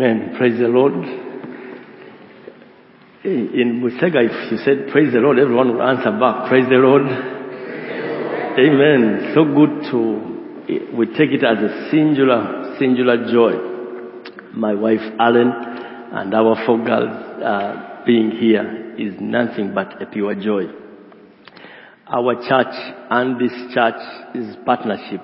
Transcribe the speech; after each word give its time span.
Amen. 0.00 0.34
Praise 0.38 0.58
the 0.58 0.66
Lord. 0.66 0.94
In 3.22 3.82
Busega, 3.84 4.24
if 4.24 4.50
you 4.50 4.56
said 4.64 4.90
praise 4.90 5.12
the 5.12 5.18
Lord, 5.18 5.38
everyone 5.38 5.74
will 5.74 5.82
answer 5.82 6.10
back. 6.10 6.48
Praise 6.48 6.64
the 6.70 6.76
Lord. 6.76 7.02
Amen. 8.56 9.32
So 9.34 9.44
good 9.44 9.90
to, 9.92 10.96
we 10.96 11.04
take 11.04 11.32
it 11.36 11.44
as 11.44 11.58
a 11.58 11.90
singular, 11.90 12.76
singular 12.78 13.30
joy. 13.30 13.52
My 14.54 14.72
wife 14.72 15.02
Allen 15.18 15.52
and 15.52 16.34
our 16.34 16.56
four 16.64 16.82
girls 16.82 17.10
uh, 17.44 18.02
being 18.06 18.30
here 18.30 18.94
is 18.96 19.20
nothing 19.20 19.74
but 19.74 20.00
a 20.00 20.06
pure 20.06 20.34
joy. 20.34 20.62
Our 22.06 22.36
church 22.36 22.74
and 23.10 23.38
this 23.38 23.52
church 23.74 24.00
is 24.34 24.56
partnership. 24.64 25.20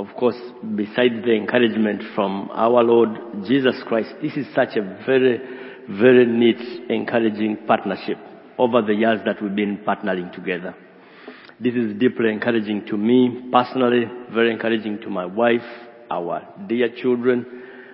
Of 0.00 0.16
course, 0.16 0.36
besides 0.76 1.22
the 1.26 1.34
encouragement 1.34 2.02
from 2.14 2.48
our 2.54 2.82
Lord 2.82 3.44
Jesus 3.46 3.74
Christ, 3.86 4.14
this 4.22 4.34
is 4.34 4.46
such 4.54 4.74
a 4.76 4.80
very, 5.04 5.38
very 5.90 6.24
neat, 6.24 6.56
encouraging 6.88 7.58
partnership 7.66 8.16
over 8.56 8.80
the 8.80 8.94
years 8.94 9.20
that 9.26 9.42
we've 9.42 9.54
been 9.54 9.76
partnering 9.86 10.32
together. 10.32 10.74
This 11.60 11.74
is 11.74 11.98
deeply 11.98 12.32
encouraging 12.32 12.86
to 12.86 12.96
me 12.96 13.50
personally, 13.52 14.06
very 14.32 14.50
encouraging 14.50 15.00
to 15.02 15.10
my 15.10 15.26
wife, 15.26 15.68
our 16.10 16.48
dear 16.66 16.88
children. 16.96 17.44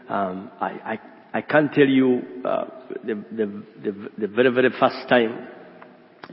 Um, 0.09 0.53
I, 0.61 0.69
I, 0.69 1.01
I 1.35 1.41
can't 1.41 1.73
tell 1.73 1.89
you 1.89 2.23
uh, 2.45 2.67
the, 3.05 3.15
the, 3.33 3.63
the, 3.83 4.11
the 4.17 4.29
very, 4.29 4.51
very 4.51 4.71
first 4.79 5.09
time 5.09 5.49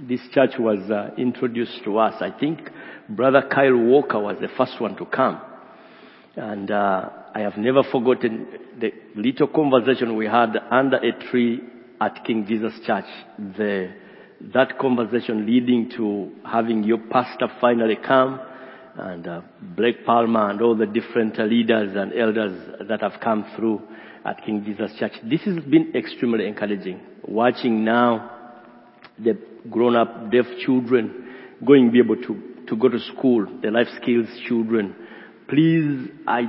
this 0.08 0.22
church 0.32 0.52
was 0.60 0.88
uh, 0.92 1.16
introduced 1.18 1.84
to 1.84 1.98
us. 1.98 2.14
I 2.22 2.30
think 2.30 2.60
Brother 3.10 3.42
Kyle 3.52 3.76
Walker 3.76 4.20
was 4.20 4.38
the 4.40 4.50
first 4.56 4.80
one 4.80 4.96
to 4.98 5.06
come. 5.08 5.42
And 6.36 6.72
uh, 6.72 7.10
I 7.36 7.42
have 7.42 7.58
never 7.58 7.84
forgotten 7.84 8.48
the 8.80 8.92
little 9.16 9.48
conversation 9.48 10.16
we 10.16 10.26
had 10.26 10.56
under 10.72 10.98
a 10.98 11.12
tree 11.30 11.62
at 12.02 12.26
King 12.26 12.46
Jesus 12.48 12.74
Church. 12.86 13.06
The, 13.38 13.94
that 14.54 14.80
conversation 14.80 15.46
leading 15.46 15.92
to 15.98 16.32
having 16.44 16.84
your 16.84 16.98
pastor 16.98 17.48
finally 17.62 17.98
come 17.98 18.40
and 18.96 19.28
uh, 19.28 19.42
Blake 19.62 20.06
Palmer 20.06 20.50
and 20.50 20.62
all 20.62 20.76
the 20.76 20.86
different 20.86 21.38
leaders 21.40 21.96
and 21.96 22.14
elders 22.14 22.88
that 22.88 23.02
have 23.02 23.20
come 23.22 23.46
through 23.56 23.82
at 24.26 24.44
King 24.44 24.64
Jesus 24.64 24.92
Church. 25.00 25.14
This 25.24 25.42
has 25.42 25.60
been 25.64 25.94
extremely 25.96 26.48
encouraging. 26.48 27.00
Watching 27.28 27.84
now 27.84 28.32
the 29.20 29.38
grown-up 29.70 30.32
deaf 30.32 30.46
children 30.66 31.36
going 31.66 31.88
to 31.88 31.92
be 31.92 32.00
able 32.00 32.18
to, 32.18 32.66
to 32.68 32.76
go 32.76 32.90
to 32.90 33.00
school, 33.00 33.46
the 33.62 33.72
life 33.72 33.88
skills 34.02 34.28
children. 34.48 34.96
Please, 35.54 36.10
I, 36.26 36.46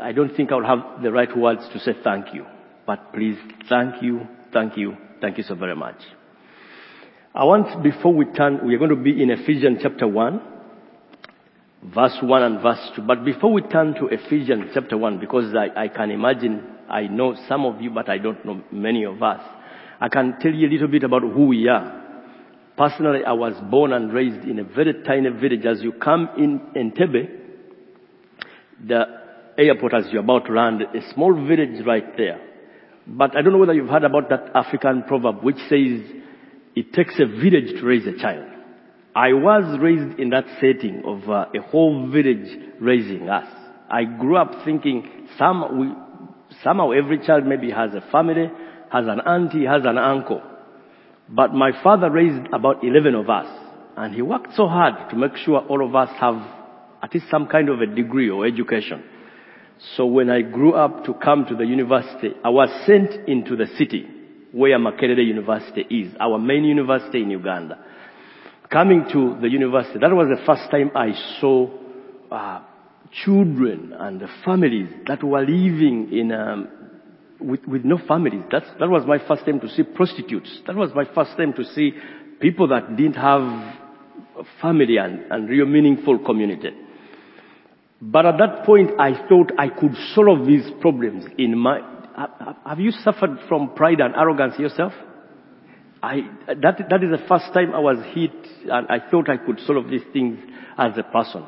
I 0.00 0.12
don't 0.12 0.34
think 0.34 0.50
I'll 0.50 0.64
have 0.64 1.02
the 1.02 1.12
right 1.12 1.36
words 1.36 1.60
to 1.74 1.78
say 1.78 1.92
thank 2.02 2.32
you, 2.32 2.46
but 2.86 3.12
please, 3.12 3.36
thank 3.68 4.02
you, 4.02 4.26
thank 4.50 4.78
you, 4.78 4.96
thank 5.20 5.36
you 5.36 5.44
so 5.44 5.54
very 5.54 5.76
much. 5.76 5.98
I 7.34 7.44
want, 7.44 7.82
before 7.82 8.14
we 8.14 8.24
turn, 8.24 8.66
we 8.66 8.74
are 8.74 8.78
going 8.78 8.88
to 8.88 8.96
be 8.96 9.22
in 9.22 9.28
Ephesians 9.28 9.80
chapter 9.82 10.08
1, 10.08 10.40
verse 11.94 12.16
1 12.22 12.42
and 12.42 12.62
verse 12.62 12.80
2. 12.96 13.02
But 13.02 13.26
before 13.26 13.52
we 13.52 13.60
turn 13.60 13.92
to 13.96 14.06
Ephesians 14.06 14.70
chapter 14.72 14.96
1, 14.96 15.20
because 15.20 15.54
I, 15.54 15.82
I 15.82 15.88
can 15.88 16.10
imagine, 16.10 16.66
I 16.88 17.08
know 17.08 17.36
some 17.46 17.66
of 17.66 17.78
you, 17.82 17.90
but 17.90 18.08
I 18.08 18.16
don't 18.16 18.42
know 18.46 18.64
many 18.72 19.04
of 19.04 19.22
us. 19.22 19.42
I 20.00 20.08
can 20.08 20.38
tell 20.40 20.52
you 20.52 20.66
a 20.66 20.72
little 20.72 20.88
bit 20.88 21.04
about 21.04 21.20
who 21.20 21.48
we 21.48 21.68
are. 21.68 22.03
Personally, 22.76 23.20
I 23.24 23.32
was 23.32 23.54
born 23.70 23.92
and 23.92 24.12
raised 24.12 24.44
in 24.48 24.58
a 24.58 24.64
very 24.64 24.94
tiny 25.04 25.30
village. 25.30 25.64
As 25.64 25.80
you 25.82 25.92
come 25.92 26.28
in 26.36 26.60
Entebbe, 26.76 27.28
the 28.86 29.04
airport 29.56 29.94
as 29.94 30.06
you're 30.10 30.22
about 30.22 30.46
to 30.46 30.52
land, 30.52 30.82
a 30.82 31.12
small 31.12 31.32
village 31.34 31.84
right 31.86 32.16
there. 32.16 32.40
But 33.06 33.36
I 33.36 33.42
don't 33.42 33.52
know 33.52 33.58
whether 33.58 33.74
you've 33.74 33.88
heard 33.88 34.04
about 34.04 34.28
that 34.30 34.50
African 34.54 35.04
proverb 35.04 35.44
which 35.44 35.58
says, 35.68 36.00
it 36.74 36.92
takes 36.92 37.14
a 37.20 37.26
village 37.26 37.78
to 37.78 37.86
raise 37.86 38.06
a 38.06 38.18
child. 38.18 38.46
I 39.14 39.32
was 39.32 39.78
raised 39.80 40.18
in 40.18 40.30
that 40.30 40.44
setting 40.56 41.02
of 41.04 41.28
uh, 41.30 41.46
a 41.54 41.62
whole 41.62 42.10
village 42.10 42.48
raising 42.80 43.28
us. 43.28 43.46
I 43.88 44.04
grew 44.04 44.36
up 44.36 44.64
thinking 44.64 45.28
some, 45.38 45.78
we, 45.78 46.56
somehow 46.64 46.90
every 46.90 47.24
child 47.24 47.46
maybe 47.46 47.70
has 47.70 47.94
a 47.94 48.00
family, 48.10 48.50
has 48.90 49.06
an 49.06 49.20
auntie, 49.20 49.66
has 49.66 49.82
an 49.84 49.98
uncle. 49.98 50.42
But 51.28 51.54
my 51.54 51.70
father 51.82 52.10
raised 52.10 52.52
about 52.52 52.84
11 52.84 53.14
of 53.14 53.30
us. 53.30 53.46
And 53.96 54.14
he 54.14 54.22
worked 54.22 54.54
so 54.54 54.66
hard 54.66 55.10
to 55.10 55.16
make 55.16 55.36
sure 55.36 55.58
all 55.58 55.86
of 55.86 55.94
us 55.94 56.10
have 56.18 56.36
at 57.02 57.14
least 57.14 57.26
some 57.30 57.46
kind 57.46 57.68
of 57.68 57.80
a 57.80 57.86
degree 57.86 58.30
or 58.30 58.46
education. 58.46 59.04
So 59.96 60.06
when 60.06 60.30
I 60.30 60.42
grew 60.42 60.74
up 60.74 61.04
to 61.04 61.14
come 61.14 61.46
to 61.46 61.54
the 61.54 61.64
university, 61.64 62.30
I 62.42 62.48
was 62.48 62.70
sent 62.86 63.28
into 63.28 63.56
the 63.56 63.66
city 63.78 64.08
where 64.52 64.78
Makerere 64.78 65.24
University 65.26 65.82
is, 65.82 66.14
our 66.20 66.38
main 66.38 66.64
university 66.64 67.22
in 67.22 67.30
Uganda. 67.30 67.78
Coming 68.70 69.06
to 69.12 69.36
the 69.40 69.48
university, 69.48 69.98
that 69.98 70.12
was 70.12 70.28
the 70.28 70.44
first 70.46 70.70
time 70.70 70.90
I 70.94 71.12
saw 71.40 71.68
uh, 72.30 72.60
children 73.24 73.92
and 73.98 74.22
families 74.44 74.88
that 75.06 75.22
were 75.22 75.40
living 75.40 76.08
in 76.12 76.32
um, 76.32 76.68
with, 77.44 77.64
with 77.66 77.84
no 77.84 77.98
families. 78.08 78.42
That's, 78.50 78.66
that 78.80 78.88
was 78.88 79.04
my 79.06 79.18
first 79.26 79.44
time 79.44 79.60
to 79.60 79.68
see 79.68 79.82
prostitutes. 79.82 80.60
That 80.66 80.76
was 80.76 80.90
my 80.94 81.04
first 81.14 81.36
time 81.36 81.52
to 81.54 81.64
see 81.64 81.92
people 82.40 82.68
that 82.68 82.96
didn't 82.96 83.14
have 83.14 83.42
family 84.60 84.96
and, 84.96 85.30
and 85.30 85.48
real 85.48 85.66
meaningful 85.66 86.18
community. 86.24 86.70
But 88.00 88.26
at 88.26 88.38
that 88.38 88.64
point, 88.66 88.90
I 88.98 89.28
thought 89.28 89.52
I 89.58 89.68
could 89.68 89.94
solve 90.14 90.46
these 90.46 90.68
problems 90.80 91.24
in 91.38 91.58
my. 91.58 91.80
Have 92.66 92.80
you 92.80 92.90
suffered 92.90 93.38
from 93.48 93.74
pride 93.74 94.00
and 94.00 94.14
arrogance 94.14 94.58
yourself? 94.58 94.92
I, 96.02 96.20
that, 96.48 96.78
that 96.90 97.02
is 97.02 97.10
the 97.10 97.26
first 97.26 97.46
time 97.54 97.74
I 97.74 97.78
was 97.78 97.96
hit 98.14 98.32
and 98.64 98.86
I 98.88 98.98
thought 99.10 99.30
I 99.30 99.38
could 99.38 99.58
solve 99.60 99.88
these 99.88 100.02
things 100.12 100.38
as 100.76 100.92
a 100.98 101.02
person. 101.02 101.46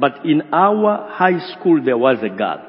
But 0.00 0.24
in 0.24 0.42
our 0.52 1.10
high 1.10 1.38
school, 1.54 1.84
there 1.84 1.98
was 1.98 2.18
a 2.22 2.34
girl. 2.34 2.67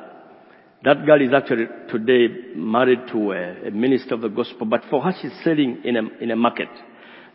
That 0.83 1.05
girl 1.05 1.21
is 1.21 1.33
actually 1.33 1.65
today 1.89 2.53
married 2.55 3.07
to 3.11 3.33
a, 3.33 3.67
a, 3.67 3.71
minister 3.71 4.13
of 4.13 4.21
the 4.21 4.29
gospel, 4.29 4.65
but 4.65 4.85
for 4.89 5.01
her 5.01 5.11
she's 5.21 5.33
selling 5.43 5.81
in 5.83 5.97
a, 5.97 6.23
in 6.23 6.31
a 6.31 6.37
market. 6.37 6.69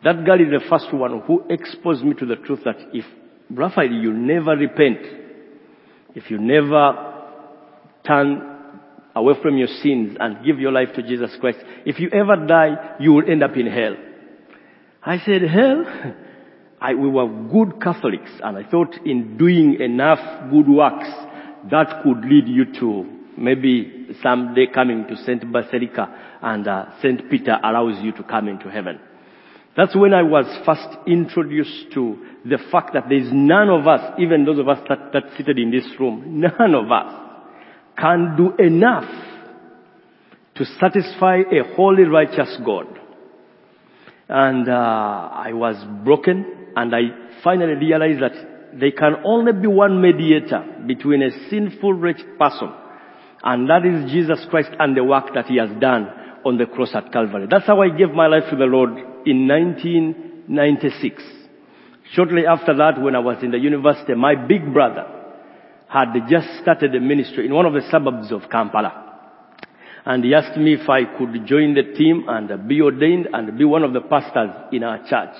That 0.02 0.24
girl 0.24 0.40
is 0.40 0.48
the 0.48 0.66
first 0.68 0.92
one 0.94 1.20
who 1.26 1.44
exposed 1.50 2.04
me 2.04 2.14
to 2.14 2.26
the 2.26 2.36
truth 2.36 2.60
that 2.64 2.76
if, 2.94 3.04
Raphael, 3.50 3.90
you 3.90 4.14
never 4.14 4.52
repent, 4.52 4.98
if 6.14 6.30
you 6.30 6.38
never 6.38 7.22
turn 8.06 8.42
away 9.14 9.34
from 9.42 9.58
your 9.58 9.68
sins 9.68 10.16
and 10.18 10.44
give 10.44 10.58
your 10.58 10.72
life 10.72 10.88
to 10.94 11.02
Jesus 11.02 11.36
Christ, 11.38 11.58
if 11.84 12.00
you 12.00 12.08
ever 12.12 12.46
die, 12.46 12.96
you 12.98 13.12
will 13.12 13.30
end 13.30 13.42
up 13.42 13.56
in 13.56 13.66
hell. 13.66 13.96
I 15.02 15.18
said, 15.18 15.42
hell? 15.42 15.84
I, 16.80 16.94
we 16.94 17.08
were 17.08 17.28
good 17.28 17.80
Catholics 17.82 18.30
and 18.42 18.56
I 18.56 18.68
thought 18.70 18.94
in 19.04 19.36
doing 19.36 19.80
enough 19.80 20.50
good 20.50 20.68
works, 20.68 21.08
that 21.70 22.02
could 22.02 22.24
lead 22.24 22.46
you 22.46 22.72
to 22.80 23.13
maybe 23.36 24.08
someday 24.22 24.66
coming 24.72 25.06
to 25.08 25.16
St. 25.16 25.50
Basilica 25.52 26.36
and 26.42 26.66
uh, 26.66 26.86
St. 27.00 27.30
Peter 27.30 27.58
allows 27.62 28.02
you 28.02 28.12
to 28.12 28.22
come 28.22 28.48
into 28.48 28.70
heaven. 28.70 29.00
That's 29.76 29.96
when 29.96 30.14
I 30.14 30.22
was 30.22 30.46
first 30.64 30.86
introduced 31.06 31.92
to 31.94 32.16
the 32.44 32.58
fact 32.70 32.92
that 32.94 33.08
there 33.08 33.18
is 33.18 33.28
none 33.32 33.68
of 33.68 33.88
us, 33.88 34.14
even 34.20 34.44
those 34.44 34.58
of 34.58 34.68
us 34.68 34.78
that, 34.88 35.12
that 35.12 35.24
seated 35.36 35.58
in 35.58 35.70
this 35.70 35.86
room, 35.98 36.40
none 36.40 36.74
of 36.74 36.92
us 36.92 37.12
can 37.98 38.36
do 38.36 38.54
enough 38.62 39.10
to 40.54 40.64
satisfy 40.78 41.38
a 41.38 41.74
holy, 41.74 42.04
righteous 42.04 42.56
God. 42.64 42.86
And 44.28 44.68
uh, 44.68 44.72
I 44.72 45.52
was 45.52 45.76
broken, 46.04 46.68
and 46.76 46.94
I 46.94 47.00
finally 47.42 47.74
realized 47.74 48.22
that 48.22 48.78
there 48.78 48.92
can 48.92 49.16
only 49.24 49.52
be 49.52 49.66
one 49.66 50.00
mediator 50.00 50.64
between 50.86 51.22
a 51.22 51.30
sinful, 51.50 51.94
wretched 51.94 52.38
person 52.38 52.72
and 53.44 53.68
that 53.68 53.84
is 53.84 54.10
Jesus 54.10 54.44
Christ 54.48 54.70
and 54.78 54.96
the 54.96 55.04
work 55.04 55.34
that 55.34 55.46
he 55.46 55.58
has 55.58 55.68
done 55.78 56.08
on 56.46 56.56
the 56.56 56.64
cross 56.64 56.94
at 56.94 57.12
Calvary. 57.12 57.46
That's 57.48 57.66
how 57.66 57.82
I 57.82 57.90
gave 57.90 58.10
my 58.10 58.26
life 58.26 58.44
to 58.50 58.56
the 58.56 58.64
Lord 58.64 58.90
in 59.26 59.46
1996. 59.46 61.22
Shortly 62.12 62.46
after 62.46 62.74
that, 62.76 63.00
when 63.00 63.14
I 63.14 63.18
was 63.18 63.42
in 63.42 63.50
the 63.50 63.58
university, 63.58 64.14
my 64.14 64.34
big 64.34 64.72
brother 64.72 65.06
had 65.88 66.14
just 66.28 66.48
started 66.62 66.94
a 66.94 67.00
ministry 67.00 67.44
in 67.46 67.54
one 67.54 67.66
of 67.66 67.74
the 67.74 67.82
suburbs 67.90 68.32
of 68.32 68.48
Kampala. 68.50 69.02
And 70.06 70.24
he 70.24 70.34
asked 70.34 70.58
me 70.58 70.74
if 70.74 70.88
I 70.88 71.04
could 71.04 71.46
join 71.46 71.74
the 71.74 71.94
team 71.96 72.24
and 72.28 72.68
be 72.68 72.80
ordained 72.80 73.28
and 73.32 73.58
be 73.58 73.64
one 73.64 73.84
of 73.84 73.92
the 73.92 74.00
pastors 74.00 74.50
in 74.72 74.84
our 74.84 74.98
church. 75.08 75.36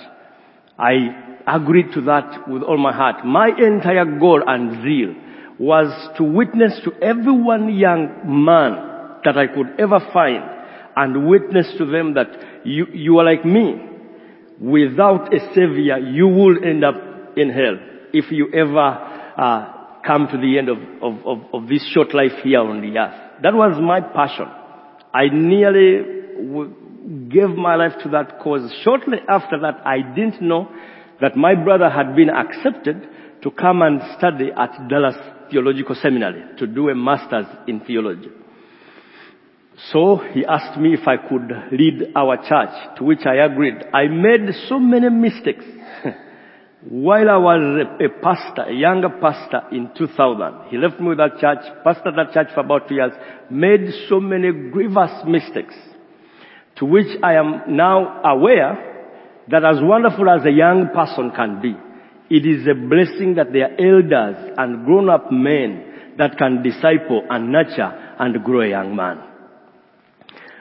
I 0.79 1.43
agreed 1.47 1.93
to 1.95 2.03
that 2.03 2.49
with 2.49 2.63
all 2.63 2.79
my 2.79 2.93
heart. 2.93 3.25
My 3.25 3.49
entire 3.49 4.19
goal 4.19 4.43
and 4.47 4.83
zeal 4.83 5.15
was 5.59 6.17
to 6.17 6.25
witness 6.25 6.81
to 6.85 6.93
every 7.03 7.33
one 7.33 7.75
young 7.75 8.09
man 8.25 9.21
that 9.25 9.39
I 9.39 9.47
could 9.47 9.79
ever 9.79 10.01
find 10.13 10.43
and 10.97 11.29
witness 11.29 11.73
to 11.79 11.87
them 11.87 12.15
that 12.15 12.65
you, 12.65 12.87
you 12.93 13.19
are 13.19 13.25
like 13.25 13.45
me. 13.45 13.91
Without 14.61 15.35
a 15.35 15.41
savior, 15.55 15.99
you 15.99 16.29
will 16.29 16.65
end 16.65 16.85
up 16.85 16.95
in 17.37 17.51
hell 17.51 17.77
if 18.13 18.31
you 18.31 18.49
ever 18.53 18.79
uh, 19.37 19.73
come 20.07 20.29
to 20.31 20.39
the 20.39 20.59
end 20.59 20.69
of, 20.69 20.79
of, 21.03 21.27
of, 21.27 21.39
of 21.53 21.69
this 21.69 21.85
short 21.93 22.15
life 22.15 22.33
here 22.43 22.61
on 22.61 22.81
the 22.81 22.97
earth. 22.99 23.43
That 23.43 23.55
was 23.55 23.81
my 23.83 24.01
passion. 24.01 24.47
I 25.13 25.29
nearly 25.33 26.03
w- 26.37 26.75
gave 27.29 27.51
my 27.51 27.75
life 27.75 27.93
to 28.05 28.11
that 28.11 28.41
cause. 28.41 28.73
Shortly 28.83 29.19
after 29.29 29.59
that, 29.61 29.85
I 29.85 29.99
didn't 30.15 30.41
know 30.41 30.69
that 31.21 31.37
my 31.37 31.55
brother 31.55 31.91
had 31.91 32.15
been 32.15 32.31
accepted 32.31 33.09
to 33.43 33.51
come 33.51 33.83
and 33.83 34.01
study 34.17 34.51
at 34.57 34.89
Dallas 34.89 35.17
Theological 35.55 35.95
Seminary 35.95 36.57
to 36.59 36.67
do 36.67 36.89
a 36.89 36.97
master's 36.97 37.47
in 37.69 37.79
theology. 37.79 38.29
So 39.93 40.17
he 40.33 40.45
asked 40.45 40.81
me 40.81 40.95
if 40.95 41.07
I 41.07 41.17
could 41.17 41.49
lead 41.71 42.11
our 42.17 42.39
church, 42.39 42.97
to 42.99 43.05
which 43.05 43.21
I 43.25 43.37
agreed. 43.37 43.77
I 43.95 44.09
made 44.09 44.53
so 44.69 44.81
many 44.81 45.09
mistakes. 45.11 45.65
While 46.89 47.31
I 47.31 47.37
was 47.37 47.87
a, 48.01 48.09
pastor, 48.21 48.63
a 48.63 48.75
younger 48.75 49.11
pastor 49.21 49.63
in 49.71 49.91
2000, 49.97 50.71
he 50.71 50.77
left 50.77 50.99
me 50.99 51.11
with 51.11 51.19
that 51.19 51.39
church, 51.41 51.65
pastored 51.87 52.17
that 52.17 52.33
church 52.35 52.49
for 52.53 52.61
about 52.61 52.89
two 52.89 52.97
years, 52.97 53.13
made 53.49 53.93
so 54.09 54.19
many 54.19 54.51
grievous 54.73 55.13
mistakes, 55.25 55.77
to 56.79 56.85
which 56.85 57.17
I 57.23 57.35
am 57.35 57.77
now 57.77 58.23
aware 58.25 59.07
that 59.53 59.65
as 59.65 59.77
wonderful 59.81 60.29
as 60.29 60.45
a 60.45 60.51
young 60.51 60.89
person 60.93 61.31
can 61.31 61.63
be, 61.63 61.77
it 62.31 62.47
is 62.47 62.67
a 62.67 62.75
blessing 62.75 63.35
that 63.37 63.53
there 63.53 63.71
are 63.71 63.77
elders 63.79 64.55
and 64.57 64.85
grown-up 64.87 65.31
men 65.31 66.15
that 66.19 66.39
can 66.39 66.63
disciple 66.63 67.25
and 67.29 67.53
nurture 67.53 68.15
and 68.19 68.43
grow 68.45 68.61
a 68.61 68.69
young 68.69 68.95
man. 68.97 69.19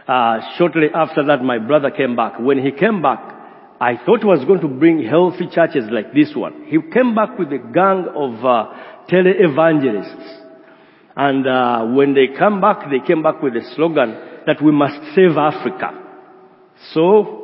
Uh, 0.08 0.40
shortly 0.58 0.88
after 0.94 1.24
that, 1.26 1.42
my 1.44 1.60
brother 1.60 1.90
came 1.90 2.16
back. 2.16 2.40
When 2.40 2.64
he 2.64 2.72
came 2.72 3.02
back, 3.02 3.20
I 3.80 3.98
thought 4.06 4.20
he 4.20 4.26
was 4.26 4.44
going 4.46 4.62
to 4.62 4.68
bring 4.68 5.04
healthy 5.04 5.48
churches 5.52 5.86
like 5.90 6.14
this 6.14 6.34
one. 6.36 6.66
He 6.68 6.78
came 6.92 7.16
back 7.16 7.38
with 7.38 7.50
a 7.50 7.58
gang 7.58 8.08
of 8.16 8.44
uh, 8.44 9.06
tele-evangelists. 9.08 10.42
And 11.16 11.48
uh, 11.48 11.86
when 11.94 12.14
they 12.14 12.28
come 12.38 12.60
back, 12.60 12.90
they 12.90 13.06
came 13.06 13.22
back 13.24 13.42
with 13.42 13.56
a 13.56 13.74
slogan 13.76 14.16
that 14.46 14.62
we 14.62 14.72
must 14.72 14.96
save 15.16 15.38
Africa. 15.38 15.92
So, 16.94 17.43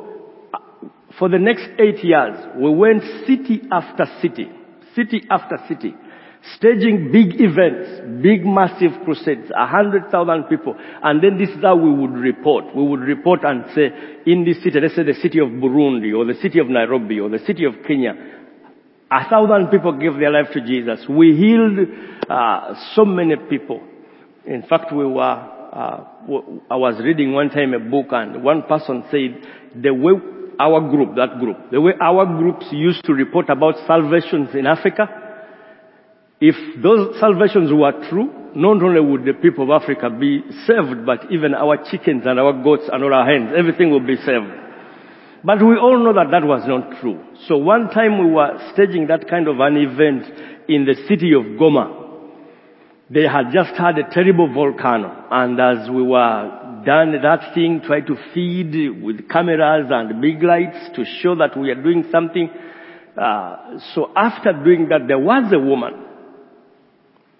for 1.20 1.28
the 1.28 1.38
next 1.38 1.68
eight 1.78 2.02
years, 2.02 2.34
we 2.56 2.70
went 2.70 3.02
city 3.26 3.60
after 3.70 4.06
city, 4.22 4.50
city 4.96 5.20
after 5.30 5.58
city, 5.68 5.94
staging 6.56 7.12
big 7.12 7.38
events, 7.38 8.22
big 8.22 8.46
massive 8.46 9.04
crusades, 9.04 9.52
a 9.54 9.66
hundred 9.66 10.10
thousand 10.10 10.44
people. 10.44 10.74
And 11.02 11.22
then 11.22 11.36
this 11.36 11.50
is 11.50 11.62
how 11.62 11.76
we 11.76 11.92
would 11.92 12.12
report. 12.12 12.74
We 12.74 12.82
would 12.82 13.00
report 13.00 13.40
and 13.44 13.66
say, 13.74 13.92
in 14.24 14.46
this 14.46 14.64
city, 14.64 14.80
let's 14.80 14.96
say 14.96 15.02
the 15.02 15.12
city 15.12 15.40
of 15.40 15.48
Burundi, 15.48 16.16
or 16.16 16.24
the 16.24 16.40
city 16.40 16.58
of 16.58 16.68
Nairobi, 16.68 17.20
or 17.20 17.28
the 17.28 17.44
city 17.46 17.66
of 17.66 17.74
Kenya, 17.86 18.14
a 19.12 19.28
thousand 19.28 19.68
people 19.68 19.92
gave 19.98 20.14
their 20.14 20.30
life 20.30 20.50
to 20.54 20.62
Jesus. 20.62 21.04
We 21.06 21.36
healed 21.36 21.86
uh, 22.30 22.74
so 22.94 23.04
many 23.04 23.36
people. 23.36 23.82
In 24.46 24.62
fact, 24.62 24.90
we 24.90 25.04
were, 25.04 25.20
uh, 25.20 26.04
I 26.70 26.76
was 26.76 26.98
reading 27.04 27.34
one 27.34 27.50
time 27.50 27.74
a 27.74 27.78
book 27.78 28.06
and 28.12 28.42
one 28.42 28.62
person 28.62 29.04
said, 29.10 29.82
the 29.82 29.92
way 29.92 30.12
our 30.60 30.80
group, 30.90 31.16
that 31.16 31.40
group, 31.40 31.56
the 31.70 31.80
way 31.80 31.92
our 32.00 32.26
groups 32.26 32.66
used 32.70 33.02
to 33.06 33.14
report 33.14 33.48
about 33.48 33.76
salvations 33.86 34.54
in 34.54 34.66
Africa, 34.66 35.08
if 36.40 36.54
those 36.82 37.18
salvations 37.18 37.72
were 37.72 37.92
true, 38.08 38.28
not 38.54 38.82
only 38.82 39.00
would 39.00 39.24
the 39.24 39.32
people 39.40 39.64
of 39.64 39.82
Africa 39.82 40.10
be 40.10 40.42
saved, 40.66 41.06
but 41.06 41.32
even 41.32 41.54
our 41.54 41.78
chickens 41.90 42.24
and 42.26 42.38
our 42.38 42.52
goats 42.62 42.88
and 42.92 43.02
all 43.02 43.14
our 43.14 43.24
hens, 43.24 43.52
everything 43.56 43.90
would 43.90 44.06
be 44.06 44.16
saved. 44.16 44.52
But 45.42 45.62
we 45.64 45.76
all 45.76 45.98
know 46.04 46.12
that 46.12 46.30
that 46.30 46.44
was 46.44 46.62
not 46.66 47.00
true. 47.00 47.18
So 47.48 47.56
one 47.56 47.88
time 47.88 48.18
we 48.18 48.34
were 48.34 48.58
staging 48.74 49.06
that 49.06 49.28
kind 49.28 49.48
of 49.48 49.60
an 49.60 49.76
event 49.76 50.24
in 50.68 50.84
the 50.84 50.94
city 51.08 51.32
of 51.32 51.44
Goma. 51.58 51.96
They 53.08 53.22
had 53.22 53.50
just 53.52 53.72
had 53.76 53.98
a 53.98 54.08
terrible 54.12 54.52
volcano. 54.52 55.26
And 55.30 55.58
as 55.58 55.88
we 55.88 56.02
were 56.02 56.59
done 56.84 57.12
that 57.22 57.54
thing, 57.54 57.82
try 57.84 58.00
to 58.00 58.16
feed 58.32 59.02
with 59.02 59.28
cameras 59.28 59.86
and 59.90 60.20
big 60.20 60.42
lights 60.42 60.90
to 60.96 61.04
show 61.20 61.34
that 61.36 61.56
we 61.58 61.70
are 61.70 61.82
doing 61.82 62.04
something. 62.10 62.50
Uh, 63.20 63.78
so 63.94 64.10
after 64.16 64.52
doing 64.52 64.88
that, 64.88 65.06
there 65.08 65.18
was 65.18 65.52
a 65.52 65.58
woman. 65.58 66.06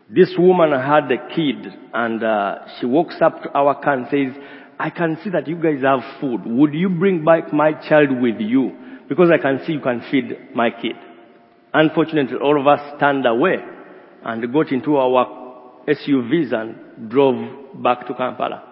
This 0.09 0.35
woman 0.37 0.73
had 0.73 1.11
a 1.13 1.35
kid 1.35 1.73
and 1.95 2.23
uh, 2.23 2.59
she 2.79 2.87
walks 2.87 3.17
up 3.23 3.43
to 3.43 3.51
our 3.51 3.81
car 3.81 3.95
and 3.95 4.07
says, 4.11 4.43
I 4.79 4.91
can 4.91 5.19
see 5.23 5.31
that 5.31 5.47
you 5.47 5.57
guys 5.57 5.83
have 5.83 6.01
food. 6.21 6.41
Would 6.47 6.75
you 6.75 6.89
bring 6.89 7.25
back 7.25 7.53
my 7.53 7.73
child 7.89 8.21
with 8.21 8.41
you? 8.41 8.77
Because 9.09 9.29
I 9.31 9.39
can 9.41 9.61
see 9.67 9.75
you 9.75 9.81
can 9.81 10.03
feed 10.11 10.55
my 10.55 10.71
kid. 10.71 10.97
Unfortunately, 11.73 12.37
all 12.43 12.61
of 12.61 12.67
us 12.67 12.81
turned 12.99 13.27
away 13.27 13.57
and 14.25 14.53
got 14.53 14.73
into 14.73 14.97
our 14.97 15.85
SUVs 15.87 16.53
and 16.53 17.11
drove 17.11 17.83
back 17.83 18.07
to 18.07 18.15
Kampala. 18.15 18.70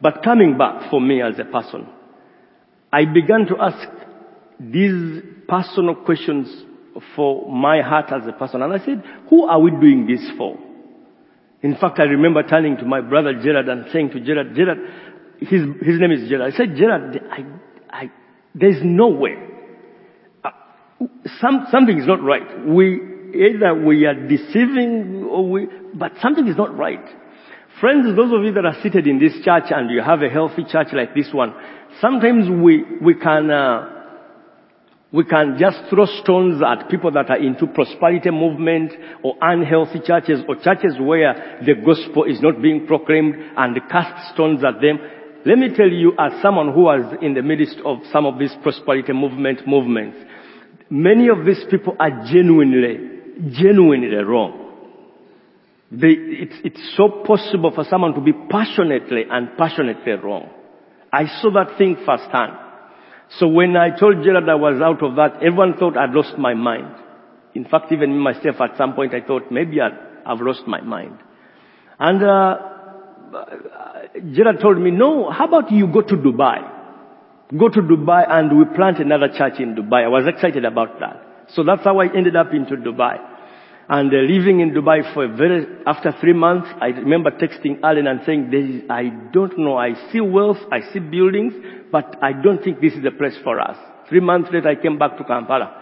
But 0.00 0.22
coming 0.22 0.56
back 0.56 0.90
for 0.90 1.00
me 1.00 1.20
as 1.20 1.38
a 1.38 1.44
person, 1.44 1.86
I 2.92 3.04
began 3.04 3.46
to 3.46 3.56
ask 3.60 3.88
these 4.58 5.22
personal 5.46 5.94
questions 5.94 6.64
for 7.14 7.50
my 7.50 7.82
heart 7.82 8.12
as 8.12 8.26
a 8.26 8.32
person. 8.32 8.62
And 8.62 8.72
I 8.72 8.84
said, 8.84 9.02
who 9.28 9.46
are 9.46 9.60
we 9.60 9.70
doing 9.70 10.06
this 10.06 10.30
for? 10.36 10.58
In 11.62 11.76
fact, 11.76 11.98
I 11.98 12.04
remember 12.04 12.42
turning 12.42 12.76
to 12.78 12.84
my 12.84 13.00
brother 13.00 13.34
Gerard 13.34 13.68
and 13.68 13.86
saying 13.92 14.10
to 14.10 14.20
Gerard, 14.20 14.54
Gerard, 14.54 14.78
his, 15.38 15.62
his 15.82 16.00
name 16.00 16.12
is 16.12 16.28
Gerard. 16.28 16.52
I 16.52 16.56
said, 16.56 16.74
Gerard, 16.76 17.20
I, 17.30 17.44
I, 17.90 18.10
there's 18.54 18.80
no 18.82 19.08
way. 19.08 19.36
Uh, 20.42 20.50
some, 21.40 21.66
something 21.70 21.98
is 21.98 22.06
not 22.06 22.22
right. 22.22 22.66
We, 22.66 23.00
either 23.34 23.74
we 23.74 24.06
are 24.06 24.14
deceiving 24.14 25.28
or 25.30 25.48
we, 25.48 25.68
but 25.94 26.12
something 26.22 26.46
is 26.46 26.56
not 26.56 26.76
right. 26.76 27.04
Friends, 27.80 28.14
those 28.14 28.30
of 28.30 28.44
you 28.44 28.52
that 28.52 28.66
are 28.66 28.76
seated 28.82 29.06
in 29.06 29.18
this 29.18 29.32
church 29.42 29.64
and 29.70 29.90
you 29.90 30.02
have 30.02 30.20
a 30.20 30.28
healthy 30.28 30.64
church 30.68 30.88
like 30.92 31.14
this 31.14 31.32
one, 31.32 31.54
sometimes 31.98 32.44
we, 32.62 32.84
we 33.00 33.14
can, 33.14 33.50
uh, 33.50 33.88
we 35.10 35.24
can 35.24 35.56
just 35.58 35.88
throw 35.88 36.04
stones 36.20 36.60
at 36.60 36.90
people 36.90 37.10
that 37.12 37.30
are 37.30 37.38
into 37.38 37.66
prosperity 37.66 38.30
movement 38.30 38.92
or 39.22 39.34
unhealthy 39.40 39.98
churches 40.04 40.40
or 40.46 40.56
churches 40.56 40.92
where 41.00 41.58
the 41.64 41.72
gospel 41.74 42.24
is 42.24 42.42
not 42.42 42.60
being 42.60 42.86
proclaimed 42.86 43.34
and 43.56 43.80
cast 43.90 44.34
stones 44.34 44.62
at 44.62 44.82
them. 44.82 44.98
Let 45.46 45.56
me 45.56 45.74
tell 45.74 45.88
you 45.88 46.12
as 46.18 46.42
someone 46.42 46.74
who 46.74 46.82
was 46.82 47.16
in 47.22 47.32
the 47.32 47.42
midst 47.42 47.78
of 47.86 48.00
some 48.12 48.26
of 48.26 48.38
these 48.38 48.52
prosperity 48.62 49.14
movement 49.14 49.66
movements, 49.66 50.18
many 50.90 51.28
of 51.28 51.46
these 51.46 51.64
people 51.70 51.96
are 51.98 52.26
genuinely, 52.30 53.48
genuinely 53.52 54.14
wrong. 54.16 54.59
They, 55.90 56.14
it's, 56.14 56.54
it's 56.64 56.96
so 56.96 57.24
possible 57.26 57.72
for 57.74 57.84
someone 57.84 58.14
to 58.14 58.20
be 58.20 58.32
passionately 58.32 59.24
and 59.28 59.56
passionately 59.58 60.12
wrong. 60.12 60.48
I 61.12 61.26
saw 61.40 61.50
that 61.54 61.76
thing 61.76 61.96
firsthand. 62.06 62.52
So 63.38 63.48
when 63.48 63.76
I 63.76 63.90
told 63.98 64.22
Gerard 64.22 64.48
I 64.48 64.54
was 64.54 64.80
out 64.80 65.02
of 65.02 65.16
that, 65.16 65.36
everyone 65.36 65.76
thought 65.78 65.96
I'd 65.96 66.10
lost 66.10 66.38
my 66.38 66.54
mind. 66.54 66.94
In 67.54 67.64
fact, 67.64 67.90
even 67.92 68.16
myself 68.18 68.60
at 68.60 68.76
some 68.76 68.94
point 68.94 69.14
I 69.14 69.20
thought 69.20 69.50
maybe 69.50 69.80
i 69.80 69.90
have 70.26 70.40
lost 70.40 70.62
my 70.66 70.80
mind. 70.80 71.18
And 71.98 72.22
uh, 72.22 72.56
told 74.60 74.78
me, 74.78 74.90
no, 74.92 75.30
how 75.30 75.46
about 75.46 75.72
you 75.72 75.88
go 75.88 76.02
to 76.02 76.16
Dubai? 76.16 76.78
Go 77.58 77.68
to 77.68 77.80
Dubai 77.80 78.30
and 78.30 78.56
we 78.56 78.64
plant 78.76 78.98
another 79.00 79.28
church 79.36 79.58
in 79.58 79.74
Dubai. 79.74 80.04
I 80.04 80.08
was 80.08 80.26
excited 80.28 80.64
about 80.64 81.00
that. 81.00 81.48
So 81.54 81.64
that's 81.64 81.82
how 81.82 81.98
I 81.98 82.06
ended 82.14 82.36
up 82.36 82.52
into 82.54 82.76
Dubai. 82.76 83.18
And 83.92 84.14
uh, 84.14 84.18
living 84.18 84.60
in 84.60 84.70
Dubai 84.70 85.12
for 85.12 85.24
a 85.24 85.36
very, 85.36 85.66
after 85.84 86.14
three 86.20 86.32
months, 86.32 86.68
I 86.80 86.90
remember 86.90 87.32
texting 87.32 87.80
Alan 87.82 88.06
and 88.06 88.20
saying, 88.24 88.54
is, 88.54 88.84
I 88.88 89.10
don't 89.32 89.58
know, 89.58 89.78
I 89.78 89.94
see 90.12 90.20
wealth, 90.20 90.58
I 90.70 90.92
see 90.92 91.00
buildings, 91.00 91.54
but 91.90 92.14
I 92.22 92.32
don't 92.32 92.62
think 92.62 92.80
this 92.80 92.92
is 92.92 93.02
the 93.02 93.10
place 93.10 93.36
for 93.42 93.58
us. 93.58 93.76
Three 94.08 94.20
months 94.20 94.48
later, 94.52 94.68
I 94.68 94.76
came 94.76 94.96
back 94.96 95.18
to 95.18 95.24
Kampala. 95.24 95.74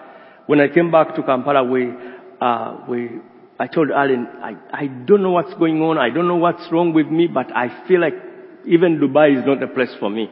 When 0.46 0.58
I 0.58 0.68
came 0.68 0.90
back 0.90 1.16
to 1.16 1.22
Kampala, 1.22 1.64
we, 1.64 1.92
uh, 2.40 2.78
we, 2.88 3.10
I 3.60 3.66
told 3.66 3.90
Alan, 3.90 4.26
I, 4.42 4.56
I 4.72 4.86
don't 4.86 5.22
know 5.22 5.32
what's 5.32 5.52
going 5.52 5.82
on, 5.82 5.98
I 5.98 6.08
don't 6.08 6.28
know 6.28 6.36
what's 6.36 6.66
wrong 6.72 6.94
with 6.94 7.08
me, 7.08 7.26
but 7.26 7.54
I 7.54 7.86
feel 7.86 8.00
like 8.00 8.14
even 8.66 8.98
Dubai 8.98 9.38
is 9.38 9.44
not 9.44 9.62
a 9.62 9.68
place 9.68 9.94
for 10.00 10.08
me. 10.08 10.30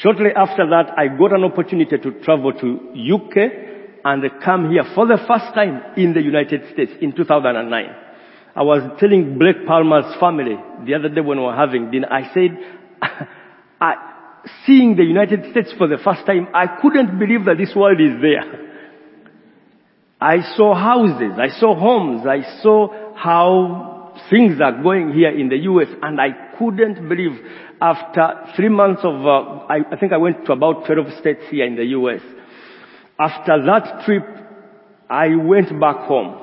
Shortly 0.00 0.30
after 0.36 0.64
that, 0.70 0.96
I 0.96 1.08
got 1.08 1.32
an 1.32 1.42
opportunity 1.42 1.98
to 1.98 2.20
travel 2.22 2.52
to 2.52 3.14
UK 3.16 3.69
and 4.04 4.22
come 4.44 4.70
here 4.70 4.84
for 4.94 5.06
the 5.06 5.18
first 5.28 5.54
time 5.54 5.82
in 5.96 6.12
the 6.14 6.22
United 6.22 6.72
States 6.72 6.92
in 7.00 7.14
2009. 7.14 7.84
I 8.54 8.62
was 8.62 8.82
telling 8.98 9.38
Blake 9.38 9.66
Palmer's 9.66 10.18
family 10.18 10.56
the 10.84 10.94
other 10.94 11.08
day 11.08 11.20
when 11.20 11.38
we 11.38 11.44
were 11.44 11.54
having 11.54 11.90
dinner, 11.90 12.08
I 12.10 12.32
said, 12.34 12.58
I, 13.80 13.94
seeing 14.66 14.96
the 14.96 15.04
United 15.04 15.50
States 15.50 15.72
for 15.78 15.86
the 15.86 15.98
first 15.98 16.26
time, 16.26 16.48
I 16.54 16.80
couldn't 16.80 17.18
believe 17.18 17.44
that 17.44 17.58
this 17.58 17.72
world 17.74 18.00
is 18.00 18.20
there. 18.20 18.68
I 20.20 20.42
saw 20.56 20.74
houses, 20.74 21.38
I 21.38 21.48
saw 21.58 21.74
homes, 21.74 22.26
I 22.26 22.60
saw 22.62 23.14
how 23.16 24.12
things 24.28 24.60
are 24.60 24.82
going 24.82 25.12
here 25.12 25.30
in 25.30 25.48
the 25.48 25.56
US 25.56 25.88
and 26.02 26.20
I 26.20 26.56
couldn't 26.58 27.08
believe 27.08 27.32
after 27.80 28.52
three 28.56 28.68
months 28.68 29.00
of, 29.04 29.14
uh, 29.24 29.64
I, 29.68 29.78
I 29.90 29.96
think 29.98 30.12
I 30.12 30.18
went 30.18 30.44
to 30.46 30.52
about 30.52 30.84
12 30.86 31.18
states 31.20 31.40
here 31.50 31.64
in 31.64 31.76
the 31.76 31.84
US. 31.84 32.20
After 33.20 33.62
that 33.66 34.04
trip, 34.06 34.24
I 35.10 35.34
went 35.36 35.78
back 35.78 36.06
home. 36.06 36.38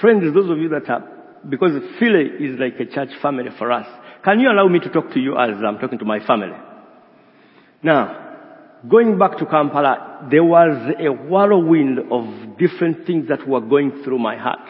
friends, 0.00 0.32
those 0.34 0.48
of 0.48 0.56
you 0.58 0.70
that 0.70 0.88
are, 0.88 1.04
because 1.48 1.72
Philly 1.98 2.24
is 2.40 2.58
like 2.58 2.80
a 2.80 2.86
church 2.86 3.10
family 3.20 3.50
for 3.58 3.70
us. 3.70 3.86
Can 4.24 4.40
you 4.40 4.50
allow 4.50 4.68
me 4.68 4.80
to 4.80 4.88
talk 4.88 5.12
to 5.12 5.20
you 5.20 5.36
as 5.36 5.62
I'm 5.62 5.78
talking 5.78 5.98
to 5.98 6.04
my 6.06 6.24
family? 6.26 6.56
Now, 7.82 8.80
going 8.88 9.18
back 9.18 9.38
to 9.38 9.46
Kampala, 9.46 10.28
there 10.30 10.42
was 10.42 10.94
a 10.98 11.12
whirlwind 11.12 11.98
of 12.10 12.58
different 12.58 13.06
things 13.06 13.28
that 13.28 13.46
were 13.46 13.60
going 13.60 14.02
through 14.02 14.18
my 14.18 14.36
heart. 14.36 14.66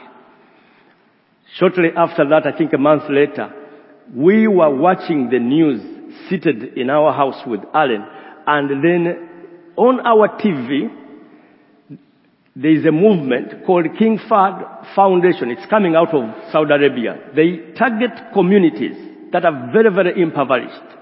Shortly 1.55 1.91
after 1.97 2.29
that, 2.29 2.47
I 2.47 2.57
think 2.57 2.73
a 2.73 2.79
month 2.79 3.05
later, 3.09 3.53
we 4.15 4.49
were 4.49 4.75
watching 4.75 5.31
the 5.31 5.39
news 5.39 5.81
seated 6.29 6.77
in 6.77 6.91
our 6.91 7.13
house 7.13 7.47
with 7.47 7.61
Alan, 7.73 8.05
and 8.47 8.85
then 8.85 9.26
on 9.77 10.01
our 10.01 10.29
TV, 10.41 10.89
there 12.55 12.71
is 12.71 12.87
a 12.87 12.93
movement 12.93 13.67
called 13.67 13.87
King 13.99 14.19
Fahd 14.19 14.95
Foundation. 14.95 15.51
It's 15.51 15.67
coming 15.69 15.95
out 15.95 16.15
of 16.15 16.25
Saudi 16.51 16.73
Arabia. 16.73 17.19
They 17.35 17.75
target 17.77 18.33
communities 18.33 18.97
that 19.33 19.45
are 19.45 19.71
very, 19.73 19.91
very 19.93 20.21
impoverished. 20.23 20.97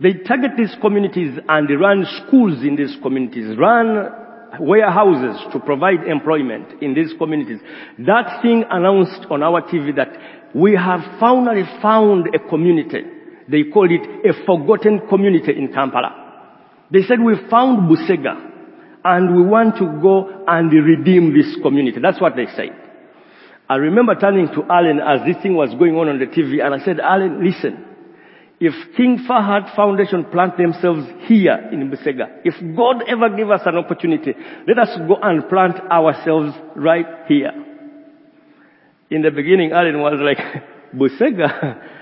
They 0.00 0.14
target 0.14 0.52
these 0.56 0.74
communities 0.80 1.38
and 1.48 1.80
run 1.80 2.06
schools 2.26 2.64
in 2.64 2.74
these 2.74 2.96
communities, 3.02 3.56
run 3.56 4.10
warehouses 4.58 5.40
to 5.52 5.60
provide 5.60 6.08
employment 6.08 6.82
in 6.82 6.94
these 6.94 7.12
communities. 7.18 7.60
That 7.98 8.42
thing 8.42 8.64
announced 8.68 9.26
on 9.30 9.42
our 9.42 9.62
TV 9.62 9.94
that 9.94 10.08
we 10.54 10.74
have 10.74 11.00
finally 11.20 11.62
found 11.80 12.34
a 12.34 12.38
community. 12.48 13.02
They 13.48 13.64
call 13.64 13.88
it 13.90 14.26
a 14.26 14.44
forgotten 14.44 15.06
community 15.08 15.52
in 15.56 15.72
Kampala. 15.72 16.29
They 16.90 17.02
said 17.02 17.20
we 17.20 17.34
found 17.48 17.88
Busega 17.88 18.50
and 19.04 19.36
we 19.36 19.42
want 19.42 19.76
to 19.76 19.86
go 20.02 20.44
and 20.46 20.72
redeem 20.72 21.32
this 21.32 21.56
community. 21.62 21.98
That's 22.02 22.20
what 22.20 22.36
they 22.36 22.46
said. 22.56 22.76
I 23.68 23.76
remember 23.76 24.14
turning 24.16 24.48
to 24.48 24.64
Alan 24.64 24.98
as 24.98 25.24
this 25.24 25.40
thing 25.42 25.54
was 25.54 25.70
going 25.78 25.94
on 25.94 26.08
on 26.08 26.18
the 26.18 26.26
TV 26.26 26.64
and 26.64 26.74
I 26.74 26.84
said, 26.84 26.98
Alan, 26.98 27.44
listen, 27.44 27.84
if 28.58 28.74
King 28.96 29.24
Fahad 29.28 29.74
Foundation 29.74 30.24
plant 30.24 30.58
themselves 30.58 31.06
here 31.26 31.70
in 31.72 31.88
Busega, 31.90 32.40
if 32.44 32.54
God 32.76 33.04
ever 33.08 33.34
give 33.34 33.50
us 33.50 33.62
an 33.64 33.76
opportunity, 33.76 34.34
let 34.66 34.78
us 34.78 34.98
go 35.08 35.16
and 35.22 35.48
plant 35.48 35.80
ourselves 35.90 36.52
right 36.76 37.06
here. 37.28 37.52
In 39.08 39.22
the 39.22 39.30
beginning, 39.30 39.72
Alan 39.72 40.00
was 40.00 40.18
like, 40.20 40.38
Busega? 40.94 41.86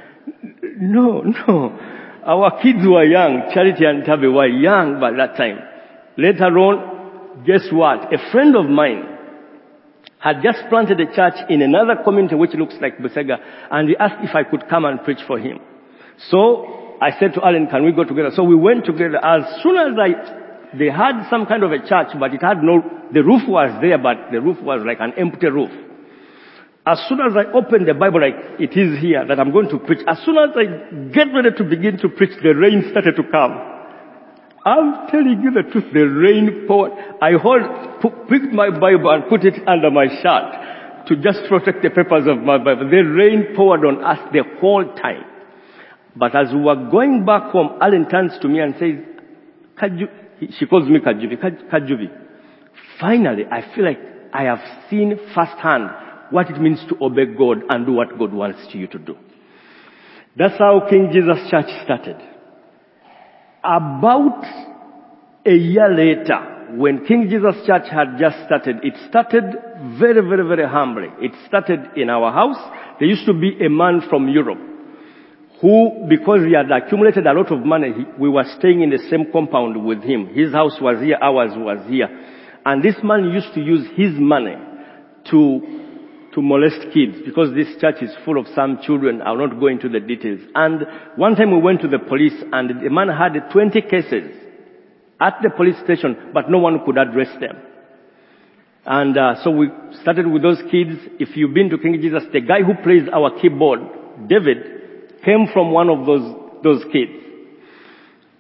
No, 0.81 1.23
no. 1.23 1.98
Our 2.29 2.61
kids 2.61 2.81
were 2.85 3.05
young. 3.05 3.51
Charity 3.55 3.87
and 3.87 4.05
Tabe 4.05 4.31
were 4.31 4.47
young 4.47 5.01
by 5.01 5.13
that 5.13 5.35
time. 5.39 5.61
Later 6.19 6.59
on, 6.59 7.45
guess 7.47 7.73
what? 7.73 8.13
A 8.13 8.19
friend 8.31 8.55
of 8.55 8.67
mine 8.67 9.17
had 10.19 10.43
just 10.43 10.59
planted 10.69 11.01
a 11.01 11.07
church 11.07 11.41
in 11.49 11.63
another 11.63 11.97
community 12.05 12.35
which 12.35 12.53
looks 12.53 12.75
like 12.83 12.99
Busega, 12.99 13.39
and 13.71 13.89
he 13.89 13.97
asked 13.97 14.23
if 14.23 14.35
I 14.35 14.45
could 14.45 14.69
come 14.69 14.85
and 14.85 15.03
preach 15.05 15.21
for 15.27 15.39
him. 15.39 15.59
So 16.29 16.99
I 17.01 17.19
said 17.19 17.33
to 17.35 17.47
Alan, 17.47 17.67
can 17.69 17.83
we 17.83 17.93
go 17.93 18.05
together? 18.05 18.31
So 18.35 18.45
we 18.45 18.57
went 18.57 18.85
together. 18.85 19.25
As 19.25 19.63
soon 19.63 19.79
as 19.79 19.97
I, 19.97 20.77
they 20.77 20.91
had 20.91 21.31
some 21.31 21.47
kind 21.47 21.63
of 21.63 21.73
a 21.73 21.79
church, 21.79 22.09
but 22.21 22.35
it 22.35 22.43
had 22.43 22.63
no, 22.63 22.83
the 23.11 23.25
roof 23.25 23.49
was 23.49 23.71
there, 23.81 23.97
but 23.97 24.31
the 24.31 24.43
roof 24.43 24.61
was 24.61 24.83
like 24.85 24.99
an 25.01 25.15
empty 25.17 25.47
roof. 25.47 25.71
As 26.89 27.05
soon 27.07 27.21
as 27.21 27.37
I 27.37 27.53
opened 27.53 27.87
the 27.87 27.93
Bible, 27.93 28.23
like 28.23 28.59
it 28.59 28.73
is 28.73 28.99
here 28.99 29.23
that 29.29 29.39
I'm 29.39 29.53
going 29.53 29.69
to 29.69 29.79
preach, 29.79 30.01
as 30.09 30.25
soon 30.25 30.39
as 30.39 30.57
I 30.57 30.65
get 31.13 31.29
ready 31.37 31.51
to 31.55 31.65
begin 31.65 31.99
to 31.99 32.09
preach, 32.09 32.33
the 32.43 32.55
rain 32.57 32.89
started 32.91 33.15
to 33.17 33.25
come. 33.25 33.53
I'm 34.65 35.07
telling 35.09 35.43
you 35.45 35.51
the 35.53 35.69
truth, 35.71 35.93
the 35.93 36.09
rain 36.09 36.65
poured. 36.67 36.93
I 37.21 37.33
hold, 37.37 37.61
picked 38.31 38.55
my 38.57 38.71
Bible 38.71 39.11
and 39.11 39.29
put 39.29 39.45
it 39.45 39.61
under 39.69 39.91
my 39.91 40.09
shirt 40.09 41.09
to 41.09 41.17
just 41.17 41.45
protect 41.49 41.83
the 41.83 41.91
papers 41.91 42.25
of 42.27 42.39
my 42.39 42.57
Bible. 42.57 42.89
The 42.89 43.05
rain 43.05 43.55
poured 43.55 43.85
on 43.85 44.03
us 44.03 44.21
the 44.33 44.45
whole 44.59 44.85
time. 44.95 45.25
But 46.17 46.35
as 46.35 46.55
we 46.55 46.61
were 46.61 46.89
going 46.91 47.27
back 47.27 47.53
home, 47.53 47.77
Alan 47.83 48.09
turns 48.09 48.33
to 48.41 48.49
me 48.49 48.61
and 48.61 48.75
says, 48.81 48.97
Kaju, 49.77 50.09
she 50.59 50.65
calls 50.65 50.89
me 50.89 51.01
Kajubi, 51.01 51.37
Kajubi. 51.71 52.09
Finally, 52.99 53.45
I 53.45 53.75
feel 53.75 53.85
like 53.85 54.01
I 54.33 54.45
have 54.45 54.61
seen 54.89 55.19
firsthand 55.35 56.08
what 56.31 56.51
it 56.51 56.61
means 56.61 56.85
to 56.89 56.97
obey 57.05 57.27
God 57.27 57.63
and 57.69 57.87
do 57.87 57.93
what 57.93 58.19
God 58.19 58.33
wants 58.33 58.61
you 58.73 58.87
to 58.89 58.99
do. 58.99 59.17
That's 60.37 60.59
how 60.59 60.87
King 60.89 61.11
Jesus 61.13 61.39
Church 61.51 61.67
started. 61.85 62.17
About 63.65 64.45
a 65.45 65.55
year 65.55 65.89
later, 65.89 66.77
when 66.77 67.05
King 67.07 67.29
Jesus 67.29 67.67
Church 67.67 67.89
had 67.91 68.19
just 68.19 68.37
started, 68.47 68.77
it 68.83 68.95
started 69.09 69.45
very, 69.99 70.21
very, 70.21 70.47
very 70.47 70.69
humbly. 70.69 71.09
It 71.21 71.33
started 71.47 71.81
in 71.97 72.11
our 72.11 72.33
house. 72.33 72.59
There 72.99 73.09
used 73.09 73.27
to 73.27 73.33
be 73.33 73.65
a 73.65 73.71
man 73.71 74.03
from 74.09 74.29
Europe 74.29 74.59
who, 75.61 76.07
because 76.09 76.45
he 76.47 76.55
had 76.55 76.71
accumulated 76.71 77.27
a 77.27 77.33
lot 77.33 77.51
of 77.51 77.65
money, 77.65 77.91
we 78.19 78.29
were 78.29 78.45
staying 78.59 78.83
in 78.83 78.91
the 78.91 78.99
same 79.11 79.33
compound 79.33 79.85
with 79.85 80.03
him. 80.03 80.29
His 80.29 80.53
house 80.53 80.79
was 80.81 81.01
here, 81.03 81.19
ours 81.21 81.51
was 81.57 81.85
here. 81.89 82.09
And 82.65 82.83
this 82.83 82.97
man 83.03 83.31
used 83.31 83.53
to 83.55 83.61
use 83.61 83.89
his 83.97 84.13
money 84.15 84.55
to 85.31 85.88
to 86.39 86.43
molest 86.43 86.95
kids 86.95 87.19
because 87.27 87.53
this 87.53 87.67
church 87.81 87.97
is 88.01 88.15
full 88.25 88.39
of 88.39 88.47
some 88.55 88.79
children. 88.87 89.21
I'll 89.23 89.37
not 89.37 89.59
go 89.59 89.67
into 89.67 89.89
the 89.89 89.99
details. 89.99 90.41
And 90.55 90.87
one 91.17 91.35
time 91.35 91.51
we 91.51 91.59
went 91.61 91.81
to 91.81 91.89
the 91.89 91.99
police 91.99 92.45
and 92.53 92.71
the 92.71 92.91
man 92.91 93.09
had 93.09 93.35
20 93.51 93.81
cases 93.83 94.31
at 95.21 95.35
the 95.43 95.51
police 95.51 95.75
station, 95.83 96.31
but 96.33 96.49
no 96.49 96.59
one 96.59 96.85
could 96.85 96.97
address 96.97 97.29
them. 97.41 97.57
And 98.87 99.19
uh, 99.19 99.43
so 99.43 99.51
we 99.51 99.67
started 100.01 100.29
with 100.29 100.43
those 100.43 100.63
kids. 100.71 100.95
If 101.19 101.37
you've 101.37 101.53
been 101.53 101.71
to 101.71 101.79
King 101.79 101.99
Jesus, 102.01 102.23
the 102.33 102.41
guy 102.41 102.63
who 102.63 102.75
plays 102.85 103.09
our 103.13 103.39
keyboard, 103.41 103.81
David, 104.29 105.19
came 105.25 105.49
from 105.53 105.73
one 105.73 105.91
of 105.91 106.07
those 106.07 106.63
those 106.63 106.85
kids. 106.93 107.13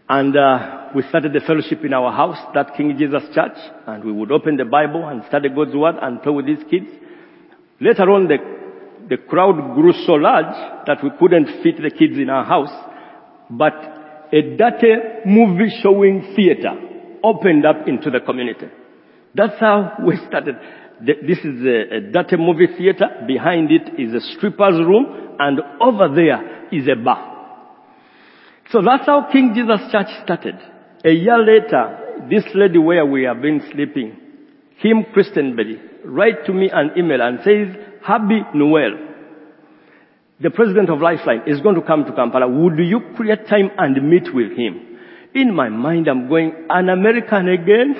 And 0.08 0.36
uh, 0.36 0.90
we 0.94 1.02
started 1.02 1.32
the 1.32 1.40
fellowship 1.40 1.84
in 1.84 1.92
our 1.92 2.12
house, 2.12 2.38
that 2.54 2.76
King 2.76 2.96
Jesus 2.96 3.22
Church, 3.34 3.58
and 3.86 4.04
we 4.04 4.12
would 4.12 4.32
open 4.32 4.56
the 4.56 4.64
Bible 4.64 5.06
and 5.06 5.22
study 5.28 5.48
God's 5.50 5.74
Word 5.74 5.96
and 6.00 6.22
play 6.22 6.32
with 6.32 6.46
these 6.46 6.64
kids. 6.70 6.88
Later 7.80 8.10
on, 8.10 8.26
the, 8.26 8.38
the 9.08 9.16
crowd 9.16 9.74
grew 9.74 9.92
so 10.04 10.12
large 10.14 10.86
that 10.86 10.98
we 11.02 11.10
couldn't 11.18 11.62
fit 11.62 11.76
the 11.80 11.90
kids 11.90 12.18
in 12.18 12.28
our 12.28 12.44
house, 12.44 12.72
but 13.50 13.74
a 14.32 14.56
dirty 14.56 14.94
movie 15.24 15.70
showing 15.82 16.34
theater 16.34 16.74
opened 17.22 17.64
up 17.64 17.86
into 17.86 18.10
the 18.10 18.20
community. 18.20 18.66
That's 19.34 19.58
how 19.60 19.92
we 20.04 20.18
started. 20.28 20.56
This 21.00 21.38
is 21.38 21.64
a, 21.64 21.96
a 21.96 22.00
dirty 22.12 22.36
movie 22.36 22.66
theater. 22.76 23.06
Behind 23.26 23.70
it 23.70 24.00
is 24.00 24.12
a 24.12 24.20
stripper's 24.34 24.78
room, 24.78 25.36
and 25.38 25.60
over 25.80 26.12
there 26.14 26.68
is 26.72 26.88
a 26.88 26.96
bar. 26.96 27.36
So 28.70 28.82
that's 28.82 29.06
how 29.06 29.28
King 29.30 29.52
Jesus 29.54 29.80
Church 29.92 30.08
started. 30.24 30.56
A 31.04 31.10
year 31.10 31.38
later, 31.38 32.26
this 32.28 32.44
lady 32.54 32.78
where 32.78 33.06
we 33.06 33.22
have 33.22 33.40
been 33.40 33.62
sleeping, 33.72 34.16
Kim 34.82 35.04
Christenberry, 35.14 35.87
write 36.04 36.46
to 36.46 36.52
me 36.52 36.70
an 36.72 36.92
email 36.96 37.20
and 37.20 37.38
says, 37.44 37.76
Herbie 38.02 38.42
Newell, 38.54 39.08
the 40.40 40.50
president 40.50 40.88
of 40.90 41.00
Lifeline 41.00 41.42
is 41.46 41.60
going 41.60 41.74
to 41.74 41.82
come 41.82 42.04
to 42.04 42.12
Kampala. 42.12 42.48
Would 42.48 42.78
you 42.78 43.00
create 43.16 43.48
time 43.48 43.70
and 43.76 44.08
meet 44.08 44.32
with 44.32 44.56
him? 44.56 44.98
In 45.34 45.54
my 45.54 45.68
mind, 45.68 46.08
I'm 46.08 46.28
going, 46.28 46.52
an 46.70 46.88
American 46.88 47.48
again? 47.48 47.96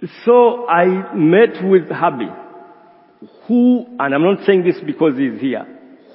so 0.24 0.68
I 0.68 1.14
met 1.14 1.62
with 1.62 1.88
Herbie, 1.88 2.32
who, 3.46 3.86
and 3.98 4.14
I'm 4.14 4.22
not 4.22 4.44
saying 4.46 4.64
this 4.64 4.76
because 4.84 5.16
he's 5.16 5.40
here, 5.40 5.66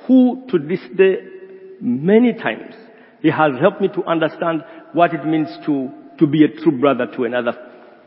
who 0.07 0.45
to 0.51 0.59
this 0.59 0.81
day, 0.95 1.17
many 1.81 2.33
times, 2.33 2.75
he 3.21 3.29
has 3.31 3.53
helped 3.59 3.81
me 3.81 3.87
to 3.87 4.03
understand 4.03 4.63
what 4.93 5.13
it 5.13 5.25
means 5.25 5.47
to, 5.65 5.89
to 6.19 6.27
be 6.27 6.43
a 6.43 6.61
true 6.61 6.79
brother 6.79 7.07
to 7.15 7.23
another, 7.23 7.53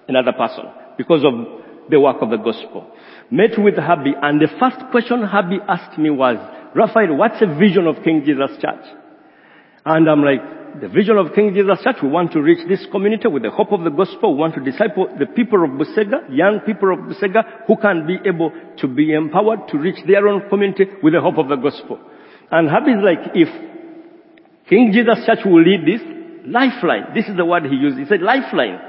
another 0.07 0.33
person 0.33 0.65
because 0.97 1.25
of 1.25 1.68
the 1.90 2.00
work 2.00 2.16
of 2.21 2.30
the 2.30 2.37
gospel. 2.37 2.90
Met 3.30 3.59
with 3.59 3.76
Herbie, 3.76 4.14
and 4.21 4.40
the 4.40 4.49
first 4.59 4.78
question 4.90 5.23
Herbie 5.23 5.61
asked 5.68 5.99
me 5.99 6.11
was, 6.11 6.37
Raphael, 6.75 7.16
what's 7.16 7.40
the 7.40 7.47
vision 7.47 7.87
of 7.87 8.02
King 8.04 8.23
Jesus 8.25 8.50
Church? 8.61 8.85
And 9.85 10.09
I'm 10.09 10.23
like, 10.23 10.80
the 10.80 10.88
vision 10.88 11.16
of 11.16 11.35
King 11.35 11.54
Jesus 11.54 11.78
Church, 11.83 11.97
we 12.02 12.09
want 12.09 12.33
to 12.33 12.40
reach 12.40 12.66
this 12.68 12.87
community 12.90 13.26
with 13.28 13.42
the 13.42 13.50
hope 13.50 13.73
of 13.73 13.85
the 13.85 13.90
gospel. 13.90 14.35
We 14.35 14.40
want 14.40 14.54
to 14.54 14.61
disciple 14.61 15.09
the 15.18 15.26
people 15.26 15.64
of 15.64 15.71
Busega, 15.71 16.28
young 16.30 16.61
people 16.61 16.92
of 16.92 17.00
Busega, 17.00 17.66
who 17.66 17.76
can 17.76 18.07
be 18.07 18.18
able 18.28 18.52
to 18.78 18.87
be 18.88 19.12
empowered 19.12 19.68
to 19.68 19.78
reach 19.78 19.99
their 20.07 20.28
own 20.28 20.49
community 20.49 20.87
with 21.02 21.14
the 21.14 21.21
hope 21.21 21.38
of 21.38 21.49
the 21.49 21.57
gospel. 21.57 21.99
And 22.50 22.68
Herbie 22.68 22.92
is 22.92 23.02
like, 23.02 23.33
if 23.35 23.49
King 24.68 24.92
Jesus 24.92 25.25
Church 25.26 25.40
will 25.45 25.62
lead 25.62 25.85
this, 25.87 26.00
lifeline. 26.47 27.14
This 27.14 27.26
is 27.28 27.37
the 27.37 27.45
word 27.45 27.64
he 27.64 27.76
used. 27.76 27.99
He 27.99 28.04
said 28.04 28.21
lifeline 28.21 28.88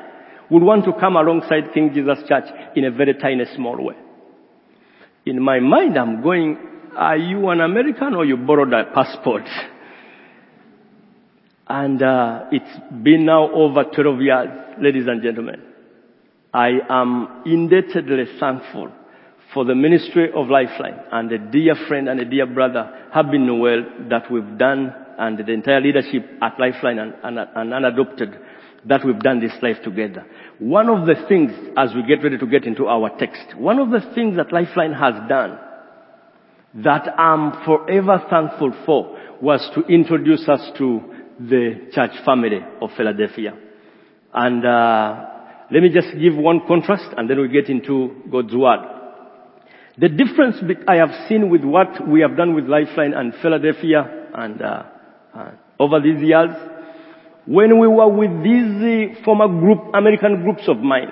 would 0.49 0.63
want 0.63 0.85
to 0.85 0.93
come 0.93 1.15
alongside 1.15 1.73
King 1.73 1.91
Jesus 1.93 2.19
Church 2.27 2.45
in 2.75 2.85
a 2.85 2.91
very 2.91 3.13
tiny, 3.13 3.45
small 3.55 3.83
way. 3.83 3.95
In 5.25 5.41
my 5.41 5.59
mind, 5.59 5.97
I'm 5.97 6.21
going, 6.21 6.57
are 6.95 7.17
you 7.17 7.49
an 7.49 7.61
American 7.61 8.15
or 8.15 8.25
you 8.25 8.37
borrowed 8.37 8.73
a 8.73 8.85
passport? 8.93 9.43
And 11.67 12.01
uh, 12.01 12.45
it's 12.51 12.79
been 13.03 13.25
now 13.25 13.51
over 13.51 13.83
12 13.83 14.21
years, 14.21 14.47
ladies 14.81 15.05
and 15.07 15.21
gentlemen. 15.21 15.61
I 16.51 16.71
am 16.89 17.43
indebtedly 17.45 18.25
thankful 18.39 18.91
for 19.53 19.65
the 19.65 19.75
ministry 19.75 20.29
of 20.35 20.47
Lifeline 20.47 20.99
and 21.11 21.31
a 21.31 21.37
dear 21.37 21.75
friend 21.87 22.09
and 22.09 22.19
a 22.19 22.25
dear 22.25 22.47
brother, 22.47 23.09
Herbie 23.13 23.37
Newell, 23.37 23.83
that 24.09 24.31
we've 24.31 24.57
done 24.57 24.93
and 25.19 25.37
the 25.37 25.51
entire 25.51 25.81
leadership 25.81 26.25
at 26.41 26.59
Lifeline 26.59 26.97
and, 26.97 27.13
and, 27.23 27.37
and 27.37 27.73
unadopted 27.73 28.33
that 28.85 29.05
we've 29.05 29.19
done 29.19 29.39
this 29.39 29.53
life 29.61 29.77
together. 29.83 30.25
One 30.59 30.89
of 30.89 31.05
the 31.05 31.15
things, 31.27 31.51
as 31.77 31.89
we 31.93 32.03
get 32.03 32.23
ready 32.23 32.37
to 32.37 32.47
get 32.47 32.65
into 32.65 32.87
our 32.87 33.09
text, 33.17 33.57
one 33.57 33.79
of 33.79 33.89
the 33.89 34.01
things 34.15 34.37
that 34.37 34.53
Lifeline 34.53 34.93
has 34.93 35.13
done 35.27 35.59
that 36.75 37.19
I'm 37.19 37.65
forever 37.65 38.21
thankful 38.29 38.73
for 38.85 39.17
was 39.41 39.67
to 39.75 39.81
introduce 39.91 40.47
us 40.47 40.61
to 40.77 41.01
the 41.39 41.89
church 41.93 42.11
family 42.25 42.59
of 42.81 42.91
Philadelphia. 42.95 43.57
And 44.33 44.65
uh, 44.65 45.25
let 45.71 45.81
me 45.81 45.89
just 45.89 46.09
give 46.19 46.35
one 46.35 46.61
contrast 46.67 47.13
and 47.17 47.29
then 47.29 47.39
we 47.39 47.47
get 47.47 47.69
into 47.69 48.23
God's 48.31 48.53
Word. 48.53 48.79
The 49.97 50.09
difference 50.09 50.57
I 50.87 50.95
have 50.95 51.27
seen 51.27 51.49
with 51.49 51.63
what 51.63 52.07
we 52.07 52.21
have 52.21 52.37
done 52.37 52.55
with 52.55 52.65
Lifeline 52.65 53.13
and 53.13 53.33
Philadelphia 53.41 54.27
and 54.33 54.61
uh, 54.61 54.83
uh, 55.33 55.51
over 55.79 55.99
these 55.99 56.21
years, 56.21 56.51
when 57.45 57.79
we 57.79 57.87
were 57.87 58.09
with 58.09 58.43
these 58.43 59.17
uh, 59.17 59.23
former 59.23 59.47
group, 59.47 59.93
American 59.93 60.43
groups 60.43 60.63
of 60.67 60.77
mine, 60.77 61.11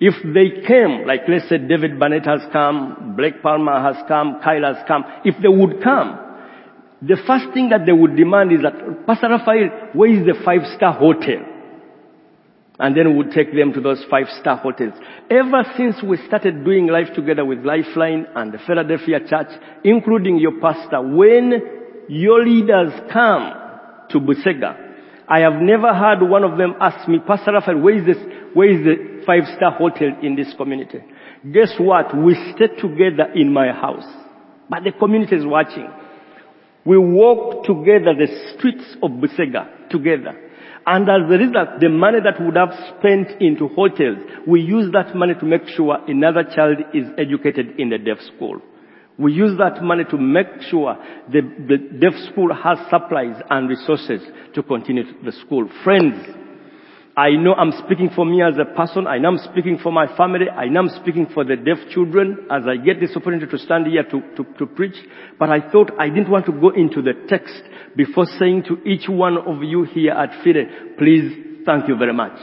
if 0.00 0.14
they 0.34 0.66
came, 0.66 1.06
like 1.06 1.20
let's 1.28 1.48
say 1.48 1.58
David 1.58 1.98
Burnett 1.98 2.26
has 2.26 2.40
come, 2.52 3.14
Blake 3.16 3.40
Palmer 3.40 3.80
has 3.80 3.96
come, 4.08 4.40
Kyle 4.42 4.64
has 4.64 4.84
come, 4.88 5.04
if 5.24 5.36
they 5.40 5.48
would 5.48 5.82
come, 5.82 6.18
the 7.00 7.16
first 7.26 7.52
thing 7.54 7.68
that 7.70 7.86
they 7.86 7.92
would 7.92 8.16
demand 8.16 8.52
is 8.52 8.62
that, 8.62 9.06
Pastor 9.06 9.28
Raphael, 9.28 9.90
where 9.92 10.10
is 10.10 10.24
the 10.24 10.34
five-star 10.44 10.94
hotel? 10.94 11.46
And 12.78 12.96
then 12.96 13.10
we 13.10 13.16
would 13.18 13.32
take 13.32 13.54
them 13.54 13.72
to 13.74 13.80
those 13.80 14.04
five-star 14.10 14.56
hotels. 14.56 14.94
Ever 15.30 15.62
since 15.76 15.96
we 16.02 16.16
started 16.26 16.64
doing 16.64 16.86
life 16.86 17.14
together 17.14 17.44
with 17.44 17.64
Lifeline 17.64 18.26
and 18.34 18.52
the 18.52 18.58
Philadelphia 18.58 19.20
Church, 19.28 19.48
including 19.84 20.38
your 20.38 20.60
pastor, 20.60 21.00
when 21.02 21.52
your 22.08 22.44
leaders 22.44 22.92
come 23.12 23.52
to 24.10 24.18
Busega, 24.18 24.91
I 25.32 25.38
have 25.40 25.62
never 25.62 25.94
heard 25.94 26.20
one 26.20 26.44
of 26.44 26.58
them 26.58 26.74
ask 26.78 27.08
me, 27.08 27.18
Pastor 27.26 27.52
Raphael, 27.52 27.78
where 27.78 27.96
is 27.96 28.04
this, 28.04 28.18
where 28.52 28.68
is 28.68 28.84
the 28.84 29.24
five-star 29.24 29.70
hotel 29.70 30.10
in 30.22 30.36
this 30.36 30.52
community? 30.58 30.98
Guess 31.50 31.76
what? 31.78 32.14
We 32.14 32.34
stay 32.54 32.66
together 32.78 33.32
in 33.34 33.50
my 33.50 33.68
house. 33.68 34.04
But 34.68 34.84
the 34.84 34.92
community 34.92 35.36
is 35.36 35.46
watching. 35.46 35.88
We 36.84 36.98
walk 36.98 37.64
together 37.64 38.12
the 38.12 38.28
streets 38.52 38.84
of 39.02 39.12
Busega 39.12 39.88
together. 39.88 40.38
And 40.84 41.08
as 41.08 41.22
a 41.24 41.38
result, 41.38 41.80
the 41.80 41.88
money 41.88 42.18
that 42.22 42.38
we 42.38 42.46
would 42.46 42.56
have 42.56 42.74
spent 42.98 43.40
into 43.40 43.68
hotels, 43.68 44.18
we 44.46 44.60
use 44.60 44.92
that 44.92 45.16
money 45.16 45.32
to 45.40 45.46
make 45.46 45.66
sure 45.68 45.96
another 46.08 46.44
child 46.44 46.76
is 46.92 47.06
educated 47.16 47.80
in 47.80 47.88
the 47.88 47.96
deaf 47.96 48.18
school. 48.36 48.60
We 49.18 49.32
use 49.32 49.58
that 49.58 49.82
money 49.82 50.04
to 50.10 50.16
make 50.16 50.46
sure 50.70 50.96
the, 51.30 51.42
the 51.68 51.78
deaf 51.98 52.14
school 52.30 52.52
has 52.54 52.78
supplies 52.88 53.40
and 53.50 53.68
resources 53.68 54.22
to 54.54 54.62
continue 54.62 55.04
the 55.22 55.32
school. 55.32 55.68
Friends, 55.84 56.16
I 57.14 57.30
know 57.32 57.52
I'm 57.52 57.72
speaking 57.84 58.08
for 58.16 58.24
me 58.24 58.42
as 58.42 58.54
a 58.56 58.64
person. 58.74 59.06
I 59.06 59.18
know 59.18 59.28
I'm 59.28 59.52
speaking 59.52 59.78
for 59.82 59.92
my 59.92 60.06
family. 60.16 60.48
I 60.48 60.68
know 60.68 60.80
I'm 60.80 61.00
speaking 61.02 61.26
for 61.34 61.44
the 61.44 61.56
deaf 61.56 61.76
children 61.92 62.46
as 62.50 62.62
I 62.66 62.76
get 62.82 63.00
this 63.00 63.14
opportunity 63.14 63.50
to 63.50 63.58
stand 63.58 63.86
here 63.86 64.02
to, 64.02 64.20
to, 64.36 64.44
to 64.58 64.66
preach. 64.66 64.96
But 65.38 65.50
I 65.50 65.70
thought 65.70 65.90
I 65.98 66.08
didn't 66.08 66.30
want 66.30 66.46
to 66.46 66.52
go 66.52 66.70
into 66.70 67.02
the 67.02 67.12
text 67.28 67.62
before 67.94 68.24
saying 68.38 68.64
to 68.68 68.82
each 68.88 69.10
one 69.10 69.36
of 69.36 69.62
you 69.62 69.84
here 69.84 70.12
at 70.12 70.42
Fide, 70.42 70.96
please 70.96 71.64
thank 71.66 71.86
you 71.86 71.96
very 71.96 72.14
much. 72.14 72.38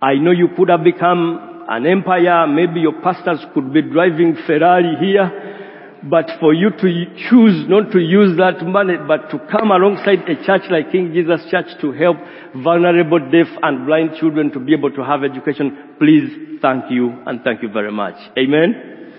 I 0.00 0.14
know 0.14 0.30
you 0.30 0.48
could 0.56 0.68
have 0.68 0.84
become 0.84 1.49
an 1.68 1.86
empire. 1.86 2.46
Maybe 2.46 2.80
your 2.80 3.00
pastors 3.02 3.44
could 3.54 3.72
be 3.72 3.82
driving 3.82 4.36
Ferrari 4.46 4.96
here. 5.00 5.58
But 6.02 6.30
for 6.40 6.54
you 6.54 6.70
to 6.70 7.04
choose 7.28 7.68
not 7.68 7.92
to 7.92 7.98
use 7.98 8.38
that 8.38 8.64
money, 8.66 8.94
but 9.06 9.30
to 9.30 9.38
come 9.50 9.70
alongside 9.70 10.20
a 10.28 10.36
church 10.46 10.62
like 10.70 10.90
King 10.90 11.12
Jesus 11.12 11.42
Church 11.50 11.66
to 11.82 11.92
help 11.92 12.16
vulnerable 12.56 13.18
deaf 13.18 13.48
and 13.62 13.84
blind 13.84 14.12
children 14.18 14.50
to 14.52 14.58
be 14.58 14.72
able 14.72 14.90
to 14.92 15.04
have 15.04 15.22
education, 15.24 15.96
please 15.98 16.58
thank 16.62 16.90
you 16.90 17.12
and 17.26 17.42
thank 17.44 17.62
you 17.62 17.70
very 17.70 17.92
much. 17.92 18.14
Amen? 18.38 19.12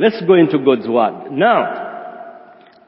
Let's 0.00 0.20
go 0.26 0.34
into 0.34 0.58
God's 0.58 0.88
Word. 0.88 1.30
Now, 1.30 1.94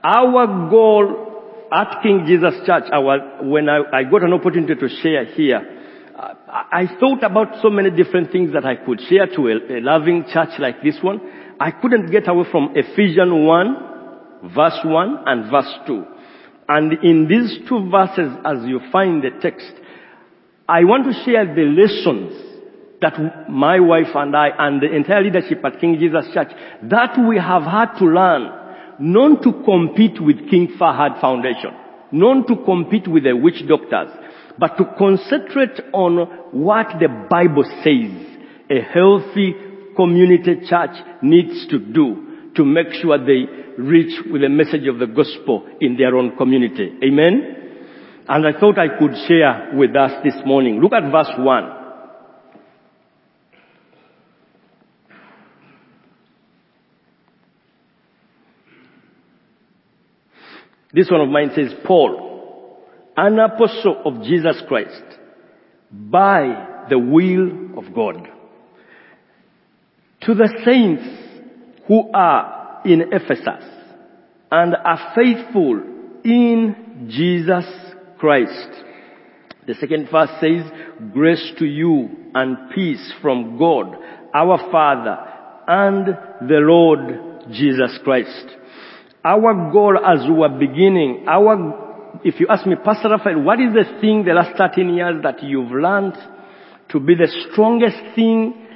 our 0.03 0.69
goal 0.69 1.69
at 1.71 2.03
King 2.03 2.25
Jesus 2.27 2.55
Church, 2.67 2.85
our, 2.93 3.45
when 3.45 3.69
I, 3.69 3.83
I 3.93 4.03
got 4.05 4.25
an 4.25 4.33
opportunity 4.33 4.75
to 4.75 4.89
share 4.89 5.25
here, 5.25 5.76
I 6.49 6.87
thought 7.01 7.25
about 7.25 7.61
so 7.61 7.71
many 7.71 7.91
different 7.91 8.31
things 8.31 8.53
that 8.53 8.65
I 8.65 8.77
could 8.77 9.01
share 9.09 9.27
to 9.27 9.49
a, 9.49 9.79
a 9.79 9.81
loving 9.81 10.25
church 10.33 10.51
like 10.61 10.81
this 10.83 10.97
one. 11.03 11.21
I 11.59 11.73
couldn't 11.73 12.11
get 12.13 12.29
away 12.29 12.45
from 12.51 12.71
Ephesians 12.77 13.33
1, 13.33 14.51
verse 14.55 14.79
1 14.85 15.25
and 15.27 15.51
verse 15.51 15.75
2. 15.87 16.05
And 16.69 16.93
in 17.03 17.27
these 17.29 17.69
two 17.69 17.91
verses, 17.91 18.31
as 18.45 18.65
you 18.65 18.81
find 18.93 19.25
the 19.25 19.31
text, 19.41 19.73
I 20.69 20.85
want 20.85 21.05
to 21.07 21.25
share 21.25 21.53
the 21.53 21.63
lessons 21.63 22.47
that 23.01 23.51
my 23.51 23.81
wife 23.81 24.15
and 24.15 24.37
I 24.37 24.51
and 24.57 24.81
the 24.81 24.95
entire 24.95 25.23
leadership 25.23 25.65
at 25.65 25.81
King 25.81 25.99
Jesus 25.99 26.27
Church 26.33 26.51
that 26.85 27.17
we 27.29 27.39
have 27.39 27.63
had 27.63 27.99
to 27.99 28.05
learn 28.05 28.51
not 28.99 29.43
to 29.43 29.53
compete 29.65 30.21
with 30.21 30.49
King 30.49 30.77
Fahad 30.79 31.21
Foundation, 31.21 31.71
not 32.13 32.47
to 32.49 32.57
compete 32.65 33.07
with 33.07 33.25
the 33.25 33.37
witch 33.37 33.63
doctors, 33.69 34.11
but 34.59 34.77
to 34.79 34.85
concentrate 34.99 35.81
on 35.93 36.17
what 36.53 36.87
the 36.99 37.09
Bible 37.31 37.65
says 37.85 38.27
a 38.71 38.81
healthy 38.83 39.55
community 39.95 40.67
church 40.69 40.97
needs 41.23 41.67
to 41.69 41.79
do 41.79 42.53
to 42.55 42.65
make 42.65 42.93
sure 43.01 43.19
they 43.19 43.47
reach 43.79 44.25
with 44.31 44.43
the 44.43 44.49
message 44.49 44.87
of 44.87 44.99
the 44.99 45.07
gospel 45.07 45.67
in 45.81 45.97
their 45.97 46.17
own 46.17 46.37
community. 46.37 46.93
Amen? 47.05 47.57
And 48.29 48.47
I 48.47 48.59
thought 48.59 48.79
I 48.79 48.99
could 48.99 49.13
share 49.29 49.73
with 49.75 49.95
us 49.95 50.13
this 50.25 50.35
morning. 50.45 50.81
Look 50.81 50.93
at 50.93 51.11
verse 51.13 51.31
1. 51.39 51.73
This 60.93 61.11
one 61.11 61.21
of 61.21 61.29
mine 61.29 61.51
says, 61.55 61.75
Paul, 61.85 62.26
an 63.17 63.39
apostle 63.39 64.03
of 64.05 64.23
Jesus 64.23 64.63
Christ, 64.69 65.03
by 65.91 66.85
the 66.91 66.99
will 66.99 67.79
of 67.79 67.95
God. 67.95 68.29
To 70.23 70.35
the 70.35 70.49
saints 70.65 71.05
who 71.87 72.11
are 72.13 72.83
in 72.85 73.13
Ephesus 73.13 73.65
and 74.51 74.75
are 74.75 75.13
faithful 75.15 75.83
in 76.25 77.09
Jesus 77.09 77.65
Christ. 78.19 78.71
The 79.67 79.75
second 79.75 80.09
verse 80.11 80.31
says, 80.41 80.71
grace 81.13 81.53
to 81.59 81.65
you 81.65 82.09
and 82.35 82.71
peace 82.75 83.13
from 83.23 83.59
God, 83.59 83.97
our 84.35 84.71
Father, 84.71 85.17
and 85.67 86.07
the 86.49 86.61
Lord 86.61 87.51
Jesus 87.51 87.99
Christ. 88.05 88.47
Our 89.25 89.73
goal 89.73 89.99
as 89.99 90.25
we 90.29 90.35
were 90.35 90.49
beginning, 90.49 91.25
our, 91.29 91.86
if 92.25 92.41
you 92.41 92.47
ask 92.49 92.67
me, 92.67 92.77
Pastor 92.85 93.09
Raphael, 93.11 93.43
what 93.43 93.61
is 93.61 93.73
the 93.73 94.01
thing 94.01 94.25
the 94.25 94.33
last 94.33 94.57
13 94.57 94.95
years 94.95 95.23
that 95.23 95.43
you've 95.43 95.71
learned 95.71 96.15
to 96.91 97.01
be 97.01 97.15
the 97.15 97.29
strongest 97.51 97.97
thing 98.15 98.67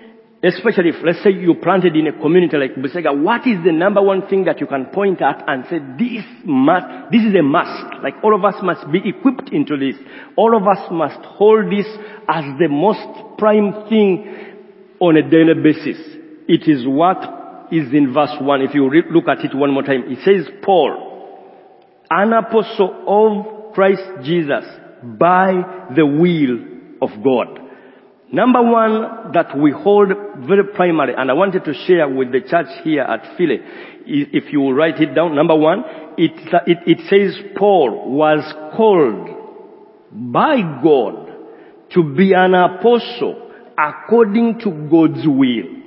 Especially 0.43 0.89
if, 0.89 1.05
let's 1.05 1.23
say, 1.23 1.31
you 1.33 1.55
planted 1.63 1.95
in 1.95 2.07
a 2.07 2.13
community 2.19 2.57
like 2.57 2.75
Busega, 2.75 3.13
what 3.13 3.47
is 3.47 3.63
the 3.63 3.73
number 3.73 4.01
one 4.01 4.27
thing 4.27 4.45
that 4.45 4.59
you 4.59 4.67
can 4.67 4.87
point 4.87 5.21
at 5.21 5.45
and 5.47 5.65
say, 5.69 5.77
this 5.99 6.25
must, 6.47 7.13
this 7.13 7.21
is 7.21 7.35
a 7.35 7.43
must. 7.43 8.03
Like 8.03 8.15
all 8.25 8.35
of 8.35 8.43
us 8.43 8.55
must 8.63 8.91
be 8.91 9.03
equipped 9.05 9.53
into 9.53 9.77
this. 9.77 10.01
All 10.37 10.57
of 10.57 10.67
us 10.67 10.81
must 10.91 11.21
hold 11.37 11.67
this 11.67 11.85
as 12.27 12.45
the 12.59 12.69
most 12.71 13.37
prime 13.37 13.87
thing 13.91 14.57
on 14.99 15.19
a 15.19 15.29
daily 15.29 15.61
basis. 15.63 16.01
It 16.49 16.67
is 16.67 16.89
what 16.89 17.69
is 17.71 17.93
in 17.93 18.15
verse 18.15 18.33
1. 18.41 18.63
If 18.63 18.75
you 18.75 18.89
re- 18.89 19.05
look 19.11 19.29
at 19.29 19.45
it 19.45 19.55
one 19.55 19.75
more 19.75 19.83
time, 19.83 20.05
it 20.07 20.25
says, 20.25 20.49
Paul, 20.63 21.10
an 22.11 22.33
apostle 22.33 23.05
of 23.07 23.73
Christ 23.75 24.03
Jesus 24.25 24.65
by 25.03 25.87
the 25.95 26.05
will 26.05 26.59
of 27.01 27.23
God. 27.23 27.59
Number 28.33 28.63
one 28.63 29.33
that 29.33 29.59
we 29.59 29.73
hold 29.73 30.09
very 30.47 30.65
primary, 30.75 31.15
and 31.17 31.31
I 31.31 31.35
wanted 31.35 31.65
to 31.65 31.75
share 31.87 32.09
with 32.09 32.31
the 32.31 32.41
church 32.41 32.69
here 32.85 33.03
at 33.03 33.37
Philly, 33.37 33.59
if 34.07 34.53
you 34.53 34.71
write 34.71 35.01
it 35.01 35.15
down, 35.15 35.35
number 35.35 35.57
one, 35.57 35.83
it, 36.17 36.33
it, 36.67 36.79
it 36.87 36.99
says 37.09 37.43
Paul 37.57 38.13
was 38.13 38.43
called 38.77 39.29
by 40.13 40.61
God 40.83 41.31
to 41.95 42.15
be 42.15 42.33
an 42.33 42.55
apostle 42.55 43.51
according 43.77 44.61
to 44.61 44.89
God's 44.91 45.27
will. 45.27 45.80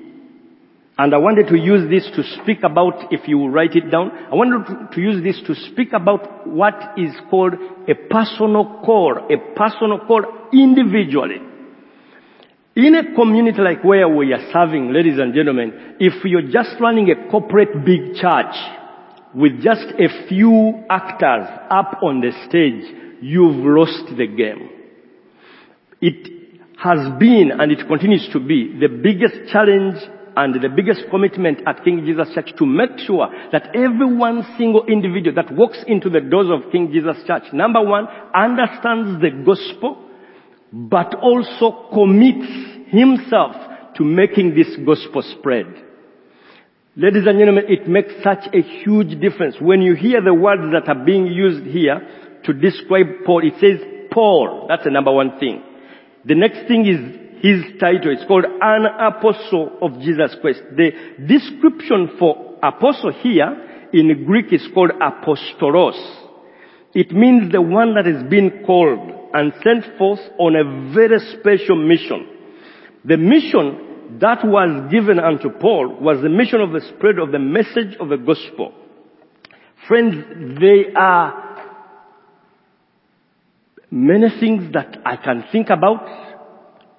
And 0.97 1.13
I 1.13 1.17
wanted 1.17 1.47
to 1.47 1.58
use 1.58 1.89
this 1.89 2.08
to 2.15 2.23
speak 2.41 2.60
about, 2.63 3.12
if 3.12 3.27
you 3.27 3.47
write 3.47 3.75
it 3.75 3.89
down, 3.89 4.12
I 4.12 4.36
wanted 4.36 4.91
to, 4.91 5.01
use 5.01 5.23
this 5.23 5.41
to 5.47 5.56
speak 5.71 5.91
about 5.91 6.45
what 6.45 6.75
is 6.97 7.12
called 7.32 7.53
a 7.88 7.95
personal 8.10 8.82
call, 8.86 9.17
a 9.17 9.56
personal 9.56 10.06
call 10.06 10.23
individually. 10.53 11.41
In 12.75 12.95
a 12.95 13.15
community 13.15 13.60
like 13.60 13.84
where 13.84 14.08
we 14.08 14.34
are 14.34 14.51
serving, 14.51 14.93
ladies 14.93 15.17
and 15.17 15.34
gentlemen, 15.34 15.95
if 15.99 16.23
you're 16.25 16.51
just 16.51 16.79
running 16.79 17.10
a 17.10 17.29
corporate 17.29 17.84
big 17.84 18.13
church 18.15 18.56
with 19.34 19.63
just 19.63 19.86
a 19.97 20.27
few 20.27 20.84
actors 20.91 21.47
up 21.71 22.01
on 22.03 22.21
the 22.21 22.32
stage, 22.47 23.19
you've 23.19 23.65
lost 23.65 24.15
the 24.15 24.27
game. 24.27 24.69
It 26.01 26.62
has 26.77 27.17
been 27.19 27.51
and 27.58 27.71
it 27.71 27.88
continues 27.88 28.29
to 28.34 28.39
be 28.39 28.77
the 28.79 28.89
biggest 28.89 29.51
challenge 29.51 29.97
and 30.36 30.56
the 30.56 30.69
biggest 30.69 31.02
commitment 31.10 31.60
at 31.67 31.84
King 31.84 32.06
Jesus 32.06 32.34
Church 32.34 32.54
to 32.58 32.65
make 32.65 32.98
sure 33.00 33.28
that 33.52 33.76
every 33.76 34.15
one 34.15 34.43
single 34.58 34.86
individual 34.86 35.36
that 35.36 35.54
walks 35.54 35.78
into 35.88 36.10
the 36.10 36.22
doors 36.22 36.48
of 36.50 36.72
King 36.72 36.91
Jesus 36.91 37.17
Church, 37.26 37.43
number 37.54 37.82
one, 37.82 38.08
understands 38.36 39.22
the 39.22 39.30
gospel, 39.46 39.98
but 40.72 41.13
also 41.15 41.89
commits 41.93 42.48
himself 42.89 43.56
to 43.96 44.04
making 44.04 44.56
this 44.56 44.76
gospel 44.86 45.22
spread. 45.39 45.65
Ladies 46.96 47.26
and 47.26 47.39
gentlemen, 47.39 47.65
it 47.69 47.88
makes 47.88 48.13
such 48.24 48.54
a 48.54 48.62
huge 48.62 49.19
difference. 49.19 49.56
When 49.60 49.82
you 49.82 49.96
hear 49.96 50.22
the 50.22 50.34
words 50.34 50.62
that 50.74 50.88
are 50.88 51.04
being 51.04 51.28
used 51.28 51.65
here 51.65 52.02
to 52.46 52.54
describe 52.54 53.08
Paul, 53.26 53.41
it 53.43 53.54
says 53.60 53.80
Paul. 54.12 54.67
That's 54.69 54.84
the 54.84 54.91
number 54.91 55.12
one 55.12 55.39
thing. 55.39 55.63
The 56.26 56.36
next 56.36 56.67
thing 56.67 56.86
is 56.86 57.22
his 57.43 57.62
title. 57.77 58.13
It's 58.13 58.25
called 58.25 58.45
an 58.45 58.86
apostle 58.86 59.77
of 59.82 59.99
Jesus 59.99 60.34
Christ. 60.39 60.62
The 60.77 60.91
description 61.27 62.15
for 62.17 62.58
apostle 62.63 63.12
here 63.12 63.89
in 63.91 64.25
Greek 64.25 64.53
is 64.53 64.65
called 64.73 64.91
apostolos. 64.91 65.99
It 66.93 67.12
means 67.12 67.51
the 67.51 67.62
one 67.62 67.95
that 67.95 68.06
has 68.06 68.23
been 68.29 68.63
called 68.65 69.12
and 69.34 69.51
sent 69.62 69.97
forth 69.97 70.21
on 70.39 70.56
a 70.56 70.93
very 70.93 71.19
special 71.38 71.75
mission. 71.75 72.27
The 73.03 73.17
mission 73.17 74.19
that 74.21 74.45
was 74.45 74.89
given 74.89 75.19
unto 75.19 75.49
Paul 75.49 75.99
was 75.99 76.21
the 76.21 76.29
mission 76.29 76.62
of 76.62 76.71
the 76.71 76.82
spread 76.95 77.19
of 77.19 77.34
the 77.34 77.39
message 77.39 77.97
of 77.99 78.08
the 78.08 78.17
gospel. 78.17 78.73
Friends, 79.88 80.60
they 80.62 80.93
are 80.95 81.43
many 83.91 84.29
things 84.39 84.71
that 84.73 84.97
I 85.06 85.17
can 85.17 85.43
think 85.51 85.69
about, 85.69 86.33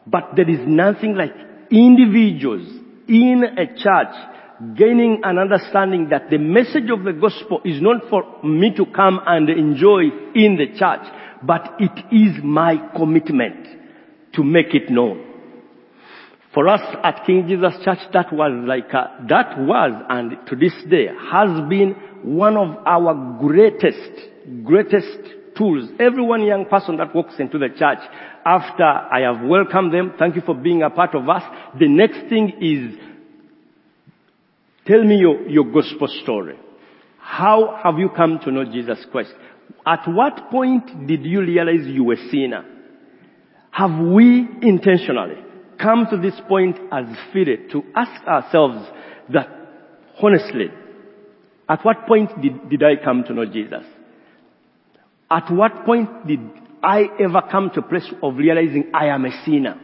but 0.07 0.31
there 0.37 0.49
is 0.49 0.61
nothing 0.67 1.15
like 1.15 1.33
individuals 1.71 2.67
in 3.09 3.45
a 3.57 3.67
church 3.67 4.15
gaining 4.77 5.21
an 5.25 5.39
understanding 5.39 6.09
that 6.11 6.31
the 6.31 6.39
message 6.39 6.91
of 6.91 7.05
the 7.05 7.13
gospel 7.13 7.61
is 7.65 7.83
not 7.83 8.09
for 8.09 8.23
me 8.45 8.73
to 8.77 8.87
come 8.87 9.21
and 9.27 9.51
enjoy 9.51 10.03
in 10.35 10.57
the 10.57 10.69
church, 10.79 11.07
but 11.43 11.75
it 11.79 12.15
is 12.15 12.43
my 12.43 12.77
commitment 12.97 13.67
to 14.35 14.45
make 14.45 14.75
it 14.75 14.91
known. 14.91 15.33
For 16.55 16.69
us 16.69 16.81
at 17.03 17.27
King 17.27 17.49
Jesus 17.49 17.75
Church, 17.85 17.99
that 18.13 18.33
was 18.33 18.53
like, 18.65 18.93
a, 18.93 19.27
that 19.29 19.59
was 19.59 20.05
and 20.09 20.47
to 20.47 20.55
this 20.55 20.73
day 20.89 21.09
has 21.33 21.69
been 21.69 21.97
one 22.23 22.57
of 22.57 22.77
our 22.87 23.39
greatest, 23.41 24.63
greatest 24.63 25.19
tools. 25.57 25.91
Every 25.99 26.23
one 26.23 26.43
young 26.43 26.67
person 26.67 26.97
that 26.99 27.13
walks 27.13 27.35
into 27.41 27.59
the 27.59 27.71
church, 27.71 27.99
after 28.45 28.85
I 28.85 29.21
have 29.21 29.47
welcomed 29.47 29.93
them, 29.93 30.15
thank 30.19 30.37
you 30.37 30.43
for 30.43 30.55
being 30.55 30.83
a 30.83 30.91
part 30.91 31.15
of 31.15 31.29
us. 31.29 31.43
The 31.79 31.89
next 31.89 32.29
thing 32.29 32.53
is, 32.61 32.99
tell 34.87 35.03
me 35.03 35.17
your, 35.17 35.49
your 35.49 35.65
gospel 35.65 36.09
story. 36.23 36.57
How 37.19 37.81
have 37.83 37.99
you 37.99 38.11
come 38.11 38.39
to 38.45 38.51
know 38.51 38.65
Jesus 38.65 39.05
Christ? 39.11 39.33
At 39.87 40.07
what 40.07 40.51
point 40.51 41.07
did 41.07 41.25
you 41.25 41.41
realize 41.41 41.87
you 41.87 42.05
were 42.05 42.15
a 42.15 42.29
sinner? 42.31 42.65
Have 43.71 43.99
we 43.99 44.47
intentionally 44.63 45.43
come 45.81 46.07
to 46.11 46.19
this 46.19 46.39
point 46.49 46.77
as 46.93 47.07
Philly 47.33 47.57
to 47.73 47.83
ask 47.97 48.27
ourselves 48.27 48.87
that 49.33 49.49
honestly, 50.23 50.67
at 51.69 51.85
what 51.85 52.07
point 52.07 52.31
did, 52.41 52.69
did 52.69 52.83
I 52.83 53.03
come 53.03 53.25
to 53.25 53.33
know 53.33 53.47
Jesus? 53.47 53.85
At 55.31 55.51
what 55.51 55.85
point 55.85 56.27
did 56.27 56.41
I 56.85 57.09
ever 57.19 57.41
come 57.51 57.71
to 57.71 57.81
a 57.81 57.83
place 57.83 58.07
of 58.23 58.37
realizing 58.37 58.91
I 58.93 59.07
am 59.07 59.25
a 59.25 59.31
sinner? 59.45 59.81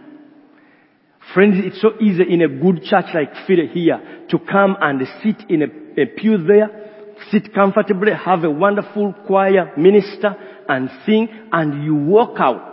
Friends, 1.33 1.57
it's 1.65 1.81
so 1.81 1.93
easy 1.99 2.25
in 2.29 2.43
a 2.43 2.49
good 2.49 2.83
church 2.85 3.07
like 3.15 3.35
here 3.47 4.27
to 4.29 4.39
come 4.39 4.77
and 4.81 5.01
sit 5.23 5.49
in 5.49 5.63
a, 5.63 6.03
a 6.03 6.07
pew 6.07 6.37
there, 6.39 7.15
sit 7.31 7.55
comfortably, 7.55 8.13
have 8.13 8.45
a 8.45 8.51
wonderful 8.51 9.15
choir 9.27 9.73
minister 9.79 10.37
and 10.69 10.91
sing 11.07 11.29
and 11.53 11.85
you 11.85 11.95
walk 11.95 12.39
out 12.39 12.67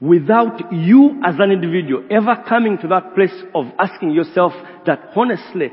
without 0.00 0.72
you 0.72 1.20
as 1.24 1.36
an 1.38 1.50
individual 1.50 2.04
ever 2.10 2.44
coming 2.46 2.76
to 2.76 2.88
that 2.88 3.14
place 3.14 3.34
of 3.54 3.66
asking 3.78 4.10
yourself 4.10 4.52
that 4.84 5.12
honestly, 5.16 5.68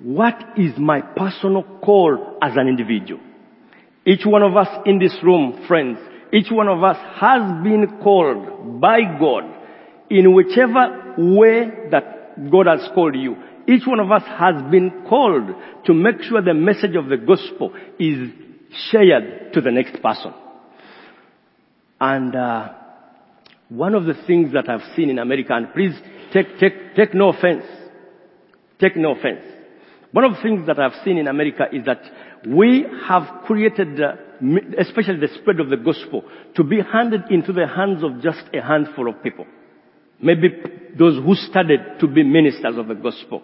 what 0.00 0.34
is 0.56 0.72
my 0.76 1.00
personal 1.00 1.62
call 1.82 2.38
as 2.42 2.52
an 2.56 2.68
individual? 2.68 3.20
Each 4.04 4.26
one 4.26 4.42
of 4.42 4.56
us 4.56 4.68
in 4.84 4.98
this 4.98 5.16
room, 5.22 5.64
friends, 5.66 5.98
each 6.32 6.50
one 6.50 6.68
of 6.68 6.82
us 6.82 6.96
has 7.16 7.62
been 7.62 8.00
called 8.02 8.80
by 8.80 9.00
God 9.18 9.44
in 10.10 10.34
whichever 10.34 11.14
way 11.18 11.88
that 11.90 12.50
God 12.50 12.66
has 12.66 12.88
called 12.94 13.16
you. 13.16 13.36
Each 13.66 13.86
one 13.86 14.00
of 14.00 14.10
us 14.10 14.22
has 14.38 14.70
been 14.70 15.04
called 15.08 15.50
to 15.84 15.94
make 15.94 16.22
sure 16.22 16.40
the 16.40 16.54
message 16.54 16.96
of 16.96 17.08
the 17.08 17.16
gospel 17.16 17.74
is 17.98 18.30
shared 18.90 19.52
to 19.52 19.60
the 19.60 19.70
next 19.70 20.02
person. 20.02 20.32
And 22.00 22.34
uh, 22.34 22.72
one 23.68 23.94
of 23.94 24.04
the 24.04 24.14
things 24.26 24.52
that 24.54 24.68
I've 24.68 24.94
seen 24.96 25.10
in 25.10 25.18
America, 25.18 25.52
and 25.54 25.72
please 25.72 25.94
take, 26.32 26.58
take, 26.58 26.94
take 26.94 27.14
no 27.14 27.30
offense, 27.30 27.64
take 28.80 28.96
no 28.96 29.12
offense. 29.12 29.40
One 30.12 30.24
of 30.24 30.32
the 30.36 30.42
things 30.42 30.66
that 30.66 30.78
I've 30.78 31.04
seen 31.04 31.18
in 31.18 31.28
America 31.28 31.66
is 31.70 31.84
that 31.84 32.00
we 32.46 32.86
have 33.06 33.44
created, 33.44 34.00
uh, 34.00 34.12
especially 34.78 35.20
the 35.20 35.28
spread 35.40 35.60
of 35.60 35.68
the 35.68 35.76
gospel, 35.76 36.24
to 36.54 36.64
be 36.64 36.78
handed 36.92 37.22
into 37.30 37.52
the 37.52 37.66
hands 37.66 38.02
of 38.02 38.22
just 38.22 38.42
a 38.54 38.60
handful 38.60 39.08
of 39.08 39.22
people. 39.22 39.46
Maybe 40.20 40.48
those 40.98 41.22
who 41.24 41.34
studied 41.34 42.00
to 42.00 42.08
be 42.08 42.22
ministers 42.24 42.76
of 42.76 42.88
the 42.88 42.94
gospel. 42.94 43.42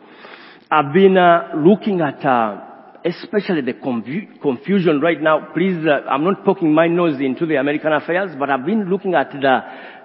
I've 0.71 0.93
been 0.93 1.17
uh, 1.17 1.53
looking 1.57 2.01
at, 2.01 2.25
uh, 2.25 2.61
especially 3.05 3.61
the 3.61 3.75
confu- 3.75 4.39
confusion 4.41 5.01
right 5.01 5.21
now. 5.21 5.53
Please, 5.55 5.87
uh, 5.87 6.09
I'm 6.09 6.25
not 6.25 6.45
poking 6.45 6.75
my 6.75 6.89
nose 6.89 7.21
into 7.21 7.47
the 7.47 7.57
American 7.57 7.93
affairs, 7.93 8.31
but 8.39 8.51
I've 8.51 8.67
been 8.67 8.89
looking 8.91 9.15
at 9.15 9.31
the, 9.31 9.61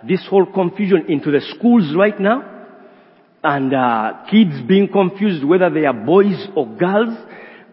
this 0.07 0.25
whole 0.29 0.45
confusion 0.45 1.05
into 1.07 1.31
the 1.31 1.41
schools 1.57 1.95
right 1.97 2.19
now. 2.19 2.57
And 3.41 3.73
uh, 3.73 4.25
kids 4.29 4.61
being 4.67 4.89
confused 4.89 5.43
whether 5.45 5.69
they 5.69 5.85
are 5.85 5.93
boys 5.93 6.49
or 6.55 6.67
girls. 6.67 7.17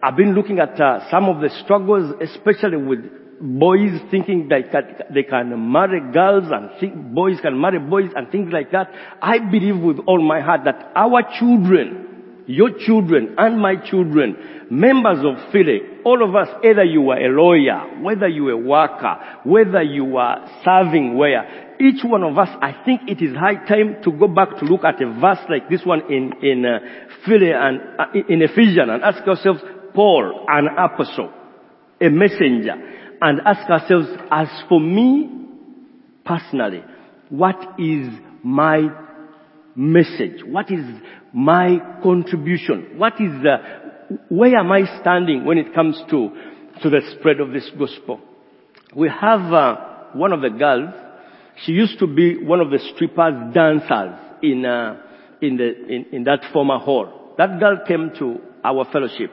I've 0.01 0.15
been 0.15 0.33
looking 0.33 0.59
at 0.59 0.79
uh, 0.79 1.09
some 1.09 1.25
of 1.25 1.41
the 1.41 1.49
struggles, 1.63 2.13
especially 2.21 2.77
with 2.77 2.99
boys 3.39 3.99
thinking 4.09 4.49
that 4.49 5.13
they 5.13 5.23
can 5.23 5.71
marry 5.71 6.01
girls 6.11 6.45
and 6.51 6.69
think 6.79 6.95
boys 7.13 7.39
can 7.41 7.59
marry 7.59 7.79
boys 7.79 8.11
and 8.15 8.29
things 8.31 8.51
like 8.51 8.71
that. 8.71 8.91
I 9.21 9.39
believe 9.39 9.77
with 9.77 9.99
all 10.07 10.21
my 10.21 10.41
heart 10.41 10.61
that 10.65 10.91
our 10.95 11.23
children, 11.39 12.43
your 12.47 12.71
children 12.85 13.35
and 13.37 13.59
my 13.59 13.75
children, 13.75 14.67
members 14.69 15.19
of 15.19 15.51
Philly, 15.51 15.79
all 16.03 16.27
of 16.27 16.35
us, 16.35 16.47
either 16.63 16.83
you 16.83 17.09
are 17.09 17.19
a 17.19 17.29
lawyer, 17.29 18.01
whether 18.01 18.27
you 18.27 18.47
are 18.49 18.51
a 18.51 18.57
worker, 18.57 19.15
whether 19.43 19.81
you 19.81 20.17
are 20.17 20.61
serving 20.63 21.17
where, 21.17 21.75
each 21.79 22.03
one 22.03 22.23
of 22.23 22.37
us, 22.37 22.49
I 22.61 22.75
think 22.85 23.01
it 23.07 23.21
is 23.21 23.35
high 23.35 23.65
time 23.67 24.01
to 24.03 24.11
go 24.11 24.27
back 24.27 24.57
to 24.57 24.65
look 24.65 24.83
at 24.83 25.01
a 25.01 25.11
verse 25.19 25.39
like 25.49 25.69
this 25.69 25.85
one 25.85 26.11
in, 26.11 26.33
in 26.41 26.65
uh, 26.65 26.79
and 27.29 27.81
uh, 27.99 28.05
in 28.27 28.41
Ephesians 28.41 28.89
and 28.89 29.03
ask 29.03 29.27
ourselves, 29.27 29.61
Paul, 29.97 30.45
an 30.47 30.67
apostle, 30.77 31.33
a 31.99 32.09
messenger, 32.09 32.75
and 33.19 33.41
ask 33.43 33.67
ourselves, 33.67 34.07
as 34.29 34.47
for 34.69 34.79
me 34.79 35.27
personally, 36.23 36.83
what 37.29 37.55
is 37.79 38.07
my 38.43 38.89
message? 39.75 40.43
What 40.45 40.69
is 40.69 40.85
my 41.33 41.79
contribution? 42.03 42.99
What 42.99 43.13
is 43.13 43.31
the, 43.41 43.55
where 44.29 44.55
am 44.55 44.71
I 44.71 44.99
standing 45.01 45.45
when 45.45 45.57
it 45.57 45.73
comes 45.73 45.99
to, 46.11 46.29
to 46.83 46.89
the 46.91 47.01
spread 47.17 47.39
of 47.39 47.51
this 47.51 47.67
gospel? 47.79 48.21
We 48.95 49.09
have 49.09 49.51
uh, 49.51 49.75
one 50.13 50.31
of 50.31 50.41
the 50.41 50.51
girls, 50.51 50.93
she 51.65 51.71
used 51.71 51.97
to 51.97 52.05
be 52.05 52.37
one 52.37 52.59
of 52.59 52.69
the 52.69 52.77
strippers 52.93 53.51
dancers 53.51 54.13
in, 54.43 54.63
uh, 54.63 55.01
in, 55.41 55.57
the, 55.57 55.85
in, 55.87 56.05
in 56.11 56.23
that 56.25 56.41
former 56.53 56.77
hall. 56.77 57.33
That 57.39 57.59
girl 57.59 57.79
came 57.87 58.11
to 58.19 58.41
our 58.63 58.85
fellowship 58.91 59.31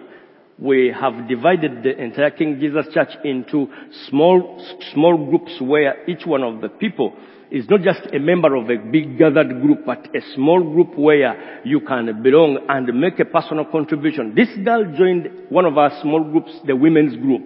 we 0.58 0.94
have 0.98 1.28
divided 1.28 1.82
the 1.82 2.00
entire 2.00 2.30
King 2.30 2.58
Jesus 2.60 2.86
Church 2.92 3.10
into 3.24 3.68
small, 4.08 4.64
small 4.92 5.28
groups 5.28 5.60
where 5.60 6.08
each 6.08 6.24
one 6.24 6.42
of 6.42 6.60
the 6.60 6.68
people 6.68 7.12
is 7.50 7.68
not 7.68 7.82
just 7.82 8.12
a 8.12 8.18
member 8.18 8.54
of 8.54 8.70
a 8.70 8.76
big 8.76 9.18
gathered 9.18 9.60
group, 9.60 9.84
but 9.84 10.14
a 10.14 10.20
small 10.34 10.62
group 10.62 10.96
where 10.96 11.60
you 11.64 11.80
can 11.80 12.22
belong 12.22 12.58
and 12.68 12.86
make 12.98 13.18
a 13.18 13.24
personal 13.24 13.64
contribution. 13.64 14.34
This 14.34 14.48
girl 14.64 14.84
joined 14.96 15.28
one 15.50 15.64
of 15.64 15.76
our 15.76 15.90
small 16.02 16.22
groups, 16.24 16.52
the 16.66 16.74
women's 16.74 17.16
group. 17.16 17.42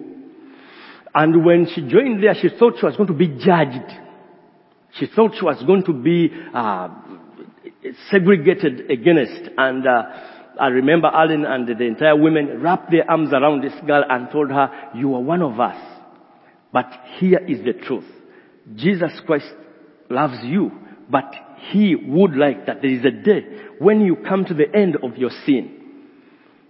And 1.13 1.43
when 1.43 1.67
she 1.73 1.81
joined 1.81 2.23
there, 2.23 2.35
she 2.35 2.49
thought 2.49 2.75
she 2.79 2.85
was 2.85 2.95
going 2.95 3.07
to 3.07 3.13
be 3.13 3.27
judged. 3.27 3.91
She 4.93 5.07
thought 5.07 5.33
she 5.37 5.45
was 5.45 5.61
going 5.65 5.83
to 5.85 5.93
be 5.93 6.31
uh, 6.53 6.89
segregated 8.09 8.89
against. 8.89 9.49
And 9.57 9.87
uh, 9.87 10.03
I 10.59 10.67
remember 10.67 11.07
Alan 11.07 11.45
and 11.45 11.67
the 11.67 11.83
entire 11.85 12.15
women 12.15 12.61
wrapped 12.61 12.91
their 12.91 13.09
arms 13.09 13.31
around 13.31 13.63
this 13.63 13.73
girl 13.85 14.03
and 14.07 14.29
told 14.31 14.51
her, 14.51 14.91
you 14.95 15.15
are 15.15 15.21
one 15.21 15.41
of 15.41 15.59
us. 15.59 15.77
But 16.71 16.91
here 17.17 17.39
is 17.47 17.63
the 17.63 17.73
truth. 17.73 18.05
Jesus 18.75 19.11
Christ 19.25 19.51
loves 20.09 20.39
you, 20.43 20.71
but 21.09 21.33
he 21.71 21.95
would 21.95 22.35
like 22.35 22.65
that 22.67 22.81
there 22.81 22.91
is 22.91 23.03
a 23.05 23.11
day 23.11 23.45
when 23.79 24.01
you 24.01 24.15
come 24.17 24.45
to 24.45 24.53
the 24.53 24.73
end 24.75 24.97
of 25.01 25.17
your 25.17 25.31
sin. 25.45 25.75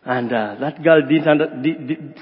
And 0.06 0.32
uh, 0.32 0.56
that 0.62 0.82
girl 0.82 1.02
didn't 1.02 1.28
under, 1.28 1.48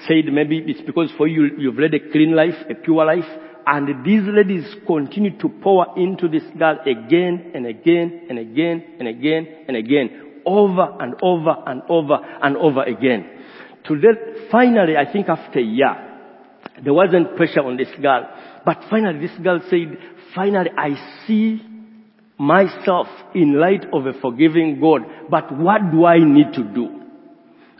said 0.08 0.26
maybe 0.32 0.64
it's 0.66 0.82
because 0.82 1.12
for 1.18 1.28
you 1.28 1.52
you've 1.58 1.78
led 1.78 1.94
a 1.94 2.12
clean 2.12 2.36
life, 2.36 2.56
a 2.70 2.76
pure 2.76 3.06
life, 3.06 3.30
and 3.68 4.06
these 4.06 4.24
ladies 4.24 4.66
continue 4.88 5.38
to 5.40 5.50
pour 5.62 5.98
into 5.98 6.28
this 6.28 6.44
girl 6.58 6.80
again 6.86 7.52
and 7.54 7.66
again 7.66 8.28
and 8.30 8.40
again 8.40 8.96
and 9.00 9.08
again 9.08 9.66
and 9.68 9.78
again, 9.78 10.27
over 10.48 10.96
and 11.00 11.16
over 11.22 11.56
and 11.68 11.82
over 11.90 12.16
and 12.42 12.58
over 12.58 12.84
again. 12.84 13.30
To 13.86 13.96
Today, 13.96 14.48
finally, 14.52 14.96
I 14.98 15.12
think 15.12 15.30
after 15.30 15.60
a 15.60 15.64
year, 15.64 15.96
there 16.84 16.94
wasn't 16.94 17.36
pressure 17.36 17.62
on 17.62 17.78
this 17.78 17.90
girl, 18.02 18.28
but 18.66 18.78
finally 18.90 19.28
this 19.28 19.38
girl 19.44 19.62
said, 19.70 19.98
finally 20.34 20.70
I 20.76 20.96
see 21.26 21.62
myself 22.38 23.08
in 23.34 23.60
light 23.60 23.86
of 23.94 24.06
a 24.06 24.14
forgiving 24.20 24.80
God, 24.80 25.02
but 25.30 25.56
what 25.58 25.92
do 25.92 26.06
I 26.06 26.20
need 26.20 26.54
to 26.54 26.64
do? 26.64 27.02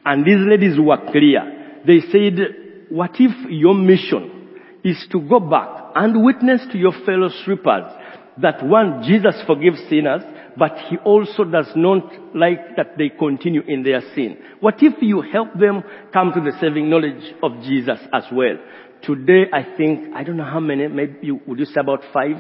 And 0.06 0.26
these 0.26 0.48
ladies 0.48 0.80
were 0.80 0.98
clear. 1.12 1.82
They 1.86 2.00
said, 2.12 2.88
what 2.90 3.12
if 3.20 3.50
your 3.50 3.76
mission 3.76 4.50
is 4.84 5.06
to 5.12 5.20
go 5.20 5.40
back 5.40 5.92
and 5.96 6.24
witness 6.24 6.62
to 6.72 6.78
your 6.78 6.94
fellow 7.06 7.30
strippers 7.42 7.92
that 8.42 8.64
one, 8.66 9.04
Jesus 9.04 9.36
forgives 9.46 9.80
sinners, 9.90 10.22
but 10.58 10.78
he 10.90 10.98
also 10.98 11.44
does 11.44 11.70
not 11.76 12.36
like 12.36 12.76
that 12.76 12.98
they 12.98 13.10
continue 13.10 13.62
in 13.68 13.84
their 13.84 14.02
sin. 14.16 14.38
What 14.60 14.76
if 14.82 15.02
you 15.02 15.22
help 15.22 15.54
them 15.54 15.84
come 16.12 16.32
to 16.34 16.42
the 16.42 16.58
saving 16.60 16.90
knowledge 16.90 17.34
of 17.44 17.62
Jesus 17.64 18.00
as 18.14 18.24
well? 18.32 18.58
Today, 19.04 19.46
I 19.54 19.78
think, 19.78 20.16
I 20.16 20.24
don't 20.24 20.38
know 20.38 20.44
how 20.44 20.60
many, 20.60 20.88
maybe 20.88 21.20
you, 21.22 21.42
would 21.46 21.60
you 21.60 21.66
say 21.66 21.80
about 21.80 22.02
five? 22.12 22.36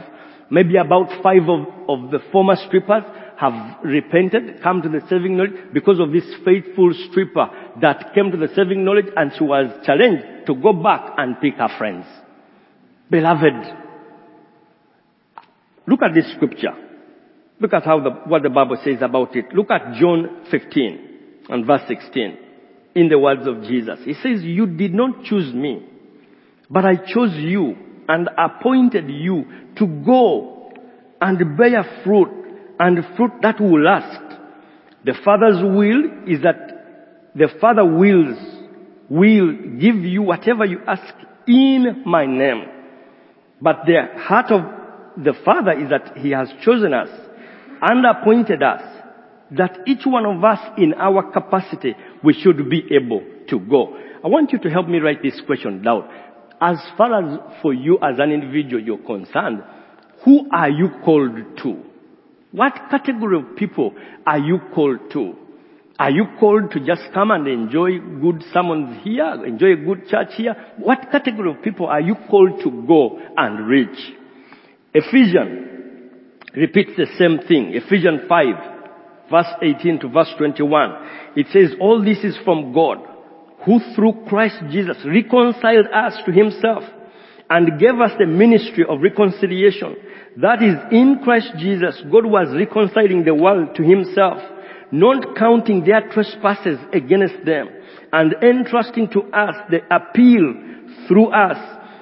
Maybe 0.49 0.77
about 0.77 1.21
five 1.21 1.43
of, 1.47 1.67
of 1.87 2.11
the 2.11 2.19
former 2.31 2.55
strippers 2.67 3.03
have 3.37 3.83
repented, 3.83 4.61
come 4.63 4.81
to 4.81 4.89
the 4.89 5.01
saving 5.09 5.37
knowledge 5.37 5.71
because 5.73 5.99
of 5.99 6.11
this 6.11 6.25
faithful 6.43 6.93
stripper 7.09 7.47
that 7.81 8.13
came 8.15 8.31
to 8.31 8.37
the 8.37 8.47
saving 8.55 8.83
knowledge 8.83 9.07
and 9.15 9.31
she 9.37 9.43
was 9.43 9.69
challenged 9.85 10.47
to 10.47 10.55
go 10.55 10.73
back 10.73 11.13
and 11.17 11.39
pick 11.39 11.55
her 11.55 11.69
friends. 11.77 12.05
Beloved, 13.11 13.86
look 15.87 16.01
at 16.01 16.13
this 16.13 16.31
scripture. 16.35 16.73
Look 17.59 17.73
at 17.73 17.83
how 17.83 17.99
the, 17.99 18.11
what 18.29 18.43
the 18.43 18.49
Bible 18.49 18.77
says 18.83 19.01
about 19.01 19.35
it. 19.35 19.45
Look 19.53 19.71
at 19.71 19.95
John 19.99 20.45
15 20.51 21.45
and 21.49 21.65
verse 21.65 21.81
16 21.87 22.37
in 22.95 23.09
the 23.09 23.17
words 23.17 23.47
of 23.47 23.63
Jesus. 23.63 23.99
He 24.03 24.13
says, 24.13 24.43
you 24.43 24.67
did 24.67 24.93
not 24.93 25.23
choose 25.23 25.53
me, 25.53 25.85
but 26.69 26.85
I 26.85 26.95
chose 26.95 27.33
you 27.35 27.75
and 28.07 28.29
appointed 28.37 29.09
you 29.09 29.45
to 29.77 29.87
go 30.05 30.71
and 31.19 31.57
bear 31.57 32.01
fruit 32.03 32.29
and 32.79 32.99
fruit 33.15 33.31
that 33.41 33.59
will 33.59 33.83
last. 33.83 34.35
The 35.03 35.13
Father's 35.23 35.61
will 35.63 36.27
is 36.27 36.43
that 36.43 36.67
the 37.35 37.47
Father 37.61 37.85
wills, 37.85 38.37
will 39.09 39.53
give 39.79 39.95
you 39.95 40.23
whatever 40.23 40.65
you 40.65 40.79
ask 40.87 41.13
in 41.47 42.03
my 42.05 42.25
name. 42.25 42.63
But 43.61 43.85
the 43.85 44.19
heart 44.19 44.51
of 44.51 44.76
the 45.17 45.33
Father 45.43 45.71
is 45.71 45.89
that 45.89 46.17
He 46.17 46.31
has 46.31 46.49
chosen 46.63 46.93
us 46.93 47.09
and 47.81 48.05
appointed 48.05 48.61
us 48.63 48.81
that 49.51 49.79
each 49.87 50.05
one 50.05 50.25
of 50.25 50.43
us 50.43 50.59
in 50.77 50.93
our 50.93 51.31
capacity 51.31 51.95
we 52.23 52.33
should 52.33 52.69
be 52.69 52.83
able 52.91 53.23
to 53.49 53.59
go. 53.59 53.97
I 54.23 54.27
want 54.27 54.51
you 54.51 54.59
to 54.59 54.69
help 54.69 54.87
me 54.87 54.99
write 54.99 55.21
this 55.23 55.39
question 55.45 55.81
down. 55.81 56.09
As 56.59 56.77
far 56.97 57.13
as 57.21 57.39
for 57.61 57.73
you 57.73 57.97
as 58.01 58.19
an 58.19 58.31
individual 58.31 58.81
you're 58.81 58.97
concerned, 58.97 59.63
who 60.25 60.49
are 60.51 60.69
you 60.69 60.89
called 61.05 61.35
to? 61.63 61.83
What 62.51 62.73
category 62.89 63.37
of 63.37 63.55
people 63.55 63.93
are 64.25 64.39
you 64.39 64.59
called 64.73 65.11
to? 65.13 65.35
Are 65.99 66.11
you 66.11 66.25
called 66.39 66.71
to 66.71 66.79
just 66.79 67.03
come 67.13 67.31
and 67.31 67.47
enjoy 67.47 67.99
good 68.21 68.43
sermons 68.53 69.03
here, 69.03 69.45
enjoy 69.45 69.73
a 69.73 69.75
good 69.77 70.07
church 70.07 70.29
here? 70.35 70.55
What 70.77 71.09
category 71.11 71.51
of 71.51 71.63
people 71.63 71.87
are 71.87 72.01
you 72.01 72.15
called 72.29 72.61
to 72.63 72.85
go 72.87 73.19
and 73.35 73.67
reach? 73.67 73.97
Ephesians 74.93 75.67
repeats 76.55 76.91
the 76.97 77.07
same 77.17 77.39
thing. 77.47 77.73
Ephesians 77.73 78.21
5, 78.27 78.45
verse 79.29 79.53
18 79.61 79.99
to 79.99 80.09
verse 80.09 80.33
21. 80.37 80.91
It 81.35 81.47
says, 81.51 81.75
all 81.79 82.03
this 82.03 82.23
is 82.23 82.37
from 82.43 82.73
God, 82.73 82.97
who 83.65 83.79
through 83.95 84.25
Christ 84.27 84.55
Jesus 84.71 84.97
reconciled 85.05 85.87
us 85.93 86.13
to 86.25 86.31
himself 86.31 86.83
and 87.49 87.79
gave 87.79 87.99
us 87.99 88.11
the 88.17 88.25
ministry 88.25 88.85
of 88.87 89.01
reconciliation. 89.01 89.95
That 90.37 90.61
is, 90.61 90.75
in 90.91 91.19
Christ 91.23 91.53
Jesus, 91.57 92.01
God 92.11 92.25
was 92.25 92.47
reconciling 92.53 93.23
the 93.23 93.33
world 93.33 93.75
to 93.75 93.83
himself, 93.83 94.41
not 94.91 95.35
counting 95.37 95.83
their 95.83 96.09
trespasses 96.09 96.79
against 96.93 97.45
them, 97.45 97.69
and 98.11 98.33
entrusting 98.41 99.09
to 99.09 99.21
us 99.33 99.55
the 99.69 99.79
appeal 99.93 100.53
through 101.07 101.27
us. 101.33 101.57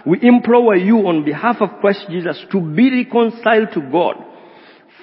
We 0.05 0.19
implore 0.21 0.75
you 0.75 1.07
on 1.07 1.25
behalf 1.25 1.57
of 1.61 1.81
Christ 1.81 2.05
Jesus 2.09 2.43
to 2.51 2.61
be 2.61 3.03
reconciled 3.03 3.69
to 3.73 3.81
God. 3.91 4.15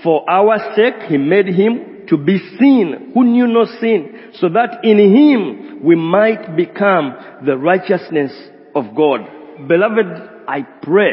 For 0.05 0.29
our 0.29 0.75
sake, 0.77 1.09
He 1.09 1.17
made 1.17 1.47
Him 1.47 2.07
to 2.09 2.17
be 2.17 2.39
sin 2.59 3.13
who 3.15 3.25
knew 3.25 3.47
no 3.47 3.65
sin, 3.81 4.33
so 4.35 4.49
that 4.49 4.85
in 4.85 4.99
Him 4.99 5.85
we 5.85 5.97
might 5.97 6.57
become 6.57 7.15
the 7.45 7.57
righteousness 7.57 8.33
of 8.75 8.95
God. 8.97 9.21
Beloved, 9.69 10.47
I 10.49 10.63
pray 10.83 11.13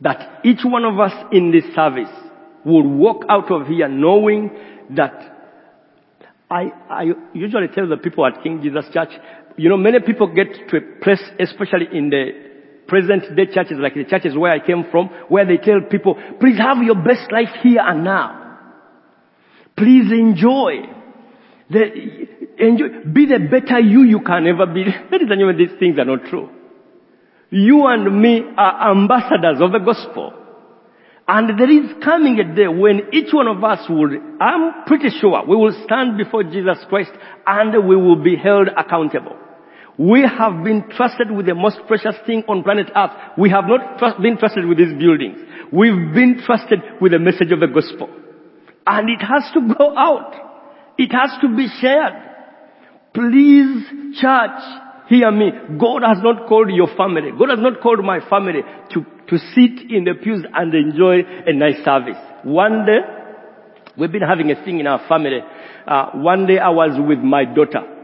that 0.00 0.40
each 0.44 0.60
one 0.64 0.84
of 0.84 0.98
us 0.98 1.12
in 1.32 1.52
this 1.52 1.64
service 1.74 2.10
will 2.64 2.86
walk 2.86 3.24
out 3.28 3.50
of 3.50 3.66
here 3.66 3.88
knowing 3.88 4.50
that 4.90 5.32
I, 6.50 6.70
I 6.90 7.04
usually 7.32 7.68
tell 7.68 7.88
the 7.88 7.96
people 7.96 8.26
at 8.26 8.42
King 8.42 8.60
Jesus 8.62 8.84
Church, 8.92 9.08
you 9.56 9.68
know, 9.68 9.76
many 9.76 10.00
people 10.00 10.32
get 10.34 10.68
to 10.68 10.76
a 10.76 10.80
place, 11.02 11.22
especially 11.38 11.86
in 11.92 12.10
the 12.10 12.52
present 12.88 13.34
day 13.36 13.46
churches, 13.46 13.78
like 13.78 13.94
the 13.94 14.04
churches 14.04 14.36
where 14.36 14.52
I 14.52 14.64
came 14.64 14.84
from, 14.90 15.08
where 15.28 15.46
they 15.46 15.56
tell 15.56 15.80
people, 15.90 16.16
please 16.40 16.58
have 16.58 16.78
your 16.82 16.96
best 16.96 17.30
life 17.30 17.48
here 17.62 17.80
and 17.80 18.04
now. 18.04 18.58
Please 19.76 20.12
enjoy. 20.12 20.82
The, 21.70 21.82
enjoy, 22.58 23.10
be 23.12 23.26
the 23.26 23.48
better 23.50 23.80
you 23.80 24.02
you 24.02 24.20
can 24.20 24.46
ever 24.46 24.66
be. 24.66 24.84
Ladies 24.84 25.30
and 25.30 25.40
gentlemen, 25.40 25.56
these 25.56 25.78
things 25.78 25.98
are 25.98 26.04
not 26.04 26.24
true. 26.26 26.50
You 27.50 27.86
and 27.86 28.20
me 28.20 28.42
are 28.56 28.90
ambassadors 28.90 29.60
of 29.60 29.72
the 29.72 29.78
gospel. 29.78 30.34
And 31.28 31.58
there 31.58 31.70
is 31.70 32.02
coming 32.02 32.40
a 32.40 32.54
day 32.54 32.66
when 32.66 33.08
each 33.12 33.32
one 33.32 33.46
of 33.46 33.62
us 33.62 33.88
will, 33.88 34.10
I'm 34.40 34.84
pretty 34.86 35.08
sure, 35.20 35.44
we 35.46 35.56
will 35.56 35.72
stand 35.84 36.18
before 36.18 36.42
Jesus 36.42 36.78
Christ 36.88 37.12
and 37.46 37.86
we 37.86 37.96
will 37.96 38.22
be 38.22 38.36
held 38.36 38.68
accountable. 38.76 39.36
We 40.02 40.22
have 40.26 40.64
been 40.64 40.90
trusted 40.96 41.30
with 41.30 41.46
the 41.46 41.54
most 41.54 41.78
precious 41.86 42.16
thing 42.26 42.42
on 42.48 42.64
planet 42.64 42.90
earth. 42.96 43.12
We 43.38 43.50
have 43.50 43.66
not 43.68 43.98
trust, 43.98 44.20
been 44.20 44.36
trusted 44.36 44.66
with 44.66 44.78
these 44.78 44.98
buildings. 44.98 45.38
We've 45.70 46.12
been 46.12 46.42
trusted 46.44 46.80
with 47.00 47.12
the 47.12 47.20
message 47.20 47.52
of 47.52 47.60
the 47.60 47.68
gospel. 47.68 48.10
And 48.84 49.08
it 49.08 49.22
has 49.22 49.44
to 49.54 49.74
go 49.78 49.96
out. 49.96 50.34
It 50.98 51.12
has 51.12 51.30
to 51.42 51.56
be 51.56 51.68
shared. 51.80 52.14
Please, 53.14 54.18
church, 54.18 54.58
hear 55.08 55.30
me. 55.30 55.52
God 55.78 56.02
has 56.02 56.18
not 56.20 56.48
called 56.48 56.70
your 56.72 56.88
family. 56.96 57.30
God 57.38 57.50
has 57.50 57.60
not 57.60 57.80
called 57.80 58.04
my 58.04 58.18
family 58.28 58.62
to, 58.90 59.06
to 59.28 59.38
sit 59.54 59.88
in 59.88 60.02
the 60.02 60.14
pews 60.20 60.44
and 60.52 60.74
enjoy 60.74 61.20
a 61.46 61.52
nice 61.52 61.78
service. 61.84 62.18
One 62.42 62.86
day, 62.86 62.98
we've 63.96 64.10
been 64.10 64.22
having 64.22 64.50
a 64.50 64.64
thing 64.64 64.80
in 64.80 64.88
our 64.88 65.06
family. 65.06 65.38
Uh, 65.86 66.10
one 66.14 66.46
day 66.48 66.58
I 66.58 66.70
was 66.70 66.98
with 67.06 67.20
my 67.20 67.44
daughter. 67.44 68.01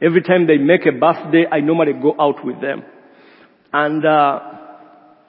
Every 0.00 0.22
time 0.22 0.46
they 0.46 0.58
make 0.58 0.84
a 0.86 0.92
birthday, 0.92 1.46
I 1.50 1.60
normally 1.60 1.94
go 1.94 2.14
out 2.20 2.44
with 2.44 2.60
them. 2.60 2.84
And 3.72 4.04
uh, 4.04 4.40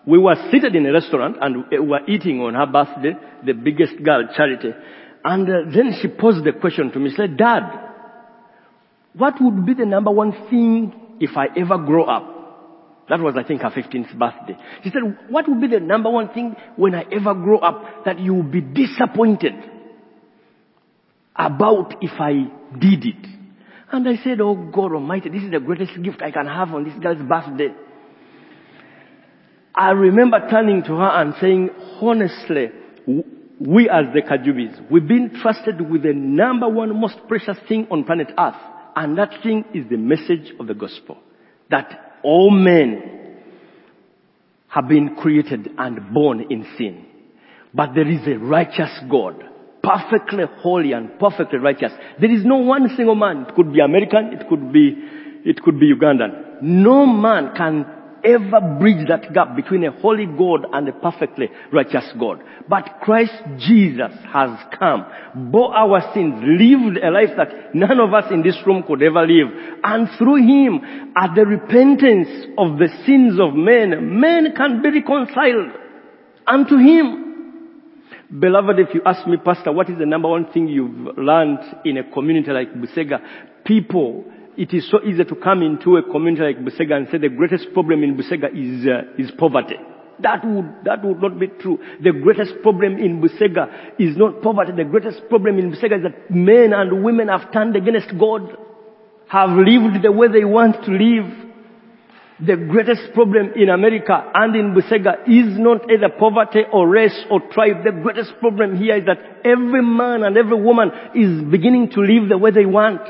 we 0.06 0.17
were 0.17 0.36
seated 0.51 0.75
in 0.75 0.86
a 0.86 0.93
restaurant 0.93 1.38
and 1.41 1.65
we 1.69 1.80
were 1.80 2.06
eating 2.08 2.41
on 2.41 2.53
her 2.53 2.65
birthday, 2.65 3.13
the 3.45 3.53
biggest 3.53 4.03
girl, 4.03 4.27
Charity. 4.36 4.71
And 5.23 5.49
uh, 5.49 5.71
then 5.73 5.93
she 6.01 6.08
posed 6.08 6.43
the 6.43 6.53
question 6.53 6.91
to 6.91 6.99
me. 6.99 7.10
She 7.10 7.15
said, 7.15 7.38
Dad, 7.38 7.63
what 9.13 9.36
would 9.41 9.65
be 9.65 9.73
the 9.73 9.86
number 9.86 10.12
one 10.12 10.32
thing 10.49 11.17
if 11.19 11.32
I 11.36 11.47
ever 11.58 11.77
grow 11.77 12.06
up? 12.06 12.36
That 13.10 13.19
was, 13.19 13.36
I 13.38 13.43
think, 13.43 13.62
her 13.62 13.69
15th 13.69 14.17
birthday. 14.17 14.58
She 14.84 14.89
said, 14.89 15.01
what 15.30 15.47
would 15.47 15.62
be 15.62 15.67
the 15.67 15.80
number 15.80 16.10
one 16.10 16.30
thing 16.34 16.56
when 16.75 16.93
I 16.93 17.06
ever 17.12 17.34
grow 17.34 17.60
up 17.60 18.03
that 18.06 18.19
you 18.19 18.34
will 18.34 18.43
be 18.43 18.60
disappointed 18.60 19.53
about 21.36 21.95
if 22.01 22.12
I 22.19 22.51
did 22.77 23.06
it? 23.06 23.37
And 23.91 24.08
I 24.08 24.17
said, 24.23 24.41
oh 24.41 24.56
God 24.56 24.93
Almighty, 24.93 25.30
this 25.30 25.43
is 25.43 25.52
the 25.52 25.60
greatest 25.60 26.02
gift 26.04 26.21
I 26.21 26.32
can 26.32 26.45
have 26.45 26.73
on 26.73 26.84
this 26.84 26.93
girl's 27.02 27.21
birthday. 27.21 27.73
I 29.73 29.91
remember 29.91 30.39
turning 30.50 30.82
to 30.84 30.95
her 30.95 31.10
and 31.21 31.36
saying, 31.39 31.69
honestly, 32.02 32.69
we 33.60 33.89
as 33.89 34.06
the 34.13 34.21
Kajubis, 34.21 34.91
we've 34.91 35.08
been 35.08 35.39
trusted 35.41 35.80
with 35.89 36.04
the 36.04 36.13
number 36.13 36.67
one 36.67 37.00
most 37.00 37.19
precious 37.28 37.58
thing 37.67 37.88
on 37.91 38.04
planet 38.04 38.32
earth. 38.38 38.56
And 38.95 39.17
that 39.19 39.43
thing 39.43 39.63
is 39.73 39.86
the 39.89 39.97
message 39.97 40.52
of 40.60 40.67
the 40.67 40.73
gospel. 40.73 41.17
That 41.69 42.19
all 42.23 42.50
men 42.50 43.38
have 44.67 44.88
been 44.88 45.15
created 45.15 45.69
and 45.78 46.13
born 46.13 46.45
in 46.50 46.65
sin. 46.78 47.06
But 47.73 47.93
there 47.93 48.10
is 48.10 48.26
a 48.28 48.39
righteous 48.39 48.91
God, 49.10 49.43
perfectly 49.88 50.43
holy 50.58 50.91
and 50.91 51.17
perfectly 51.17 51.60
righteous. 51.60 51.93
There 52.19 52.32
is 52.32 52.43
no 52.43 52.58
one 52.58 52.89
single 52.95 53.15
man. 53.15 53.45
It 53.47 53.56
could 53.56 53.71
be 53.71 53.80
American, 53.80 54.34
it 54.34 54.47
could 54.50 54.73
be, 54.73 54.95
it 55.45 55.62
could 55.62 55.80
be 55.80 55.93
Ugandan. 55.93 56.62
No 56.62 57.06
man 57.06 57.56
can 57.56 57.86
ever 58.23 58.60
bridge 58.80 59.08
that 59.08 59.34
gap 59.34 59.56
between 59.56 59.86
a 59.86 59.91
holy 59.91 60.26
God 60.26 60.65
and 60.73 60.89
a 60.89 60.91
perfectly 60.91 61.50
righteous 61.71 62.04
God. 62.19 62.41
But 62.67 63.00
Christ 63.02 63.32
Jesus 63.60 64.12
has 64.34 64.60
come, 64.78 65.06
bore 65.52 65.73
our 65.73 66.12
sins, 66.13 66.36
lived 66.43 66.97
a 66.97 67.12
life 67.12 67.38
that 67.38 67.73
none 67.73 68.00
of 68.00 68.13
us 68.13 68.26
in 68.32 68.41
this 68.41 68.58
room 68.65 68.84
could 68.86 69.02
ever 69.02 69.26
live. 69.26 69.47
And 69.84 70.10
through 70.17 70.47
Him, 70.47 71.13
at 71.15 71.34
the 71.36 71.45
repentance 71.45 72.28
of 72.58 72.78
the 72.78 72.89
sins 73.06 73.39
of 73.39 73.54
men, 73.54 74.19
men 74.19 74.54
can 74.56 74.82
be 74.82 74.89
reconciled 74.89 75.71
unto 76.45 76.76
Him. 76.78 77.26
Beloved, 78.29 78.79
if 78.79 78.93
you 78.93 79.01
ask 79.05 79.25
me, 79.27 79.37
Pastor, 79.37 79.71
what 79.71 79.89
is 79.89 79.97
the 79.97 80.05
number 80.05 80.27
one 80.27 80.51
thing 80.51 80.67
you've 80.67 81.17
learned 81.17 81.59
in 81.85 81.97
a 81.97 82.11
community 82.11 82.51
like 82.51 82.73
Busega? 82.73 83.21
People 83.65 84.25
it 84.57 84.73
is 84.73 84.89
so 84.89 84.97
easy 85.03 85.23
to 85.23 85.35
come 85.35 85.61
into 85.61 85.97
a 85.97 86.03
community 86.03 86.41
like 86.41 86.65
Busega 86.65 86.97
and 86.97 87.07
say 87.11 87.19
the 87.19 87.29
greatest 87.29 87.71
problem 87.73 88.03
in 88.03 88.17
Busega 88.17 88.49
is, 88.49 88.87
uh, 88.87 89.21
is 89.21 89.31
poverty. 89.37 89.75
That 90.19 90.43
would, 90.43 90.83
that 90.83 91.05
would 91.05 91.21
not 91.21 91.39
be 91.39 91.47
true. 91.47 91.77
The 92.01 92.11
greatest 92.11 92.63
problem 92.63 92.97
in 92.97 93.21
Busega 93.21 93.93
is 93.99 94.17
not 94.17 94.41
poverty. 94.41 94.71
The 94.75 94.83
greatest 94.83 95.29
problem 95.29 95.59
in 95.59 95.71
Busega 95.71 95.97
is 95.97 96.03
that 96.03 96.31
men 96.31 96.73
and 96.73 97.03
women 97.03 97.27
have 97.27 97.51
turned 97.53 97.75
against 97.75 98.17
God, 98.17 98.57
have 99.27 99.51
lived 99.51 100.01
the 100.01 100.11
way 100.11 100.27
they 100.27 100.43
want 100.43 100.83
to 100.85 100.91
live. 100.91 101.46
The 102.39 102.56
greatest 102.56 103.13
problem 103.15 103.54
in 103.56 103.69
America 103.69 104.13
and 104.36 104.56
in 104.56 104.76
Busega 104.76 105.28
is 105.28 105.58
not 105.58 105.89
either 105.89 106.10
poverty 106.19 106.62
or 106.71 106.88
race 106.88 107.26
or 107.32 107.41
tribe. 107.52 107.84
The 107.84 108.00
greatest 108.04 108.34
problem 108.39 108.78
here 108.78 108.97
is 108.97 109.06
that 109.06 109.17
every 109.43 109.82
man 109.82 110.21
and 110.21 110.38
every 110.38 110.62
woman 110.62 110.91
is 111.15 111.43
beginning 111.50 111.89
to 111.91 112.02
live 112.02 112.30
the 112.30 112.38
way 112.38 112.52
they 112.52 112.67
want. 112.67 113.02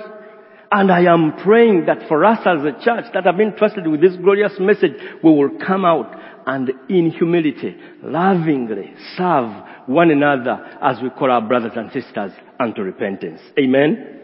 And 0.71 0.89
I 0.89 1.11
am 1.11 1.35
praying 1.43 1.87
that 1.87 2.07
for 2.07 2.23
us 2.23 2.39
as 2.45 2.63
a 2.63 2.71
church 2.83 3.11
that 3.13 3.25
have 3.25 3.35
been 3.35 3.53
trusted 3.57 3.85
with 3.85 3.99
this 3.99 4.15
glorious 4.15 4.53
message, 4.61 4.93
we 5.21 5.29
will 5.29 5.59
come 5.65 5.83
out 5.83 6.09
and 6.45 6.71
in 6.87 7.11
humility, 7.11 7.75
lovingly 8.01 8.93
serve 9.17 9.51
one 9.87 10.09
another 10.09 10.79
as 10.81 11.01
we 11.03 11.09
call 11.09 11.31
our 11.31 11.41
brothers 11.41 11.73
and 11.75 11.91
sisters 11.91 12.31
unto 12.61 12.81
repentance. 12.81 13.41
Amen. 13.59 14.21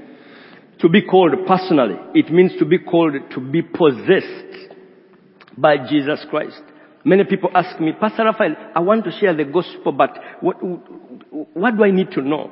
To 0.80 0.88
be 0.88 1.02
called 1.02 1.34
personally, 1.46 1.98
it 2.14 2.32
means 2.32 2.54
to 2.60 2.66
be 2.66 2.80
called 2.80 3.16
to 3.32 3.40
be 3.42 3.62
possessed 3.62 4.73
by 5.58 5.78
Jesus 5.90 6.26
Christ. 6.30 6.62
Many 7.06 7.26
people 7.26 7.50
ask 7.54 7.80
me, 7.80 7.92
Pastor 8.00 8.24
Raphael, 8.24 8.56
I 8.76 8.80
want 8.80 9.04
to 9.06 9.12
share 9.12 9.36
the 9.36 9.44
gospel, 9.44 9.92
but 9.92 10.18
what, 10.40 10.56
what 11.54 11.76
do 11.76 11.84
I 11.84 11.92
need 11.92 12.12
to 12.12 12.22
know? 12.22 12.52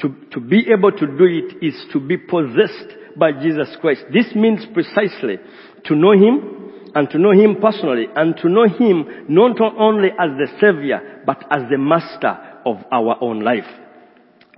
To, 0.00 0.08
to 0.32 0.40
be 0.40 0.66
able 0.76 0.90
to 0.90 1.06
do 1.06 1.24
it 1.24 1.64
is 1.64 1.74
to 1.92 2.00
be 2.00 2.16
possessed 2.16 2.96
by 3.16 3.30
Jesus 3.32 3.68
Christ. 3.80 4.02
This 4.12 4.34
means 4.34 4.66
precisely 4.74 5.38
to 5.84 5.94
know 5.94 6.12
Him 6.12 6.90
and 6.96 7.08
to 7.10 7.18
know 7.18 7.30
Him 7.30 7.56
personally 7.60 8.06
and 8.14 8.36
to 8.38 8.48
know 8.48 8.66
Him 8.66 9.26
not 9.28 9.60
only 9.60 10.08
as 10.10 10.30
the 10.36 10.48
Savior 10.60 11.22
but 11.24 11.44
as 11.50 11.70
the 11.70 11.78
Master 11.78 12.36
of 12.66 12.78
our 12.90 13.16
own 13.20 13.40
life. 13.40 13.68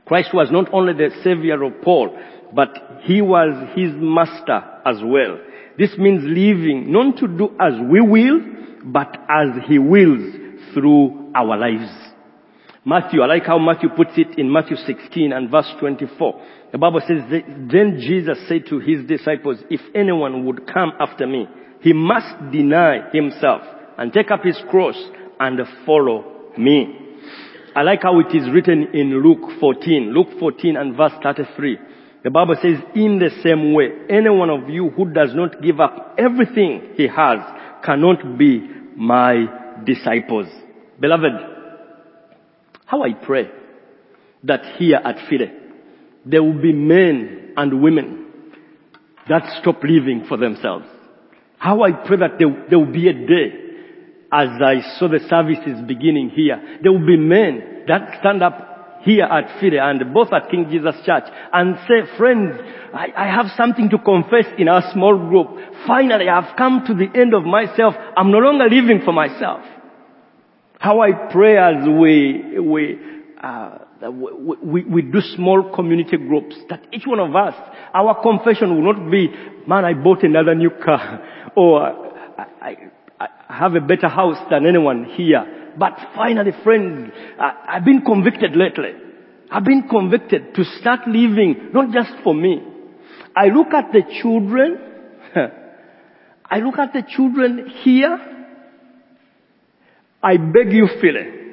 Christ 0.06 0.30
was 0.32 0.48
not 0.50 0.72
only 0.72 0.94
the 0.94 1.10
Savior 1.22 1.62
of 1.62 1.82
Paul 1.82 2.18
but 2.54 3.00
He 3.02 3.20
was 3.20 3.68
His 3.76 3.90
Master 3.94 4.62
as 4.86 4.96
well. 5.04 5.38
This 5.78 5.96
means 5.98 6.22
living 6.24 6.90
not 6.90 7.18
to 7.18 7.28
do 7.28 7.50
as 7.60 7.74
we 7.90 8.00
will 8.00 8.40
but 8.84 9.16
as 9.28 9.64
He 9.68 9.78
wills 9.78 10.34
through 10.72 11.32
our 11.34 11.56
lives. 11.56 11.90
Matthew, 12.84 13.20
I 13.20 13.26
like 13.26 13.44
how 13.44 13.58
Matthew 13.58 13.88
puts 13.88 14.12
it 14.16 14.38
in 14.38 14.52
Matthew 14.52 14.76
16 14.76 15.32
and 15.32 15.50
verse 15.50 15.68
24. 15.80 16.40
The 16.70 16.78
Bible 16.78 17.00
says, 17.00 17.18
then 17.28 17.98
Jesus 17.98 18.38
said 18.46 18.66
to 18.68 18.78
his 18.78 19.04
disciples, 19.06 19.58
if 19.68 19.80
anyone 19.92 20.46
would 20.46 20.72
come 20.72 20.92
after 21.00 21.26
me, 21.26 21.48
he 21.80 21.92
must 21.92 22.52
deny 22.52 23.10
himself 23.12 23.62
and 23.98 24.12
take 24.12 24.30
up 24.30 24.44
his 24.44 24.56
cross 24.70 24.96
and 25.40 25.58
follow 25.84 26.52
me. 26.56 26.96
I 27.74 27.82
like 27.82 28.02
how 28.04 28.20
it 28.20 28.34
is 28.34 28.48
written 28.54 28.88
in 28.94 29.20
Luke 29.20 29.58
14, 29.58 30.12
Luke 30.14 30.38
14 30.38 30.76
and 30.76 30.96
verse 30.96 31.12
33. 31.22 31.78
The 32.26 32.32
Bible 32.32 32.56
says, 32.60 32.78
in 32.96 33.20
the 33.20 33.30
same 33.40 33.72
way, 33.72 33.86
any 34.10 34.28
one 34.28 34.50
of 34.50 34.68
you 34.68 34.90
who 34.90 35.12
does 35.12 35.32
not 35.32 35.62
give 35.62 35.78
up 35.78 36.16
everything 36.18 36.94
he 36.96 37.06
has 37.06 37.38
cannot 37.84 38.36
be 38.36 38.68
my 38.96 39.46
disciples. 39.84 40.48
Beloved, 40.98 41.30
how 42.84 43.04
I 43.04 43.12
pray 43.12 43.48
that 44.42 44.74
here 44.76 44.96
at 44.96 45.28
Philly, 45.30 45.52
there 46.24 46.42
will 46.42 46.60
be 46.60 46.72
men 46.72 47.52
and 47.56 47.80
women 47.80 48.26
that 49.28 49.60
stop 49.60 49.84
living 49.84 50.24
for 50.28 50.36
themselves. 50.36 50.86
How 51.58 51.84
I 51.84 51.92
pray 51.92 52.16
that 52.16 52.40
there, 52.40 52.66
there 52.68 52.80
will 52.80 52.92
be 52.92 53.06
a 53.06 53.12
day 53.12 53.52
as 54.32 54.48
I 54.60 54.98
saw 54.98 55.06
the 55.06 55.20
services 55.28 55.80
beginning 55.86 56.30
here, 56.30 56.80
there 56.82 56.90
will 56.90 57.06
be 57.06 57.16
men 57.16 57.84
that 57.86 58.18
stand 58.18 58.42
up 58.42 58.75
here 59.02 59.24
at 59.24 59.60
Philly 59.60 59.78
and 59.78 60.12
both 60.12 60.32
at 60.32 60.50
King 60.50 60.66
Jesus 60.70 60.94
Church 61.04 61.24
and 61.52 61.76
say, 61.88 62.16
friends, 62.16 62.56
I, 62.92 63.08
I 63.16 63.26
have 63.26 63.46
something 63.56 63.88
to 63.90 63.98
confess 63.98 64.46
in 64.58 64.68
our 64.68 64.82
small 64.92 65.16
group. 65.16 65.48
Finally, 65.86 66.28
I 66.28 66.40
have 66.40 66.56
come 66.56 66.84
to 66.86 66.94
the 66.94 67.08
end 67.18 67.34
of 67.34 67.44
myself. 67.44 67.94
I'm 68.16 68.30
no 68.30 68.38
longer 68.38 68.64
living 68.64 69.02
for 69.04 69.12
myself. 69.12 69.60
How 70.78 71.00
I 71.00 71.30
pray 71.32 71.56
as 71.56 71.86
we, 71.86 72.60
we, 72.60 72.98
uh, 73.42 73.78
we, 74.10 74.56
we, 74.62 74.84
we, 74.84 75.02
do 75.02 75.20
small 75.34 75.72
community 75.74 76.16
groups 76.16 76.54
that 76.68 76.86
each 76.92 77.06
one 77.06 77.18
of 77.18 77.34
us, 77.34 77.54
our 77.94 78.20
confession 78.22 78.74
will 78.74 78.92
not 78.92 79.10
be, 79.10 79.28
man, 79.66 79.84
I 79.84 79.94
bought 79.94 80.22
another 80.22 80.54
new 80.54 80.70
car 80.70 81.22
or 81.56 81.82
I, 81.82 82.46
I, 82.60 83.28
I 83.48 83.54
have 83.54 83.74
a 83.74 83.80
better 83.80 84.08
house 84.08 84.38
than 84.50 84.66
anyone 84.66 85.04
here. 85.04 85.65
But 85.78 85.98
finally, 86.14 86.52
friends, 86.64 87.12
I, 87.38 87.76
I've 87.76 87.84
been 87.84 88.02
convicted 88.02 88.56
lately. 88.56 88.92
I've 89.50 89.64
been 89.64 89.88
convicted 89.88 90.54
to 90.54 90.64
start 90.80 91.06
living 91.06 91.70
not 91.72 91.92
just 91.92 92.10
for 92.24 92.34
me. 92.34 92.62
I 93.34 93.46
look 93.46 93.72
at 93.72 93.92
the 93.92 94.02
children. 94.22 94.78
I 96.50 96.58
look 96.58 96.78
at 96.78 96.92
the 96.92 97.02
children 97.08 97.68
here. 97.82 98.18
I 100.22 100.36
beg 100.38 100.72
you, 100.72 100.88
Philly. 101.00 101.44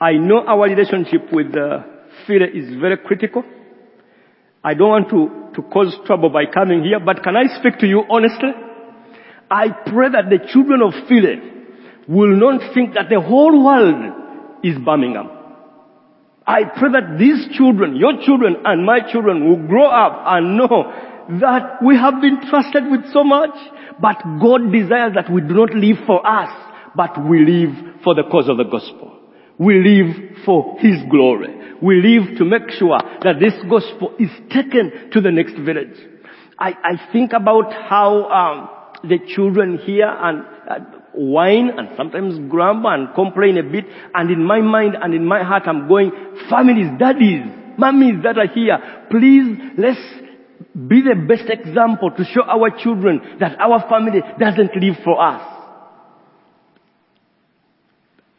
I 0.00 0.12
know 0.12 0.44
our 0.46 0.64
relationship 0.68 1.32
with 1.32 1.54
uh, 1.56 1.82
Philly 2.26 2.46
is 2.54 2.80
very 2.80 2.96
critical. 2.96 3.44
I 4.62 4.74
don't 4.74 4.88
want 4.88 5.10
to, 5.10 5.62
to 5.62 5.68
cause 5.68 5.94
trouble 6.06 6.30
by 6.30 6.46
coming 6.46 6.82
here, 6.82 6.98
but 6.98 7.22
can 7.22 7.36
I 7.36 7.58
speak 7.58 7.78
to 7.80 7.86
you 7.86 8.02
honestly? 8.08 8.50
I 9.50 9.68
pray 9.86 10.08
that 10.10 10.30
the 10.30 10.38
children 10.50 10.80
of 10.82 10.94
Philly 11.06 11.53
will 12.08 12.36
not 12.36 12.74
think 12.74 12.94
that 12.94 13.08
the 13.08 13.20
whole 13.20 13.64
world 13.64 14.60
is 14.62 14.76
Birmingham. 14.84 15.30
I 16.46 16.64
pray 16.64 16.92
that 16.92 17.18
these 17.18 17.56
children, 17.56 17.96
your 17.96 18.20
children 18.24 18.56
and 18.64 18.84
my 18.84 19.00
children 19.10 19.48
will 19.48 19.66
grow 19.66 19.86
up 19.86 20.24
and 20.26 20.58
know 20.58 20.92
that 21.40 21.82
we 21.82 21.96
have 21.96 22.20
been 22.20 22.40
trusted 22.50 22.84
with 22.90 23.10
so 23.12 23.24
much, 23.24 23.54
but 24.00 24.16
God 24.42 24.70
desires 24.70 25.14
that 25.14 25.32
we 25.32 25.40
do 25.40 25.54
not 25.54 25.74
live 25.74 25.96
for 26.06 26.26
us, 26.26 26.50
but 26.94 27.16
we 27.26 27.40
live 27.40 28.02
for 28.04 28.14
the 28.14 28.24
cause 28.30 28.48
of 28.48 28.58
the 28.58 28.64
gospel. 28.64 29.10
We 29.58 29.78
live 29.78 30.44
for 30.44 30.76
His 30.80 30.96
glory. 31.10 31.48
We 31.80 32.02
live 32.02 32.36
to 32.38 32.44
make 32.44 32.70
sure 32.70 32.98
that 33.22 33.40
this 33.40 33.54
gospel 33.70 34.14
is 34.18 34.30
taken 34.50 35.10
to 35.12 35.20
the 35.20 35.30
next 35.30 35.54
village. 35.54 35.96
I, 36.58 36.74
I 36.82 37.12
think 37.12 37.32
about 37.32 37.72
how 37.72 38.28
um, 38.28 39.08
the 39.08 39.18
children 39.34 39.78
here 39.78 40.08
and 40.08 40.44
uh, 40.68 40.98
whine 41.14 41.70
and 41.78 41.90
sometimes 41.96 42.38
grumble 42.50 42.90
and 42.90 43.14
complain 43.14 43.58
a 43.58 43.62
bit. 43.62 43.84
And 44.14 44.30
in 44.30 44.44
my 44.44 44.60
mind 44.60 44.96
and 45.00 45.14
in 45.14 45.24
my 45.24 45.42
heart, 45.42 45.64
I'm 45.66 45.88
going, 45.88 46.10
families, 46.50 46.90
daddies, 46.98 47.44
mummies 47.78 48.22
that 48.22 48.38
are 48.38 48.46
here, 48.46 48.78
please 49.10 49.58
let's 49.78 50.00
be 50.88 51.02
the 51.02 51.14
best 51.28 51.48
example 51.50 52.10
to 52.10 52.24
show 52.24 52.42
our 52.42 52.70
children 52.82 53.38
that 53.40 53.58
our 53.60 53.88
family 53.88 54.20
doesn't 54.38 54.74
live 54.76 54.96
for 55.04 55.20
us. 55.20 55.42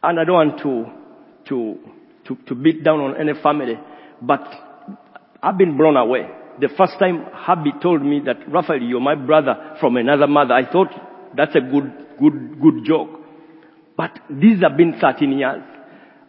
And 0.02 0.20
I 0.20 0.24
don't 0.24 0.34
want 0.34 0.58
to 0.62 1.06
to, 1.48 1.78
to, 2.26 2.36
to 2.46 2.54
beat 2.54 2.84
down 2.84 3.00
on 3.00 3.16
any 3.20 3.40
family, 3.42 3.78
but 4.20 4.42
I've 5.42 5.58
been 5.58 5.76
blown 5.76 5.96
away. 5.96 6.28
The 6.60 6.68
first 6.76 6.98
time 6.98 7.24
Herbie 7.32 7.74
told 7.82 8.02
me 8.02 8.20
that, 8.24 8.50
Raphael, 8.50 8.82
you're 8.82 9.00
my 9.00 9.14
brother 9.14 9.76
from 9.80 9.96
another 9.96 10.26
mother, 10.26 10.54
I 10.54 10.70
thought 10.70 10.88
that's 11.36 11.54
a 11.54 11.60
good, 11.60 12.05
good, 12.18 12.60
good 12.60 12.84
joke. 12.84 13.20
But 13.96 14.18
these 14.28 14.60
have 14.62 14.76
been 14.76 14.98
13 15.00 15.38
years. 15.38 15.62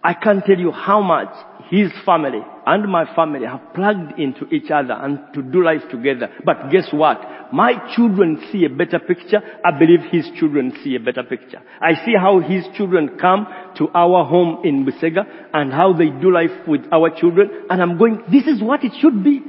I 0.03 0.13
can't 0.13 0.45
tell 0.45 0.57
you 0.57 0.71
how 0.71 1.01
much 1.01 1.33
his 1.69 1.91
family 2.05 2.39
and 2.65 2.89
my 2.89 3.13
family 3.13 3.45
have 3.45 3.73
plugged 3.73 4.17
into 4.17 4.45
each 4.53 4.71
other 4.71 4.93
and 4.93 5.19
to 5.33 5.41
do 5.41 5.63
life 5.63 5.81
together. 5.91 6.29
But 6.45 6.69
guess 6.71 6.87
what? 6.91 7.19
My 7.51 7.73
children 7.95 8.41
see 8.51 8.63
a 8.63 8.69
better 8.69 8.99
picture. 8.99 9.41
I 9.65 9.77
believe 9.77 9.99
his 10.11 10.29
children 10.39 10.73
see 10.81 10.95
a 10.95 10.99
better 10.99 11.23
picture. 11.23 11.61
I 11.81 12.05
see 12.05 12.13
how 12.17 12.39
his 12.39 12.63
children 12.77 13.17
come 13.19 13.47
to 13.77 13.89
our 13.89 14.23
home 14.25 14.61
in 14.63 14.85
Busega 14.85 15.25
and 15.53 15.73
how 15.73 15.93
they 15.93 16.09
do 16.09 16.31
life 16.31 16.67
with 16.67 16.81
our 16.91 17.09
children. 17.09 17.65
And 17.69 17.81
I'm 17.81 17.97
going, 17.97 18.23
this 18.31 18.45
is 18.47 18.61
what 18.61 18.83
it 18.85 18.93
should 19.01 19.23
be. 19.23 19.41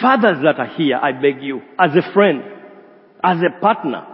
Fathers 0.00 0.38
that 0.44 0.58
are 0.58 0.74
here, 0.76 0.96
I 0.96 1.12
beg 1.12 1.42
you, 1.42 1.60
as 1.78 1.90
a 1.94 2.12
friend, 2.12 2.42
as 3.22 3.38
a 3.38 3.60
partner, 3.60 4.06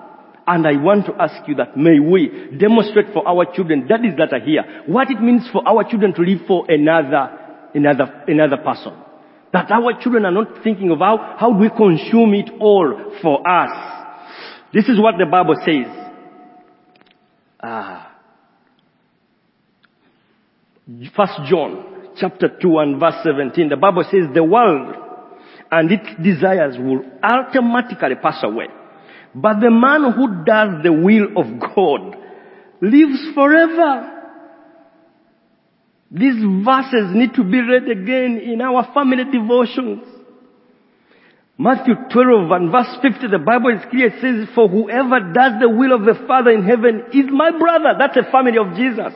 and 0.51 0.67
I 0.67 0.83
want 0.83 1.07
to 1.07 1.15
ask 1.15 1.47
you 1.47 1.55
that 1.55 1.77
may 1.77 2.01
we 2.01 2.57
demonstrate 2.59 3.13
for 3.13 3.27
our 3.27 3.47
children, 3.55 3.87
daddies 3.87 4.15
that 4.19 4.33
are 4.33 4.45
here, 4.45 4.83
what 4.87 5.09
it 5.09 5.21
means 5.21 5.49
for 5.53 5.63
our 5.67 5.89
children 5.89 6.13
to 6.15 6.23
live 6.23 6.41
for 6.49 6.69
another, 6.69 7.71
another, 7.73 8.25
another 8.27 8.57
person. 8.57 8.93
That 9.53 9.71
our 9.71 10.01
children 10.03 10.25
are 10.25 10.33
not 10.33 10.65
thinking 10.65 10.91
of 10.91 10.99
how, 10.99 11.37
how 11.39 11.53
do 11.53 11.59
we 11.59 11.71
consume 11.71 12.35
it 12.35 12.51
all 12.59 13.15
for 13.23 13.49
us. 13.49 13.71
This 14.75 14.89
is 14.89 15.01
what 15.01 15.19
the 15.19 15.27
Bible 15.27 15.55
says. 15.65 15.87
Ah. 17.63 18.17
First 21.15 21.39
John 21.49 22.11
chapter 22.17 22.49
2 22.61 22.79
and 22.81 22.99
verse 22.99 23.23
17. 23.23 23.69
The 23.69 23.77
Bible 23.77 24.03
says 24.11 24.27
the 24.35 24.43
world 24.43 24.97
and 25.71 25.93
its 25.93 26.09
desires 26.21 26.77
will 26.77 27.05
automatically 27.23 28.17
pass 28.21 28.43
away. 28.43 28.67
But 29.35 29.61
the 29.61 29.71
man 29.71 30.13
who 30.13 30.45
does 30.45 30.83
the 30.83 30.93
will 30.93 31.29
of 31.37 31.61
God 31.75 32.17
lives 32.81 33.35
forever. 33.35 34.17
These 36.11 36.43
verses 36.65 37.15
need 37.15 37.35
to 37.35 37.45
be 37.45 37.61
read 37.61 37.89
again 37.89 38.41
in 38.43 38.61
our 38.61 38.93
family 38.93 39.25
devotions. 39.31 40.03
Matthew 41.57 41.95
12 42.11 42.51
and 42.51 42.73
verse 42.73 42.97
50, 43.03 43.29
the 43.29 43.39
Bible 43.39 43.71
is 43.77 43.85
clear. 43.91 44.07
It 44.07 44.21
says, 44.21 44.49
for 44.55 44.67
whoever 44.67 45.21
does 45.33 45.61
the 45.61 45.69
will 45.69 45.95
of 45.95 46.03
the 46.03 46.19
Father 46.27 46.51
in 46.51 46.65
heaven 46.65 47.05
is 47.13 47.27
my 47.31 47.51
brother. 47.51 47.95
That's 47.99 48.17
a 48.17 48.31
family 48.33 48.59
of 48.59 48.75
Jesus. 48.75 49.13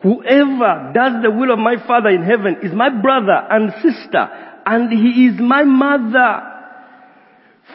Whoever 0.00 0.92
does 0.94 1.22
the 1.22 1.30
will 1.30 1.52
of 1.52 1.58
my 1.58 1.76
Father 1.86 2.10
in 2.10 2.22
heaven 2.22 2.58
is 2.62 2.72
my 2.72 2.88
brother 2.88 3.34
and 3.50 3.72
sister, 3.82 4.28
and 4.64 4.92
he 4.92 5.26
is 5.26 5.40
my 5.40 5.64
mother. 5.64 6.40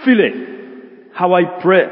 Feeling 0.05 0.48
how 1.19 1.33
I 1.33 1.61
pray 1.61 1.83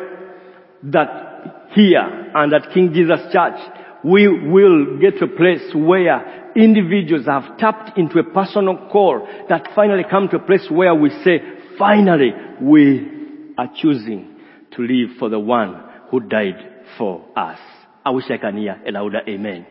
that 0.84 1.72
here 1.76 2.32
and 2.34 2.54
at 2.54 2.74
King 2.74 2.94
Jesus 2.94 3.20
Church, 3.34 3.60
we 4.06 4.26
will 4.26 5.00
get 5.02 5.20
to 5.20 5.26
a 5.26 5.36
place 5.36 5.70
where 5.76 6.54
individuals 6.56 7.26
have 7.26 7.58
tapped 7.58 7.98
into 7.98 8.20
a 8.20 8.24
personal 8.24 8.88
call 8.90 9.28
that 9.50 9.68
finally 9.76 10.04
come 10.10 10.30
to 10.30 10.38
a 10.38 10.40
place 10.40 10.66
where 10.72 10.96
we 10.96 11.10
say, 11.26 11.40
finally, 11.78 12.32
we 12.62 13.54
are 13.58 13.70
choosing 13.76 14.34
to 14.78 14.82
live 14.84 15.18
for 15.20 15.28
the 15.28 15.40
one 15.40 15.84
who 16.10 16.22
died 16.22 16.86
for 16.98 17.26
us. 17.36 17.60
I 18.06 18.12
wish 18.12 18.26
I 18.30 18.38
can 18.38 18.56
hear 18.56 18.82
a 18.88 18.92
louder 18.94 19.20
amen. 19.28 19.68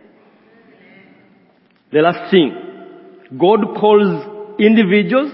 The 1.93 2.01
last 2.01 2.31
thing, 2.31 3.39
God 3.39 3.61
calls 3.81 4.59
individuals, 4.61 5.33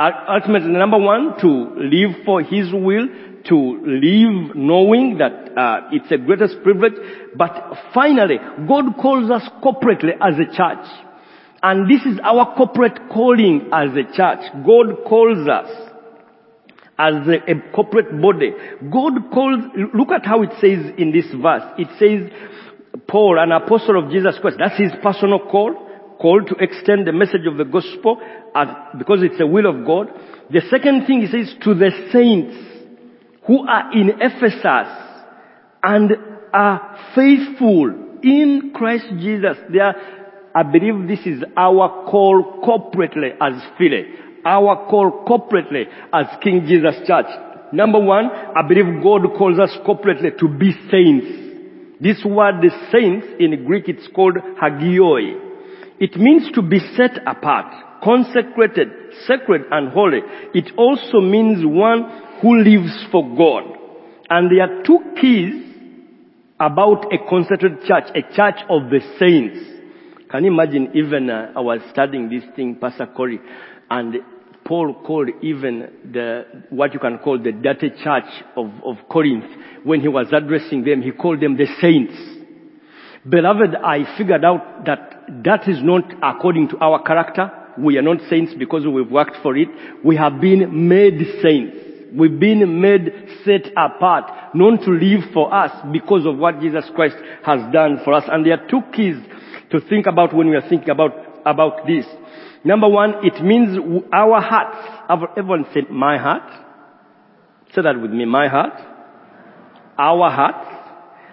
ultimately 0.00 0.72
number 0.72 0.98
one, 0.98 1.38
to 1.42 1.48
live 1.78 2.24
for 2.24 2.42
His 2.42 2.72
will, 2.72 3.06
to 3.48 3.56
live 3.56 4.56
knowing 4.56 5.18
that 5.18 5.56
uh, 5.56 5.88
it's 5.92 6.10
a 6.10 6.18
greatest 6.18 6.62
privilege. 6.62 6.94
But 7.36 7.74
finally, 7.94 8.38
God 8.68 8.96
calls 9.00 9.30
us 9.30 9.42
corporately 9.62 10.12
as 10.20 10.34
a 10.38 10.46
church. 10.46 10.86
And 11.62 11.88
this 11.90 12.04
is 12.06 12.18
our 12.24 12.54
corporate 12.56 13.08
calling 13.12 13.70
as 13.72 13.90
a 13.90 14.04
church. 14.16 14.40
God 14.66 15.04
calls 15.08 15.46
us 15.48 15.70
as 16.98 17.14
a, 17.26 17.50
a 17.50 17.72
corporate 17.74 18.20
body. 18.20 18.52
God 18.92 19.30
calls, 19.32 19.60
look 19.94 20.10
at 20.10 20.26
how 20.26 20.42
it 20.42 20.50
says 20.60 20.92
in 20.98 21.12
this 21.12 21.26
verse. 21.40 21.62
It 21.78 21.88
says, 21.98 22.32
Paul, 23.06 23.38
an 23.38 23.52
apostle 23.52 24.02
of 24.02 24.10
Jesus 24.10 24.36
Christ, 24.40 24.56
that's 24.58 24.78
his 24.78 24.92
personal 25.02 25.38
call, 25.38 25.74
called 26.20 26.48
to 26.48 26.54
extend 26.56 27.06
the 27.06 27.12
message 27.12 27.46
of 27.46 27.56
the 27.56 27.64
gospel 27.64 28.20
uh, 28.54 28.96
because 28.98 29.22
it's 29.22 29.38
the 29.38 29.46
will 29.46 29.66
of 29.66 29.86
God. 29.86 30.08
The 30.50 30.62
second 30.70 31.06
thing 31.06 31.22
he 31.22 31.26
says, 31.26 31.54
to 31.62 31.74
the 31.74 31.90
saints 32.12 32.71
who 33.46 33.66
are 33.66 33.92
in 33.92 34.10
Ephesus 34.20 34.88
and 35.82 36.12
are 36.52 36.98
faithful 37.14 38.18
in 38.22 38.72
Christ 38.74 39.06
Jesus. 39.18 39.56
They 39.72 39.80
are, 39.80 39.94
I 40.54 40.62
believe 40.62 41.08
this 41.08 41.26
is 41.26 41.42
our 41.56 42.06
call 42.10 42.62
corporately 42.64 43.30
as 43.40 43.60
Philly. 43.78 44.04
Our 44.44 44.88
call 44.88 45.24
corporately 45.26 45.84
as 46.12 46.26
King 46.42 46.66
Jesus 46.66 46.96
Church. 47.06 47.26
Number 47.72 47.98
one, 47.98 48.26
I 48.26 48.62
believe 48.66 49.02
God 49.02 49.22
calls 49.38 49.58
us 49.58 49.70
corporately 49.86 50.36
to 50.38 50.48
be 50.48 50.72
saints. 50.90 51.42
This 52.00 52.22
word, 52.24 52.56
the 52.60 52.70
saints, 52.92 53.26
in 53.38 53.64
Greek 53.64 53.88
it's 53.88 54.06
called 54.14 54.36
hagioi. 54.60 55.50
It 56.00 56.16
means 56.16 56.50
to 56.54 56.62
be 56.62 56.80
set 56.96 57.18
apart, 57.26 58.02
consecrated, 58.02 58.88
sacred 59.26 59.62
and 59.70 59.90
holy. 59.92 60.18
It 60.52 60.72
also 60.76 61.20
means 61.20 61.64
one 61.64 62.31
who 62.42 62.58
lives 62.62 63.06
for 63.10 63.22
God. 63.36 63.78
And 64.28 64.50
there 64.50 64.62
are 64.62 64.82
two 64.82 64.98
keys 65.20 65.62
about 66.58 67.12
a 67.12 67.18
consecrated 67.28 67.82
church, 67.86 68.04
a 68.14 68.22
church 68.34 68.60
of 68.68 68.90
the 68.90 69.00
saints. 69.18 69.58
Can 70.30 70.44
you 70.44 70.52
imagine 70.52 70.90
even 70.94 71.30
uh, 71.30 71.52
I 71.56 71.60
was 71.60 71.80
studying 71.90 72.28
this 72.28 72.44
thing, 72.56 72.76
Pastor 72.80 73.06
Corey, 73.06 73.40
and 73.90 74.16
Paul 74.64 74.94
called 75.04 75.28
even 75.42 75.90
the, 76.12 76.44
what 76.70 76.94
you 76.94 77.00
can 77.00 77.18
call 77.18 77.38
the 77.38 77.52
dirty 77.52 77.90
church 77.90 78.30
of, 78.56 78.70
of 78.84 78.96
Corinth, 79.10 79.44
when 79.84 80.00
he 80.00 80.08
was 80.08 80.28
addressing 80.32 80.84
them, 80.84 81.02
he 81.02 81.10
called 81.10 81.40
them 81.40 81.56
the 81.56 81.66
saints. 81.80 82.14
Beloved, 83.28 83.74
I 83.76 84.16
figured 84.16 84.44
out 84.44 84.84
that 84.86 85.42
that 85.44 85.68
is 85.68 85.78
not 85.82 86.04
according 86.22 86.68
to 86.70 86.78
our 86.78 87.02
character. 87.02 87.50
We 87.78 87.98
are 87.98 88.02
not 88.02 88.18
saints 88.28 88.52
because 88.58 88.86
we've 88.86 89.10
worked 89.10 89.36
for 89.42 89.56
it. 89.56 89.68
We 90.04 90.16
have 90.16 90.40
been 90.40 90.88
made 90.88 91.20
saints. 91.42 91.91
We've 92.14 92.38
been 92.38 92.80
made 92.80 93.10
set 93.44 93.72
apart, 93.76 94.54
known 94.54 94.78
to 94.84 94.90
live 94.90 95.32
for 95.32 95.52
us 95.52 95.70
because 95.92 96.26
of 96.26 96.36
what 96.38 96.60
Jesus 96.60 96.84
Christ 96.94 97.16
has 97.44 97.72
done 97.72 98.00
for 98.04 98.12
us. 98.12 98.24
And 98.28 98.44
there 98.44 98.60
are 98.60 98.68
two 98.68 98.82
keys 98.94 99.16
to 99.70 99.80
think 99.80 100.06
about 100.06 100.34
when 100.34 100.48
we 100.48 100.56
are 100.56 100.68
thinking 100.68 100.90
about, 100.90 101.12
about 101.46 101.86
this. 101.86 102.04
Number 102.64 102.88
one, 102.88 103.14
it 103.24 103.42
means 103.42 103.78
our 104.12 104.40
hearts. 104.40 105.30
Everyone 105.36 105.66
said, 105.72 105.90
my 105.90 106.18
heart. 106.18 106.50
Say 107.74 107.82
that 107.82 108.00
with 108.00 108.10
me, 108.10 108.24
my 108.26 108.48
heart. 108.48 108.78
Our 109.98 110.30
hearts 110.30 110.68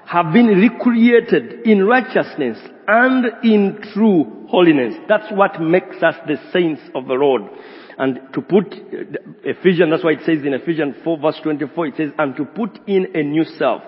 have 0.07 0.33
been 0.33 0.47
recreated 0.47 1.67
in 1.67 1.85
righteousness 1.85 2.57
and 2.87 3.25
in 3.43 3.79
true 3.93 4.47
holiness. 4.49 4.95
That's 5.07 5.31
what 5.31 5.61
makes 5.61 6.01
us 6.01 6.15
the 6.25 6.37
saints 6.51 6.81
of 6.95 7.05
the 7.05 7.13
Lord. 7.13 7.43
And 7.99 8.21
to 8.33 8.41
put 8.41 8.73
Ephesians, 9.43 9.91
that's 9.91 10.05
why 10.05 10.11
it 10.11 10.21
says 10.25 10.45
in 10.45 10.53
Ephesians 10.53 10.95
4 11.03 11.19
verse 11.19 11.37
24, 11.43 11.87
it 11.87 11.93
says, 11.97 12.11
and 12.17 12.33
to 12.37 12.45
put 12.45 12.79
in 12.87 13.07
a 13.13 13.21
new 13.21 13.43
self, 13.43 13.81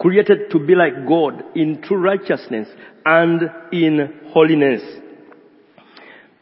created 0.00 0.50
to 0.50 0.58
be 0.58 0.74
like 0.74 1.06
God 1.06 1.44
in 1.54 1.80
true 1.80 1.98
righteousness 1.98 2.66
and 3.06 3.40
in 3.72 4.20
holiness. 4.30 4.82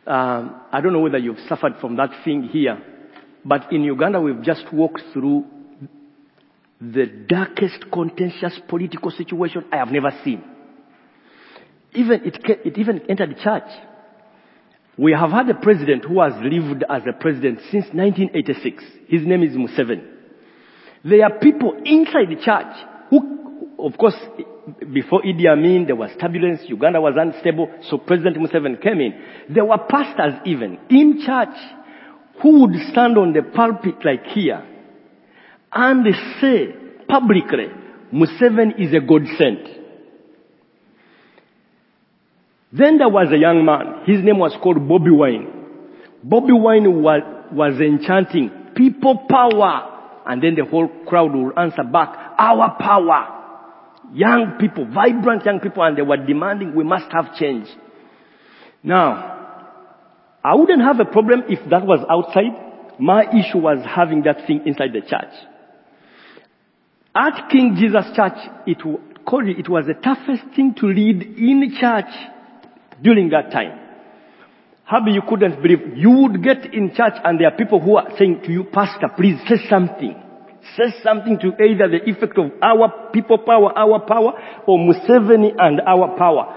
Um, 0.07 0.63
I 0.73 0.81
don't 0.81 0.95
know 0.95 1.01
whether 1.01 1.19
you've 1.19 1.39
suffered 1.47 1.75
from 1.79 1.97
that 1.97 2.09
thing 2.25 2.45
here, 2.45 2.83
but 3.45 3.71
in 3.71 3.85
Uganda 3.85 4.19
we've 4.19 4.43
just 4.43 4.73
walked 4.73 5.03
through 5.13 5.45
the 6.81 7.05
darkest 7.05 7.85
contentious 7.93 8.59
political 8.67 9.11
situation 9.11 9.67
I 9.71 9.77
have 9.77 9.89
never 9.89 10.11
seen. 10.25 10.43
Even 11.93 12.23
it, 12.25 12.39
it 12.65 12.79
even 12.79 13.03
entered 13.11 13.37
the 13.37 13.43
church. 13.43 13.71
We 15.01 15.13
have 15.13 15.31
had 15.31 15.49
a 15.49 15.55
president 15.55 16.05
who 16.05 16.21
has 16.21 16.35
lived 16.43 16.85
as 16.87 17.05
a 17.09 17.15
president 17.19 17.61
since 17.71 17.87
1986. 17.87 18.85
His 19.09 19.23
name 19.25 19.43
is 19.43 19.57
Museveni. 19.57 20.05
There 21.03 21.25
are 21.25 21.39
people 21.39 21.73
inside 21.87 22.29
the 22.29 22.37
church 22.37 22.77
who, 23.09 23.77
of 23.79 23.97
course, 23.97 24.17
before 24.93 25.23
Idi 25.23 25.47
Amin, 25.51 25.87
there 25.87 25.97
was 25.97 26.11
turbulence. 26.21 26.61
Uganda 26.67 27.01
was 27.01 27.15
unstable. 27.17 27.71
So 27.89 27.97
President 27.97 28.37
Museveni 28.37 28.83
came 28.83 29.01
in. 29.01 29.15
There 29.49 29.65
were 29.65 29.79
pastors 29.89 30.35
even 30.45 30.79
in 30.91 31.23
church 31.25 31.57
who 32.43 32.61
would 32.61 32.75
stand 32.91 33.17
on 33.17 33.33
the 33.33 33.41
pulpit 33.41 34.05
like 34.05 34.27
here 34.27 34.63
and 35.73 36.07
say 36.43 36.75
publicly, 37.09 37.69
Museveni 38.13 38.79
is 38.79 38.93
a 38.93 39.01
God 39.01 39.23
sent. 39.39 39.67
Then 42.71 42.99
there 42.99 43.09
was 43.09 43.33
a 43.33 43.39
young 43.39 43.65
man. 43.65 43.90
His 44.07 44.23
name 44.25 44.39
was 44.39 44.57
called 44.63 44.89
Bobby 44.89 45.11
Wine. 45.11 45.47
Bobby 46.23 46.53
Wine 46.53 47.03
was, 47.03 47.23
was 47.53 47.81
enchanting 47.81 48.51
people 48.75 49.27
power. 49.29 50.23
And 50.27 50.43
then 50.43 50.55
the 50.55 50.65
whole 50.65 50.89
crowd 51.07 51.35
will 51.35 51.53
answer 51.59 51.83
back, 51.83 52.09
our 52.39 52.77
power. 52.79 53.37
young 54.13 54.57
people, 54.59 54.87
vibrant 54.87 55.45
young 55.45 55.61
people, 55.61 55.83
and 55.83 55.97
they 55.97 56.03
were 56.03 56.17
demanding 56.17 56.75
we 56.75 56.85
must 56.85 57.11
have 57.13 57.35
change. 57.37 57.67
Now, 58.83 59.37
I 60.43 60.55
wouldn't 60.55 60.83
have 60.83 61.01
a 61.01 61.05
problem 61.05 61.45
if 61.49 61.59
that 61.71 61.87
was 61.87 62.05
outside. 62.09 62.99
My 62.99 63.25
issue 63.25 63.59
was 63.59 63.85
having 63.87 64.23
that 64.23 64.47
thing 64.47 64.63
inside 64.67 64.93
the 64.93 65.01
church. 65.01 65.35
At 67.15 67.49
King 67.51 67.77
Jesus 67.79 68.05
Church, 68.15 68.39
it, 68.67 68.79
it 68.79 69.69
was 69.69 69.87
the 69.87 69.95
toughest 69.95 70.55
thing 70.55 70.75
to 70.79 70.87
lead 70.87 71.23
in 71.23 71.77
church 71.79 72.13
during 73.03 73.31
that 73.31 73.51
time. 73.51 73.79
Happy 74.91 75.13
you 75.13 75.23
couldn't 75.23 75.63
believe. 75.63 75.97
You 75.97 76.11
would 76.11 76.43
get 76.43 76.75
in 76.75 76.93
church 76.97 77.15
and 77.23 77.39
there 77.39 77.47
are 77.47 77.57
people 77.57 77.79
who 77.79 77.95
are 77.95 78.09
saying 78.19 78.41
to 78.45 78.51
you, 78.51 78.65
Pastor, 78.65 79.07
please 79.17 79.39
say 79.49 79.55
something. 79.69 80.21
Say 80.77 80.93
something 81.05 81.39
to 81.39 81.53
either 81.63 81.87
the 81.87 82.11
effect 82.11 82.37
of 82.37 82.51
our 82.61 83.11
people 83.13 83.39
power, 83.39 83.71
our 83.79 84.01
power, 84.01 84.33
or 84.67 84.79
Museveni 84.81 85.55
and 85.57 85.81
our 85.87 86.19
power. 86.19 86.57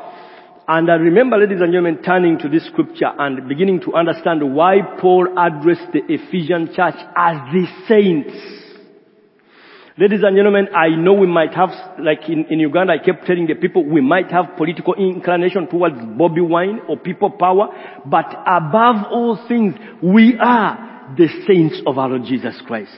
And 0.67 0.89
I 0.89 0.95
remember, 0.95 1.37
ladies 1.37 1.61
and 1.61 1.71
gentlemen, 1.71 2.01
turning 2.01 2.39
to 2.39 2.49
this 2.49 2.65
scripture 2.65 3.11
and 3.19 3.47
beginning 3.47 3.81
to 3.81 3.93
understand 3.93 4.55
why 4.55 4.77
Paul 4.99 5.27
addressed 5.37 5.91
the 5.93 6.01
Ephesian 6.07 6.73
church 6.73 6.95
as 7.15 7.37
the 7.53 7.67
saints. 7.87 8.62
Ladies 9.95 10.21
and 10.23 10.35
gentlemen, 10.35 10.69
I 10.73 10.89
know 10.89 11.13
we 11.13 11.27
might 11.27 11.53
have, 11.53 11.69
like 11.99 12.27
in, 12.27 12.45
in 12.49 12.59
Uganda, 12.59 12.93
I 12.93 12.97
kept 12.97 13.27
telling 13.27 13.45
the 13.45 13.53
people, 13.53 13.85
we 13.85 14.01
might 14.01 14.31
have 14.31 14.57
political 14.57 14.95
inclination 14.95 15.67
towards 15.67 15.97
Bobby 16.17 16.41
Wine 16.41 16.79
or 16.89 16.97
people 16.97 17.29
power, 17.29 17.67
but 18.03 18.25
above 18.25 19.05
all 19.11 19.37
things, 19.47 19.75
we 20.01 20.35
are 20.41 21.13
the 21.15 21.27
saints 21.45 21.79
of 21.85 21.99
our 21.99 22.09
Lord 22.09 22.23
Jesus 22.25 22.59
Christ. 22.65 22.97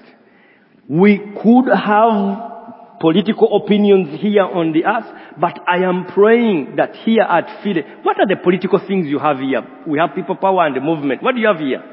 We 0.88 1.18
could 1.44 1.68
have 1.68 3.00
political 3.02 3.62
opinions 3.62 4.22
here 4.22 4.44
on 4.46 4.72
the 4.72 4.86
earth, 4.86 5.12
but 5.38 5.60
I 5.68 5.84
am 5.84 6.06
praying 6.06 6.78
that 6.78 6.96
here 7.04 7.24
at 7.24 7.62
Philly, 7.62 7.84
what 8.04 8.18
are 8.22 8.28
the 8.28 8.38
political 8.42 8.80
things 8.80 9.08
you 9.08 9.20
have 9.20 9.40
here? 9.40 9.68
We 9.86 10.00
have 10.00 10.16
people 10.16 10.38
power 10.38 10.66
and 10.66 10.74
the 10.74 10.80
movement. 10.80 11.22
What 11.22 11.36
do 11.36 11.42
you 11.42 11.48
have 11.48 11.60
here? 11.60 11.84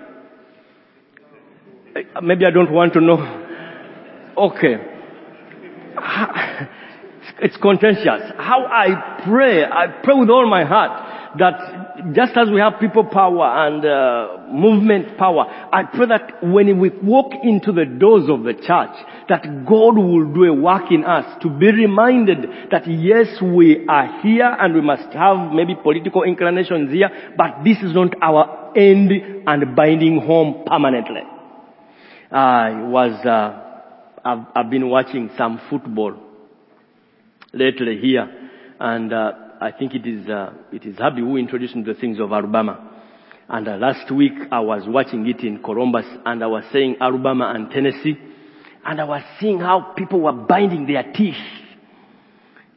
Eh, 1.96 2.20
maybe 2.22 2.46
I 2.46 2.50
don't 2.50 2.70
want 2.70 2.92
to 2.92 3.00
know. 3.00 3.40
Okay 4.34 4.91
it's 7.40 7.56
contentious. 7.56 8.32
How 8.36 8.66
I 8.66 9.22
pray, 9.24 9.64
I 9.64 9.86
pray 10.02 10.14
with 10.14 10.30
all 10.30 10.48
my 10.48 10.64
heart 10.64 11.38
that 11.38 12.12
just 12.14 12.36
as 12.36 12.50
we 12.50 12.60
have 12.60 12.74
people 12.78 13.04
power 13.04 13.66
and 13.66 13.84
uh, 13.84 14.52
movement 14.52 15.16
power, 15.16 15.46
I 15.72 15.84
pray 15.84 16.06
that 16.06 16.42
when 16.42 16.78
we 16.78 16.90
walk 16.90 17.32
into 17.42 17.72
the 17.72 17.84
doors 17.84 18.28
of 18.28 18.42
the 18.42 18.54
church, 18.54 18.96
that 19.28 19.64
God 19.66 19.96
will 19.96 20.32
do 20.32 20.44
a 20.44 20.52
work 20.52 20.90
in 20.90 21.04
us 21.04 21.42
to 21.42 21.48
be 21.48 21.70
reminded 21.72 22.70
that 22.70 22.86
yes, 22.86 23.40
we 23.40 23.86
are 23.88 24.20
here 24.20 24.56
and 24.58 24.74
we 24.74 24.80
must 24.80 25.12
have 25.12 25.52
maybe 25.52 25.74
political 25.74 26.24
inclinations 26.24 26.92
here, 26.92 27.10
but 27.36 27.64
this 27.64 27.78
is 27.78 27.94
not 27.94 28.14
our 28.20 28.72
end 28.76 29.12
and 29.46 29.76
binding 29.76 30.20
home 30.20 30.64
permanently. 30.66 31.22
I 32.30 32.82
was 32.84 33.12
uh, 33.26 33.61
I've, 34.24 34.46
I've 34.54 34.70
been 34.70 34.88
watching 34.88 35.30
some 35.36 35.60
football 35.68 36.14
lately 37.52 37.98
here, 38.00 38.50
and 38.78 39.12
uh, 39.12 39.32
I 39.60 39.72
think 39.72 39.94
it 39.94 40.06
is 40.06 40.28
uh, 40.28 40.52
it 40.72 40.84
is 40.84 40.96
Herbie 40.98 41.22
who 41.22 41.36
introduced 41.36 41.74
me 41.76 41.84
to 41.84 41.94
the 41.94 42.00
things 42.00 42.20
of 42.20 42.32
Alabama. 42.32 42.90
And 43.48 43.68
uh, 43.68 43.76
last 43.76 44.10
week 44.10 44.32
I 44.50 44.60
was 44.60 44.84
watching 44.86 45.26
it 45.26 45.40
in 45.40 45.62
Columbus, 45.62 46.06
and 46.24 46.42
I 46.42 46.46
was 46.46 46.64
saying 46.72 46.96
Alabama 47.00 47.52
and 47.54 47.70
Tennessee, 47.70 48.16
and 48.84 49.00
I 49.00 49.04
was 49.04 49.22
seeing 49.40 49.58
how 49.58 49.92
people 49.96 50.20
were 50.20 50.32
binding 50.32 50.86
their 50.86 51.12
teeth. 51.12 51.34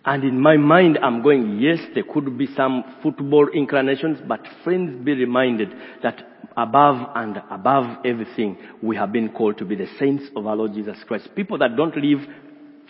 And 0.05 0.23
in 0.23 0.39
my 0.39 0.55
mind, 0.55 0.99
I'm 1.01 1.23
going, 1.23 1.59
yes, 1.59 1.79
there 1.95 2.03
could 2.03 2.37
be 2.37 2.47
some 2.55 2.83
football 3.01 3.49
inclinations, 3.51 4.19
but 4.27 4.41
friends, 4.63 5.03
be 5.03 5.13
reminded 5.13 5.69
that 6.03 6.21
above 6.55 7.09
and 7.15 7.41
above 7.49 8.05
everything, 8.05 8.57
we 8.83 8.95
have 8.97 9.11
been 9.11 9.29
called 9.29 9.57
to 9.57 9.65
be 9.65 9.75
the 9.75 9.87
saints 9.97 10.25
of 10.35 10.45
our 10.45 10.55
Lord 10.55 10.73
Jesus 10.73 10.97
Christ. 11.07 11.29
People 11.35 11.57
that 11.57 11.75
don't 11.75 11.97
live 11.97 12.19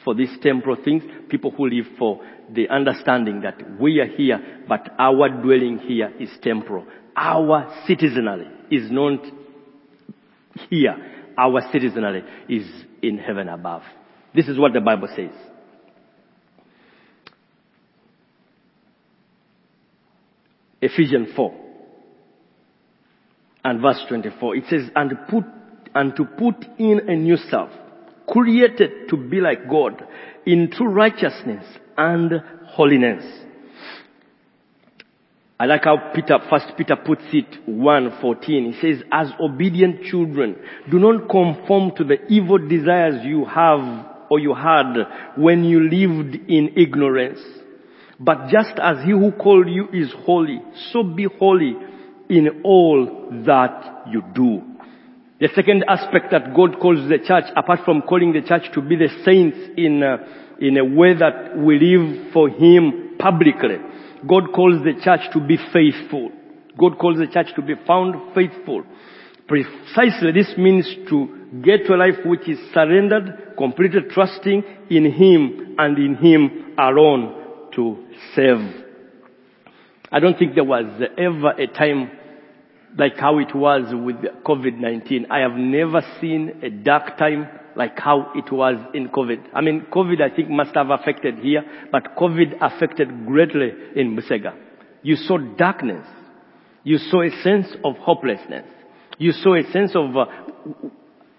for 0.03 0.13
these 0.13 0.37
temporal 0.41 0.75
things, 0.83 1.03
people 1.29 1.51
who 1.51 1.69
live 1.69 1.85
for 1.97 2.21
the 2.53 2.67
understanding 2.67 3.41
that 3.41 3.79
we 3.79 3.99
are 3.99 4.07
here, 4.07 4.63
but 4.67 4.89
our 4.99 5.29
dwelling 5.29 5.79
here 5.79 6.11
is 6.19 6.29
temporal. 6.41 6.85
Our 7.15 7.73
citizenry 7.87 8.47
is 8.69 8.91
not 8.91 9.25
here. 10.69 10.95
Our 11.37 11.61
citizenry 11.71 12.23
is 12.49 12.67
in 13.01 13.17
heaven 13.19 13.47
above. 13.47 13.83
This 14.33 14.49
is 14.49 14.59
what 14.59 14.73
the 14.73 14.81
Bible 14.81 15.07
says. 15.15 15.31
Ephesians 20.81 21.29
4 21.35 21.53
and 23.63 23.81
verse 23.81 23.99
24. 24.07 24.55
It 24.55 24.63
says, 24.69 24.89
and 24.95 25.11
put, 25.29 25.43
and 25.93 26.15
to 26.15 26.25
put 26.25 26.65
in 26.77 27.09
a 27.09 27.15
new 27.15 27.37
self, 27.37 27.69
created 28.27 29.09
to 29.09 29.17
be 29.17 29.41
like 29.41 29.69
God 29.69 30.03
in 30.45 30.69
true 30.71 30.89
righteousness 30.89 31.65
and 31.97 32.31
holiness. 32.67 33.23
I 35.57 35.65
like 35.67 35.85
how 35.85 36.11
Peter, 36.13 36.37
first 36.49 36.73
Peter 36.77 36.97
puts 36.97 37.23
it 37.31 37.65
1.14. 37.67 38.73
He 38.73 38.81
says, 38.81 39.03
as 39.11 39.27
obedient 39.39 40.03
children, 40.03 40.57
do 40.91 40.99
not 40.99 41.29
conform 41.29 41.95
to 41.95 42.03
the 42.03 42.25
evil 42.27 42.57
desires 42.57 43.25
you 43.25 43.45
have 43.45 44.05
or 44.29 44.39
you 44.39 44.53
had 44.53 44.93
when 45.37 45.63
you 45.63 45.81
lived 45.81 46.35
in 46.49 46.73
ignorance. 46.75 47.39
But 48.19 48.47
just 48.49 48.79
as 48.81 49.03
he 49.03 49.11
who 49.11 49.31
called 49.31 49.67
you 49.69 49.89
is 49.91 50.13
holy, 50.25 50.61
so 50.91 51.03
be 51.03 51.27
holy 51.37 51.75
in 52.29 52.61
all 52.63 53.29
that 53.45 54.05
you 54.09 54.23
do. 54.33 54.61
The 55.39 55.49
second 55.53 55.83
aspect 55.87 56.31
that 56.31 56.55
God 56.55 56.79
calls 56.79 57.09
the 57.09 57.19
church, 57.19 57.43
apart 57.57 57.81
from 57.83 58.03
calling 58.03 58.31
the 58.31 58.41
church 58.41 58.71
to 58.73 58.81
be 58.81 58.95
the 58.95 59.09
saints 59.25 59.57
in 59.75 60.01
a, 60.01 60.17
in 60.63 60.77
a 60.77 60.85
way 60.85 61.13
that 61.13 61.57
we 61.57 61.77
live 61.77 62.31
for 62.31 62.47
Him 62.47 63.17
publicly, 63.19 63.75
God 64.25 64.53
calls 64.55 64.81
the 64.83 64.93
church 65.03 65.27
to 65.33 65.41
be 65.41 65.57
faithful. 65.73 66.31
God 66.79 66.97
calls 66.97 67.17
the 67.17 67.27
church 67.27 67.53
to 67.55 67.61
be 67.61 67.73
found 67.85 68.33
faithful. 68.33 68.83
Precisely 69.45 70.31
this 70.31 70.53
means 70.57 70.87
to 71.09 71.61
get 71.63 71.85
to 71.85 71.93
a 71.93 71.99
life 71.99 72.25
which 72.25 72.47
is 72.47 72.57
surrendered, 72.73 73.55
completely 73.57 74.01
trusting 74.09 74.63
in 74.89 75.11
Him 75.11 75.75
and 75.77 75.97
in 75.97 76.15
Him 76.15 76.75
alone 76.79 77.44
to 77.75 78.05
save 78.35 78.85
I 80.11 80.19
don't 80.19 80.37
think 80.37 80.55
there 80.55 80.63
was 80.63 80.85
ever 81.17 81.49
a 81.49 81.67
time 81.67 82.11
like 82.97 83.17
how 83.17 83.39
it 83.39 83.53
was 83.53 83.83
with 83.93 84.15
COVID-19. 84.45 85.29
I 85.29 85.39
have 85.39 85.57
never 85.57 86.01
seen 86.21 86.61
a 86.63 86.69
dark 86.69 87.17
time 87.17 87.49
like 87.75 87.99
how 87.99 88.31
it 88.35 88.49
was 88.51 88.77
in 88.93 89.09
COVID. 89.09 89.49
I 89.53 89.61
mean, 89.61 89.87
COVID 89.91 90.21
I 90.21 90.33
think 90.33 90.49
must 90.49 90.73
have 90.75 90.89
affected 90.89 91.39
here, 91.39 91.63
but 91.91 92.15
COVID 92.15 92.55
affected 92.61 93.25
greatly 93.25 93.71
in 93.95 94.15
Busega. 94.15 94.55
You 95.01 95.17
saw 95.17 95.37
darkness. 95.37 96.07
You 96.83 96.97
saw 96.97 97.21
a 97.21 97.31
sense 97.41 97.67
of 97.83 97.97
hopelessness. 97.97 98.65
You 99.17 99.33
saw 99.33 99.55
a 99.55 99.63
sense 99.71 99.91
of 99.95 100.15
uh, 100.15 100.25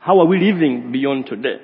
how 0.01 0.21
are 0.21 0.27
we 0.27 0.39
living 0.39 0.93
beyond 0.93 1.27
today. 1.27 1.57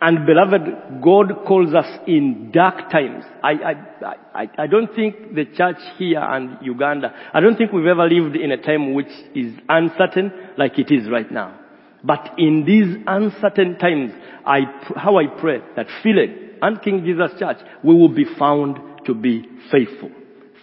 And 0.00 0.26
beloved, 0.26 1.02
God 1.02 1.44
calls 1.46 1.74
us 1.74 1.86
in 2.06 2.50
dark 2.52 2.90
times. 2.90 3.24
I, 3.42 3.52
I, 3.52 4.14
I, 4.34 4.50
I 4.58 4.66
don't 4.66 4.94
think 4.94 5.34
the 5.34 5.44
church 5.44 5.78
here 5.96 6.20
and 6.20 6.58
Uganda, 6.62 7.14
I 7.32 7.40
don't 7.40 7.56
think 7.56 7.72
we've 7.72 7.86
ever 7.86 8.08
lived 8.08 8.36
in 8.36 8.52
a 8.52 8.56
time 8.60 8.94
which 8.94 9.12
is 9.34 9.54
uncertain 9.68 10.32
like 10.58 10.78
it 10.78 10.90
is 10.90 11.08
right 11.08 11.30
now. 11.30 11.58
But 12.04 12.34
in 12.38 12.64
these 12.66 13.02
uncertain 13.06 13.78
times, 13.78 14.12
I, 14.44 14.60
how 14.96 15.18
I 15.18 15.26
pray 15.40 15.60
that 15.76 15.86
Philly 16.02 16.34
and 16.60 16.80
King 16.82 17.04
Jesus 17.04 17.38
Church, 17.38 17.58
we 17.82 17.94
will 17.94 18.14
be 18.14 18.26
found 18.38 18.78
to 19.06 19.14
be 19.14 19.48
faithful 19.70 20.10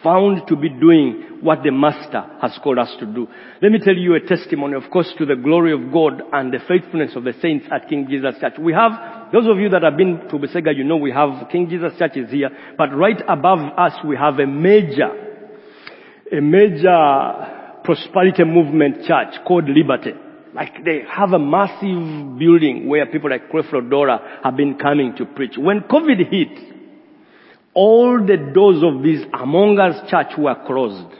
found 0.03 0.47
to 0.47 0.55
be 0.55 0.69
doing 0.69 1.39
what 1.41 1.63
the 1.63 1.71
Master 1.71 2.23
has 2.41 2.57
called 2.61 2.77
us 2.77 2.93
to 2.99 3.05
do. 3.05 3.27
Let 3.61 3.71
me 3.71 3.79
tell 3.79 3.95
you 3.95 4.15
a 4.15 4.19
testimony, 4.19 4.75
of 4.75 4.89
course, 4.91 5.11
to 5.17 5.25
the 5.25 5.35
glory 5.35 5.73
of 5.73 5.91
God 5.91 6.21
and 6.31 6.53
the 6.53 6.59
faithfulness 6.67 7.15
of 7.15 7.23
the 7.23 7.33
saints 7.41 7.65
at 7.71 7.89
King 7.89 8.07
Jesus 8.09 8.35
Church. 8.39 8.53
We 8.59 8.73
have, 8.73 9.31
those 9.31 9.47
of 9.47 9.57
you 9.57 9.69
that 9.69 9.83
have 9.83 9.97
been 9.97 10.27
to 10.29 10.37
Busega, 10.37 10.75
you 10.75 10.83
know 10.83 10.97
we 10.97 11.11
have 11.11 11.49
King 11.49 11.69
Jesus 11.69 11.97
Church 11.97 12.17
is 12.17 12.29
here, 12.29 12.49
but 12.77 12.95
right 12.95 13.21
above 13.27 13.59
us 13.77 13.93
we 14.05 14.15
have 14.15 14.39
a 14.39 14.47
major, 14.47 15.09
a 16.31 16.41
major 16.41 17.81
prosperity 17.83 18.43
movement 18.43 19.05
church 19.05 19.43
called 19.45 19.67
Liberty. 19.67 20.13
Like 20.53 20.85
they 20.85 21.01
have 21.09 21.33
a 21.33 21.39
massive 21.39 22.37
building 22.37 22.87
where 22.87 23.05
people 23.07 23.29
like 23.29 23.49
Creflo 23.49 23.89
Dollar 23.89 24.19
have 24.43 24.55
been 24.55 24.77
coming 24.77 25.15
to 25.17 25.25
preach. 25.25 25.57
When 25.57 25.81
COVID 25.81 26.29
hit, 26.29 26.73
all 27.73 28.19
the 28.25 28.37
doors 28.53 28.83
of 28.83 29.03
this 29.03 29.21
Among 29.33 29.79
Us 29.79 30.09
church 30.09 30.37
were 30.37 30.55
closed. 30.65 31.13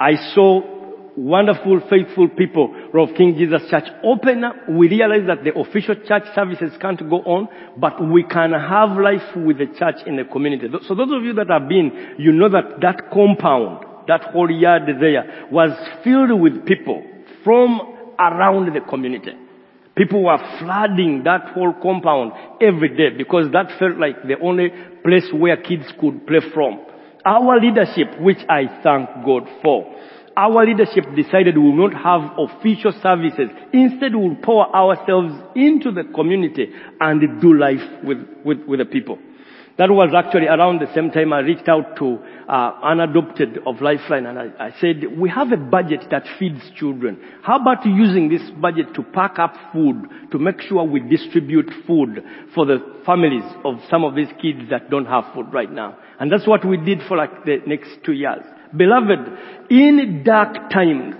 I 0.00 0.16
saw 0.34 0.74
wonderful, 1.16 1.80
faithful 1.88 2.28
people 2.28 2.74
of 2.94 3.14
King 3.16 3.36
Jesus 3.36 3.62
Church 3.70 3.84
open 4.02 4.44
up, 4.44 4.56
we 4.68 4.88
realize 4.88 5.26
that 5.26 5.44
the 5.44 5.58
official 5.58 5.94
church 6.06 6.24
services 6.34 6.72
can't 6.80 6.98
go 7.08 7.18
on, 7.22 7.48
but 7.76 8.02
we 8.02 8.24
can 8.24 8.52
have 8.52 8.98
life 8.98 9.36
with 9.36 9.58
the 9.58 9.66
church 9.78 9.96
in 10.06 10.16
the 10.16 10.24
community. 10.24 10.66
So 10.86 10.94
those 10.94 11.12
of 11.12 11.22
you 11.22 11.34
that 11.34 11.48
have 11.48 11.68
been, 11.68 12.16
you 12.18 12.32
know 12.32 12.48
that 12.48 12.80
that 12.80 13.10
compound, 13.12 13.84
that 14.08 14.22
whole 14.32 14.50
yard 14.50 14.82
there 14.86 15.48
was 15.50 15.70
filled 16.02 16.40
with 16.40 16.66
people 16.66 17.02
from 17.42 18.14
around 18.18 18.74
the 18.74 18.80
community. 18.80 19.32
People 19.96 20.24
were 20.24 20.38
flooding 20.58 21.22
that 21.24 21.54
whole 21.54 21.72
compound 21.80 22.32
every 22.60 22.96
day 22.96 23.16
because 23.16 23.52
that 23.52 23.78
felt 23.78 23.96
like 23.96 24.22
the 24.26 24.38
only 24.42 24.70
place 25.04 25.30
where 25.32 25.56
kids 25.56 25.84
could 26.00 26.26
play 26.26 26.40
from. 26.52 26.80
Our 27.24 27.60
leadership, 27.60 28.20
which 28.20 28.38
I 28.48 28.80
thank 28.82 29.08
God 29.24 29.48
for, 29.62 29.94
our 30.36 30.66
leadership 30.66 31.04
decided 31.14 31.56
we 31.56 31.62
will 31.62 31.88
not 31.88 31.94
have 31.94 32.36
official 32.38 32.92
services. 33.00 33.50
Instead, 33.72 34.14
we 34.14 34.28
will 34.28 34.36
pour 34.42 34.74
ourselves 34.74 35.32
into 35.54 35.92
the 35.92 36.04
community 36.14 36.70
and 37.00 37.40
do 37.40 37.54
life 37.54 38.02
with, 38.02 38.18
with, 38.44 38.58
with 38.66 38.80
the 38.80 38.84
people. 38.84 39.18
That 39.76 39.90
was 39.90 40.14
actually 40.14 40.46
around 40.46 40.80
the 40.80 40.92
same 40.94 41.10
time 41.10 41.32
I 41.32 41.40
reached 41.40 41.68
out 41.68 41.96
to 41.96 42.18
uh, 42.48 42.78
unadopted 42.84 43.58
of 43.66 43.80
Lifeline 43.82 44.26
and 44.26 44.38
I, 44.38 44.66
I 44.66 44.70
said, 44.80 45.18
we 45.18 45.28
have 45.30 45.50
a 45.50 45.56
budget 45.56 46.04
that 46.12 46.22
feeds 46.38 46.60
children. 46.76 47.20
How 47.42 47.58
about 47.60 47.84
using 47.84 48.28
this 48.28 48.42
budget 48.60 48.94
to 48.94 49.02
pack 49.02 49.40
up 49.40 49.56
food, 49.72 49.96
to 50.30 50.38
make 50.38 50.60
sure 50.60 50.84
we 50.84 51.00
distribute 51.00 51.72
food 51.88 52.22
for 52.54 52.66
the 52.66 52.78
families 53.04 53.42
of 53.64 53.80
some 53.90 54.04
of 54.04 54.14
these 54.14 54.28
kids 54.40 54.70
that 54.70 54.90
don't 54.90 55.06
have 55.06 55.34
food 55.34 55.52
right 55.52 55.70
now? 55.70 55.98
And 56.20 56.30
that's 56.30 56.46
what 56.46 56.64
we 56.64 56.76
did 56.76 57.00
for 57.08 57.16
like 57.16 57.44
the 57.44 57.58
next 57.66 57.90
two 58.04 58.12
years. 58.12 58.44
Beloved, 58.76 59.70
in 59.70 60.22
dark 60.24 60.70
times, 60.70 61.16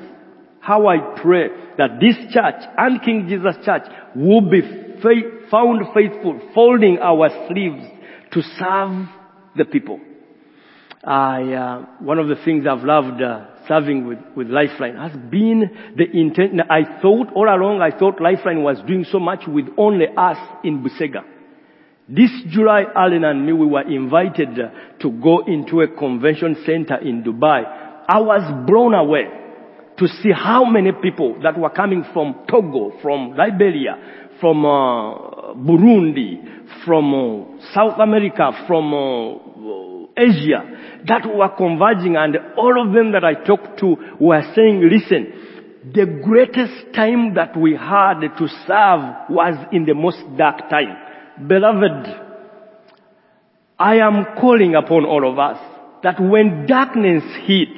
how 0.61 0.87
I 0.87 0.99
pray 1.21 1.49
that 1.77 1.99
this 2.01 2.15
church 2.33 2.63
and 2.79 3.03
King 3.03 3.27
Jesus 3.29 3.57
Church 3.65 3.83
will 4.15 4.49
be 4.49 4.63
found 5.51 5.83
faithful, 5.93 6.41
folding 6.55 6.99
our 6.99 7.29
sleeves 7.49 7.85
to 8.35 8.43
serve 8.43 9.09
the 9.57 9.65
people. 9.65 10.01
I, 11.05 11.53
uh, 11.53 11.87
one 12.01 12.19
of 12.19 12.29
the 12.29 12.37
things 12.45 12.65
I've 12.67 12.85
loved 12.85 13.23
uh, 13.23 13.67
serving 13.69 14.07
with, 14.07 14.19
with 14.37 14.49
Lifeline 14.49 14.97
has 14.97 15.13
been 15.31 15.95
the 15.97 16.05
intent. 16.13 16.61
I 16.69 17.01
thought 17.01 17.29
all 17.35 17.49
along, 17.49 17.81
I 17.83 17.97
thought 17.97 18.21
Lifeline 18.21 18.63
was 18.63 18.79
doing 18.87 19.05
so 19.11 19.19
much 19.19 19.45
with 19.47 19.67
only 19.77 20.07
us 20.17 20.39
in 20.65 20.83
Busega. 20.83 21.25
This 22.09 22.31
July, 22.49 22.85
Alan 22.95 23.25
and 23.25 23.47
me, 23.47 23.53
we 23.53 23.67
were 23.67 23.83
invited 23.83 24.57
to 25.01 25.11
go 25.11 25.45
into 25.47 25.81
a 25.81 25.89
convention 25.89 26.57
center 26.67 26.97
in 26.97 27.23
Dubai. 27.23 27.65
I 28.07 28.21
was 28.21 28.67
blown 28.67 28.95
away 28.95 29.25
to 29.97 30.09
see 30.09 30.33
how 30.33 30.65
many 30.65 30.91
people 30.93 31.41
that 31.43 31.59
were 31.59 31.71
coming 31.71 32.05
from 32.13 32.45
Togo, 32.51 32.93
from 33.01 33.37
Liberia, 33.37 34.29
from 34.41 34.67
uh, 34.67 35.55
Burundi, 35.55 36.54
from 36.85 37.15
uh, 37.15 37.73
South 37.75 37.99
America, 37.99 38.51
from 38.67 38.93
uh, 38.93 40.07
Asia, 40.17 40.63
that 41.07 41.27
were 41.27 41.49
converging 41.57 42.17
and 42.17 42.37
all 42.57 42.87
of 42.87 42.93
them 42.95 43.13
that 43.13 43.25
I 43.25 43.35
talked 43.35 43.79
to 43.81 43.97
were 44.21 44.43
saying, 44.55 44.89
listen, 44.91 45.33
the 45.93 46.07
greatest 46.25 46.95
time 46.95 47.35
that 47.35 47.57
we 47.57 47.73
had 47.75 48.21
to 48.21 48.49
serve 48.67 49.29
was 49.29 49.67
in 49.73 49.85
the 49.85 49.95
most 49.95 50.19
dark 50.39 50.71
time. 50.71 51.47
Beloved, 51.47 52.07
I 53.79 53.97
am 53.97 54.25
calling 54.41 54.75
upon 54.75 55.05
all 55.05 55.31
of 55.31 55.39
us 55.39 55.59
that 56.03 56.21
when 56.21 56.67
darkness 56.67 57.25
hit, 57.45 57.69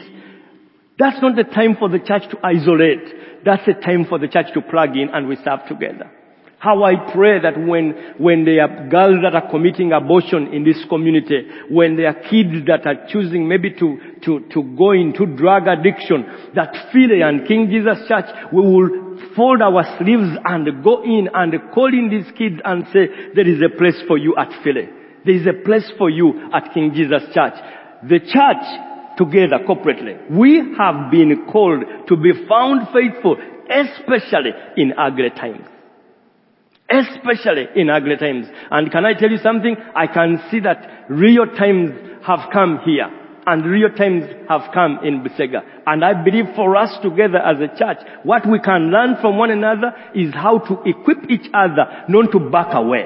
that's 0.98 1.20
not 1.20 1.36
the 1.36 1.44
time 1.44 1.76
for 1.78 1.88
the 1.88 1.98
church 1.98 2.22
to 2.30 2.38
isolate. 2.44 3.44
That's 3.44 3.64
the 3.66 3.74
time 3.74 4.04
for 4.08 4.18
the 4.18 4.28
church 4.28 4.46
to 4.54 4.62
plug 4.62 4.96
in 4.96 5.08
and 5.12 5.26
we 5.26 5.36
serve 5.36 5.60
together. 5.68 6.10
How 6.58 6.84
I 6.84 7.12
pray 7.12 7.38
that 7.40 7.58
when, 7.58 8.14
when 8.16 8.46
there 8.46 8.62
are 8.62 8.88
girls 8.88 9.18
that 9.22 9.34
are 9.34 9.50
committing 9.50 9.92
abortion 9.92 10.54
in 10.54 10.64
this 10.64 10.82
community, 10.88 11.46
when 11.68 11.96
there 11.96 12.08
are 12.08 12.28
kids 12.30 12.64
that 12.66 12.86
are 12.86 13.06
choosing 13.08 13.46
maybe 13.46 13.70
to, 13.72 13.98
to, 14.24 14.40
to 14.54 14.62
go 14.76 14.92
into 14.92 15.26
drug 15.26 15.68
addiction, 15.68 16.24
that 16.54 16.74
Philly 16.92 17.20
and 17.20 17.46
King 17.46 17.68
Jesus 17.68 17.98
Church, 18.08 18.24
we 18.54 18.62
will 18.62 19.34
fold 19.36 19.60
our 19.60 19.84
sleeves 19.98 20.32
and 20.44 20.82
go 20.82 21.02
in 21.04 21.28
and 21.34 21.52
call 21.74 21.92
in 21.92 22.08
these 22.08 22.32
kids 22.36 22.56
and 22.64 22.86
say, 22.90 23.06
there 23.34 23.46
is 23.46 23.60
a 23.60 23.76
place 23.76 24.00
for 24.08 24.16
you 24.16 24.34
at 24.36 24.48
Philly. 24.64 24.88
There 25.26 25.34
is 25.36 25.46
a 25.46 25.62
place 25.62 25.90
for 25.98 26.08
you 26.08 26.48
at 26.54 26.72
King 26.72 26.92
Jesus 26.94 27.22
Church. 27.34 27.54
The 28.08 28.20
church 28.20 29.18
together 29.18 29.60
corporately, 29.68 30.30
we 30.30 30.74
have 30.78 31.10
been 31.10 31.46
called 31.52 31.84
to 32.08 32.16
be 32.16 32.32
found 32.48 32.88
faithful, 32.94 33.36
especially 33.68 34.52
in 34.76 34.94
ugly 34.96 35.30
times. 35.30 35.66
Especially 36.88 37.66
in 37.74 37.90
ugly 37.90 38.16
times. 38.16 38.46
And 38.70 38.90
can 38.92 39.04
I 39.04 39.14
tell 39.14 39.30
you 39.30 39.38
something? 39.38 39.76
I 39.94 40.06
can 40.06 40.40
see 40.50 40.60
that 40.60 41.06
real 41.08 41.46
times 41.46 41.90
have 42.24 42.50
come 42.52 42.80
here. 42.84 43.08
And 43.48 43.64
real 43.64 43.90
times 43.90 44.24
have 44.48 44.72
come 44.74 44.98
in 45.04 45.22
Busega. 45.22 45.62
And 45.86 46.04
I 46.04 46.24
believe 46.24 46.46
for 46.56 46.76
us 46.76 46.96
together 47.02 47.38
as 47.38 47.58
a 47.60 47.68
church, 47.76 47.98
what 48.24 48.48
we 48.48 48.58
can 48.60 48.90
learn 48.90 49.16
from 49.20 49.38
one 49.38 49.50
another 49.50 49.94
is 50.14 50.34
how 50.34 50.58
to 50.58 50.82
equip 50.84 51.30
each 51.30 51.48
other 51.54 52.04
not 52.08 52.32
to 52.32 52.40
back 52.50 52.74
away. 52.74 53.04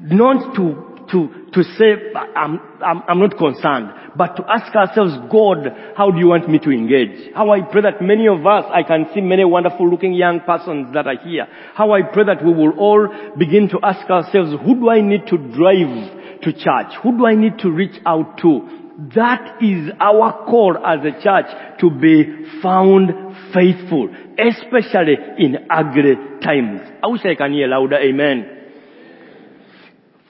Not 0.00 0.56
to 0.56 0.93
to, 1.10 1.28
to 1.52 1.62
say, 1.62 2.12
I'm, 2.36 2.60
I'm, 2.84 3.02
I'm 3.08 3.18
not 3.18 3.36
concerned, 3.36 3.90
but 4.16 4.36
to 4.36 4.44
ask 4.48 4.74
ourselves, 4.74 5.12
God, 5.30 5.68
how 5.96 6.10
do 6.10 6.18
you 6.18 6.28
want 6.28 6.48
me 6.48 6.58
to 6.58 6.70
engage? 6.70 7.34
How 7.34 7.50
I 7.50 7.60
pray 7.62 7.82
that 7.82 8.02
many 8.02 8.28
of 8.28 8.46
us, 8.46 8.64
I 8.72 8.82
can 8.82 9.06
see 9.14 9.20
many 9.20 9.44
wonderful 9.44 9.88
looking 9.88 10.14
young 10.14 10.40
persons 10.40 10.94
that 10.94 11.06
are 11.06 11.18
here. 11.22 11.46
How 11.74 11.92
I 11.92 12.02
pray 12.02 12.24
that 12.24 12.44
we 12.44 12.52
will 12.52 12.78
all 12.78 13.08
begin 13.38 13.68
to 13.70 13.78
ask 13.82 14.08
ourselves, 14.10 14.52
who 14.64 14.80
do 14.80 14.88
I 14.90 15.00
need 15.00 15.26
to 15.28 15.38
drive 15.38 16.42
to 16.42 16.52
church? 16.52 16.94
Who 17.02 17.16
do 17.16 17.26
I 17.26 17.34
need 17.34 17.58
to 17.60 17.70
reach 17.70 18.00
out 18.06 18.38
to? 18.38 18.82
That 19.16 19.58
is 19.60 19.90
our 19.98 20.46
call 20.46 20.78
as 20.78 21.00
a 21.00 21.20
church 21.20 21.46
to 21.80 21.90
be 21.90 22.46
found 22.62 23.10
faithful, 23.52 24.08
especially 24.38 25.16
in 25.38 25.66
ugly 25.68 26.14
times. 26.40 26.80
I 27.02 27.08
wish 27.08 27.22
I 27.24 27.34
can 27.34 27.52
hear 27.52 27.66
louder, 27.66 27.96
amen. 27.96 28.53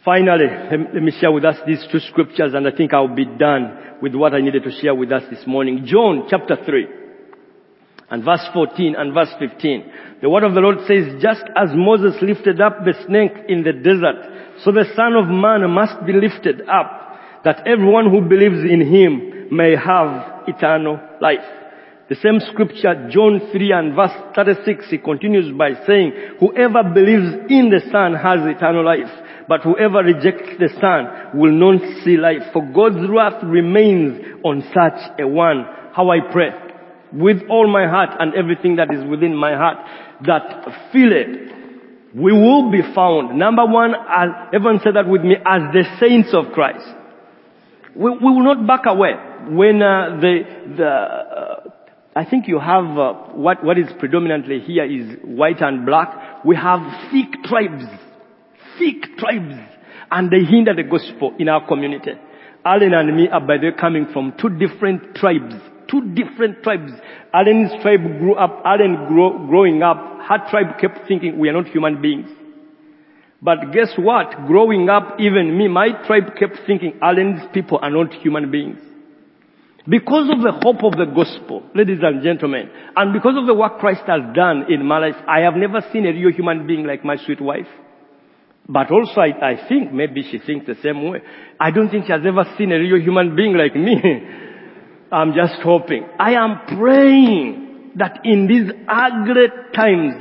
Finally, 0.04 0.46
let 0.70 1.02
me 1.02 1.12
share 1.18 1.32
with 1.32 1.46
us 1.46 1.56
these 1.66 1.82
two 1.90 1.98
scriptures 1.98 2.52
and 2.52 2.68
I 2.68 2.76
think 2.76 2.92
I'll 2.92 3.08
be 3.08 3.24
done 3.24 3.96
with 4.02 4.14
what 4.14 4.34
I 4.34 4.40
needed 4.40 4.64
to 4.64 4.70
share 4.70 4.94
with 4.94 5.10
us 5.10 5.22
this 5.30 5.46
morning. 5.46 5.86
John 5.86 6.26
chapter 6.28 6.56
3 6.62 6.86
and 8.10 8.22
verse 8.22 8.46
14 8.52 8.96
and 8.98 9.14
verse 9.14 9.32
15. 9.38 9.92
The 10.20 10.28
word 10.28 10.44
of 10.44 10.52
the 10.52 10.60
Lord 10.60 10.78
says, 10.86 11.22
just 11.22 11.44
as 11.56 11.70
Moses 11.72 12.20
lifted 12.20 12.60
up 12.60 12.84
the 12.84 12.92
snake 13.06 13.32
in 13.48 13.62
the 13.62 13.72
desert, 13.72 14.60
so 14.62 14.72
the 14.72 14.84
son 14.94 15.14
of 15.14 15.26
man 15.26 15.68
must 15.70 16.04
be 16.04 16.12
lifted 16.12 16.68
up, 16.68 17.18
that 17.44 17.66
everyone 17.66 18.10
who 18.10 18.20
believes 18.20 18.60
in 18.60 18.82
him 18.84 19.56
may 19.56 19.74
have 19.74 20.44
eternal 20.46 21.00
life. 21.22 21.48
The 22.10 22.16
same 22.16 22.40
scripture, 22.52 23.08
John 23.10 23.40
3 23.50 23.72
and 23.72 23.96
verse 23.96 24.12
36, 24.36 24.90
he 24.90 24.98
continues 24.98 25.50
by 25.56 25.72
saying, 25.86 26.12
whoever 26.40 26.82
believes 26.84 27.48
in 27.48 27.70
the 27.72 27.80
son 27.90 28.12
has 28.12 28.44
eternal 28.44 28.84
life. 28.84 29.08
But 29.48 29.62
whoever 29.62 29.98
rejects 29.98 30.58
the 30.58 30.68
Son 30.80 31.38
will 31.38 31.52
not 31.52 31.80
see 32.04 32.16
life. 32.16 32.42
For 32.52 32.62
God's 32.72 33.08
wrath 33.08 33.42
remains 33.44 34.40
on 34.44 34.62
such 34.72 35.20
a 35.20 35.26
one. 35.26 35.66
How 35.92 36.10
I 36.10 36.20
pray. 36.32 36.50
With 37.12 37.42
all 37.48 37.70
my 37.70 37.86
heart 37.86 38.10
and 38.18 38.34
everything 38.34 38.76
that 38.76 38.92
is 38.92 39.04
within 39.08 39.36
my 39.36 39.54
heart. 39.54 39.78
That 40.26 40.90
Philly. 40.92 41.52
We 42.14 42.32
will 42.32 42.70
be 42.70 42.80
found. 42.94 43.38
Number 43.38 43.66
one, 43.66 43.92
as, 43.94 44.28
everyone 44.52 44.80
said 44.84 44.94
that 44.94 45.08
with 45.08 45.22
me, 45.22 45.34
as 45.44 45.62
the 45.72 45.84
saints 45.98 46.30
of 46.32 46.52
Christ. 46.52 46.86
We, 47.94 48.10
we 48.10 48.30
will 48.30 48.44
not 48.44 48.66
back 48.66 48.86
away. 48.86 49.12
When 49.48 49.82
uh, 49.82 50.20
the, 50.20 50.38
the, 50.76 50.86
uh, 50.86 51.70
I 52.16 52.24
think 52.24 52.46
you 52.46 52.60
have 52.60 52.84
uh, 52.96 53.12
what 53.34 53.64
what 53.64 53.78
is 53.78 53.86
predominantly 53.98 54.60
here 54.60 54.84
is 54.84 55.18
white 55.24 55.60
and 55.60 55.84
black. 55.84 56.44
We 56.44 56.54
have 56.54 56.80
thick 57.10 57.42
tribes 57.42 57.84
thick 58.78 59.16
tribes 59.18 59.54
and 60.10 60.30
they 60.30 60.44
hinder 60.44 60.74
the 60.74 60.82
gospel 60.84 61.34
in 61.38 61.48
our 61.48 61.66
community. 61.66 62.12
Alan 62.64 62.94
and 62.94 63.16
me 63.16 63.28
are 63.28 63.40
by 63.40 63.58
the 63.58 63.70
way 63.70 63.76
coming 63.78 64.06
from 64.12 64.32
two 64.40 64.48
different 64.48 65.14
tribes. 65.14 65.54
Two 65.90 66.14
different 66.14 66.62
tribes. 66.62 66.92
Alan's 67.32 67.70
tribe 67.82 68.02
grew 68.18 68.34
up, 68.34 68.62
Alan 68.64 69.06
grow, 69.08 69.46
growing 69.46 69.82
up, 69.82 69.98
her 70.28 70.38
tribe 70.50 70.78
kept 70.80 71.06
thinking 71.06 71.38
we 71.38 71.48
are 71.48 71.52
not 71.52 71.66
human 71.66 72.00
beings. 72.00 72.30
But 73.42 73.72
guess 73.72 73.92
what? 73.98 74.46
Growing 74.46 74.88
up, 74.88 75.20
even 75.20 75.58
me, 75.58 75.68
my 75.68 75.88
tribe 76.06 76.34
kept 76.38 76.60
thinking 76.66 76.98
Alan's 77.02 77.42
people 77.52 77.78
are 77.82 77.90
not 77.90 78.14
human 78.14 78.50
beings. 78.50 78.78
Because 79.86 80.30
of 80.32 80.40
the 80.40 80.52
hope 80.64 80.82
of 80.82 80.96
the 80.96 81.04
gospel, 81.04 81.62
ladies 81.74 81.98
and 82.00 82.22
gentlemen, 82.22 82.70
and 82.96 83.12
because 83.12 83.36
of 83.36 83.46
the 83.46 83.52
work 83.52 83.78
Christ 83.80 84.00
has 84.06 84.22
done 84.34 84.72
in 84.72 84.86
my 84.86 84.96
life, 84.96 85.16
I 85.28 85.40
have 85.40 85.56
never 85.56 85.82
seen 85.92 86.06
a 86.06 86.12
real 86.12 86.32
human 86.32 86.66
being 86.66 86.86
like 86.86 87.04
my 87.04 87.16
sweet 87.16 87.42
wife. 87.42 87.68
But 88.68 88.90
also 88.90 89.20
I, 89.20 89.52
I 89.52 89.68
think 89.68 89.92
maybe 89.92 90.22
she 90.22 90.38
thinks 90.38 90.66
the 90.66 90.76
same 90.82 91.08
way. 91.08 91.20
I 91.60 91.70
don't 91.70 91.90
think 91.90 92.06
she 92.06 92.12
has 92.12 92.22
ever 92.26 92.44
seen 92.56 92.72
a 92.72 92.78
real 92.78 93.00
human 93.00 93.36
being 93.36 93.54
like 93.54 93.74
me. 93.76 93.96
I'm 95.12 95.34
just 95.34 95.60
hoping. 95.62 96.06
I 96.18 96.32
am 96.32 96.78
praying 96.78 97.92
that 97.96 98.20
in 98.24 98.46
these 98.46 98.70
ugly 98.88 99.46
times, 99.74 100.14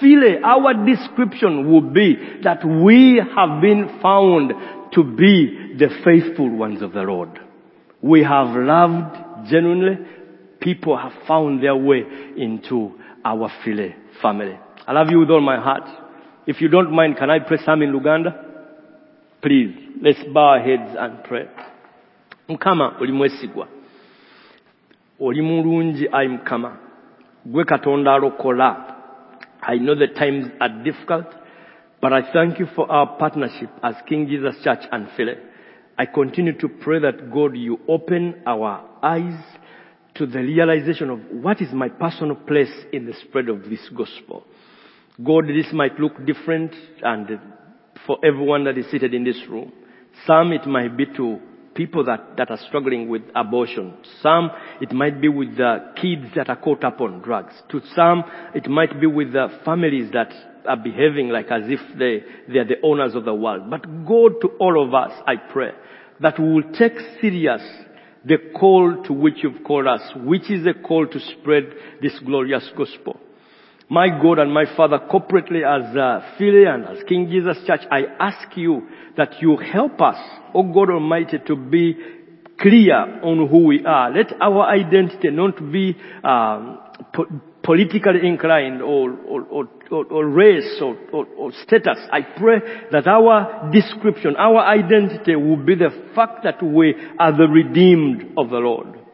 Philly, 0.00 0.36
our 0.44 0.74
description 0.86 1.70
will 1.70 1.90
be 1.90 2.16
that 2.42 2.64
we 2.64 3.16
have 3.34 3.60
been 3.60 3.98
found 4.02 4.52
to 4.92 5.02
be 5.02 5.74
the 5.78 5.88
faithful 6.04 6.50
ones 6.50 6.82
of 6.82 6.92
the 6.92 7.02
Lord. 7.02 7.40
We 8.02 8.22
have 8.22 8.54
loved 8.54 9.48
genuinely. 9.50 9.98
People 10.60 10.96
have 10.96 11.12
found 11.26 11.62
their 11.62 11.76
way 11.76 12.02
into 12.36 12.92
our 13.24 13.50
Philly 13.64 13.94
family. 14.22 14.58
I 14.86 14.92
love 14.92 15.08
you 15.10 15.18
with 15.20 15.30
all 15.30 15.40
my 15.40 15.56
heart. 15.56 16.05
If 16.46 16.60
you 16.60 16.68
don't 16.68 16.92
mind, 16.92 17.16
can 17.16 17.28
I 17.28 17.40
pray 17.40 17.58
some 17.64 17.82
in 17.82 17.92
Luganda? 17.92 18.44
Please, 19.42 19.74
let's 20.00 20.22
bow 20.32 20.54
our 20.54 20.60
heads 20.60 20.94
and 20.96 21.24
pray. 21.24 21.46
Mukama 22.48 23.00
Mukama. 25.18 26.78
Gwe 27.48 27.64
Katonda. 27.64 28.96
I 29.62 29.74
know 29.76 29.94
the 29.96 30.06
times 30.06 30.46
are 30.60 30.68
difficult, 30.84 31.26
but 32.00 32.12
I 32.12 32.32
thank 32.32 32.60
you 32.60 32.66
for 32.76 32.90
our 32.90 33.16
partnership 33.16 33.70
as 33.82 33.96
King 34.08 34.28
Jesus 34.28 34.54
Church 34.62 34.84
and 34.92 35.08
Philly. 35.16 35.34
I 35.98 36.06
continue 36.06 36.56
to 36.58 36.68
pray 36.68 37.00
that 37.00 37.32
God, 37.32 37.56
you 37.56 37.80
open 37.88 38.42
our 38.46 38.88
eyes 39.02 39.42
to 40.14 40.26
the 40.26 40.38
realization 40.38 41.10
of 41.10 41.20
what 41.30 41.60
is 41.60 41.72
my 41.72 41.88
personal 41.88 42.36
place 42.36 42.72
in 42.92 43.06
the 43.06 43.14
spread 43.14 43.48
of 43.48 43.64
this 43.64 43.88
gospel. 43.96 44.44
God, 45.22 45.46
this 45.48 45.72
might 45.72 45.98
look 45.98 46.26
different 46.26 46.74
and 47.02 47.40
for 48.06 48.18
everyone 48.24 48.64
that 48.64 48.76
is 48.76 48.90
seated 48.90 49.14
in 49.14 49.24
this 49.24 49.40
room. 49.48 49.72
Some 50.26 50.52
it 50.52 50.66
might 50.66 50.96
be 50.96 51.06
to 51.16 51.40
people 51.74 52.04
that, 52.04 52.36
that 52.36 52.50
are 52.50 52.58
struggling 52.68 53.08
with 53.08 53.22
abortion. 53.34 53.94
Some 54.22 54.50
it 54.80 54.92
might 54.92 55.20
be 55.20 55.28
with 55.28 55.56
the 55.56 55.92
kids 55.96 56.34
that 56.34 56.50
are 56.50 56.56
caught 56.56 56.84
up 56.84 57.00
on 57.00 57.20
drugs. 57.22 57.54
To 57.70 57.80
some 57.94 58.24
it 58.54 58.68
might 58.68 59.00
be 59.00 59.06
with 59.06 59.32
the 59.32 59.48
families 59.64 60.10
that 60.12 60.32
are 60.68 60.76
behaving 60.76 61.30
like 61.30 61.50
as 61.50 61.62
if 61.66 61.80
they, 61.98 62.22
they 62.52 62.58
are 62.58 62.66
the 62.66 62.80
owners 62.82 63.14
of 63.14 63.24
the 63.24 63.34
world. 63.34 63.70
But 63.70 64.06
God 64.06 64.40
to 64.42 64.48
all 64.58 64.84
of 64.84 64.92
us, 64.92 65.12
I 65.26 65.36
pray, 65.36 65.70
that 66.20 66.38
we 66.38 66.52
will 66.52 66.72
take 66.72 66.94
serious 67.20 67.62
the 68.24 68.36
call 68.58 69.04
to 69.04 69.12
which 69.12 69.36
you've 69.42 69.64
called 69.64 69.86
us, 69.86 70.00
which 70.16 70.50
is 70.50 70.64
the 70.64 70.74
call 70.74 71.06
to 71.06 71.20
spread 71.20 71.64
this 72.02 72.18
glorious 72.24 72.68
gospel. 72.76 73.20
My 73.88 74.08
God 74.08 74.40
and 74.40 74.52
my 74.52 74.64
Father, 74.76 74.98
corporately 74.98 75.62
as 75.62 75.96
uh, 75.96 76.34
Philly 76.36 76.64
and 76.64 76.84
as 76.86 77.04
King 77.04 77.28
Jesus 77.30 77.56
Church, 77.66 77.82
I 77.90 78.02
ask 78.18 78.56
you 78.56 78.88
that 79.16 79.40
you 79.40 79.56
help 79.56 80.00
us, 80.00 80.16
O 80.54 80.64
God 80.64 80.90
Almighty, 80.90 81.38
to 81.46 81.54
be 81.54 81.96
clear 82.60 82.96
on 83.22 83.46
who 83.48 83.66
we 83.66 83.84
are. 83.86 84.10
Let 84.10 84.32
our 84.40 84.66
identity 84.66 85.30
not 85.30 85.56
be 85.70 85.96
um, 86.24 86.80
po- 87.14 87.28
politically 87.62 88.26
inclined 88.26 88.82
or, 88.82 89.12
or, 89.12 89.68
or, 89.90 90.04
or, 90.06 90.28
race 90.28 90.82
or, 90.82 90.96
or 91.12 91.52
status. 91.62 91.98
I 92.10 92.22
pray 92.22 92.58
that 92.90 93.06
our 93.06 93.70
description, 93.72 94.34
our 94.36 94.58
identity 94.66 95.36
will 95.36 95.64
be 95.64 95.76
the 95.76 95.90
fact 96.14 96.42
that 96.42 96.60
we 96.60 96.94
are 97.20 97.36
the 97.36 97.46
redeemed 97.46 98.34
of 98.36 98.50
the 98.50 98.56
Lord. 98.56 99.05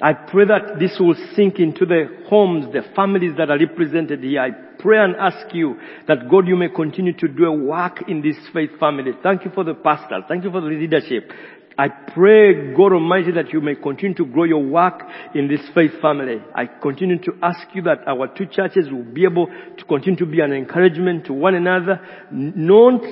I 0.00 0.12
pray 0.12 0.44
that 0.44 0.78
this 0.78 0.96
will 1.00 1.16
sink 1.34 1.58
into 1.58 1.84
the 1.84 2.24
homes, 2.28 2.72
the 2.72 2.82
families 2.94 3.32
that 3.36 3.50
are 3.50 3.58
represented 3.58 4.22
here. 4.22 4.40
I 4.40 4.50
pray 4.78 4.98
and 4.98 5.16
ask 5.16 5.52
you 5.52 5.76
that 6.06 6.28
God, 6.30 6.46
you 6.46 6.54
may 6.54 6.68
continue 6.68 7.12
to 7.14 7.26
do 7.26 7.46
a 7.46 7.52
work 7.52 8.08
in 8.08 8.22
this 8.22 8.36
faith 8.52 8.70
family. 8.78 9.12
Thank 9.22 9.44
you 9.44 9.50
for 9.52 9.64
the 9.64 9.74
pastors. 9.74 10.22
Thank 10.28 10.44
you 10.44 10.52
for 10.52 10.60
the 10.60 10.68
leadership. 10.68 11.32
I 11.76 11.88
pray, 11.88 12.74
God 12.74 12.92
Almighty, 12.92 13.32
that 13.32 13.52
you 13.52 13.60
may 13.60 13.74
continue 13.74 14.14
to 14.16 14.24
grow 14.24 14.44
your 14.44 14.62
work 14.62 15.02
in 15.34 15.48
this 15.48 15.60
faith 15.74 16.00
family. 16.00 16.42
I 16.54 16.66
continue 16.66 17.18
to 17.18 17.32
ask 17.42 17.66
you 17.74 17.82
that 17.82 18.06
our 18.06 18.28
two 18.28 18.46
churches 18.46 18.88
will 18.90 19.04
be 19.04 19.24
able 19.24 19.46
to 19.46 19.84
continue 19.84 20.18
to 20.18 20.26
be 20.26 20.40
an 20.40 20.52
encouragement 20.52 21.26
to 21.26 21.32
one 21.32 21.54
another, 21.54 22.00
not 22.30 23.02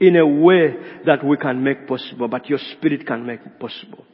in 0.00 0.16
a 0.16 0.26
way 0.26 0.76
that 1.06 1.24
we 1.24 1.36
can 1.36 1.62
make 1.62 1.86
possible, 1.86 2.28
but 2.28 2.48
your 2.48 2.58
spirit 2.58 3.06
can 3.06 3.24
make 3.24 3.58
possible. 3.58 4.04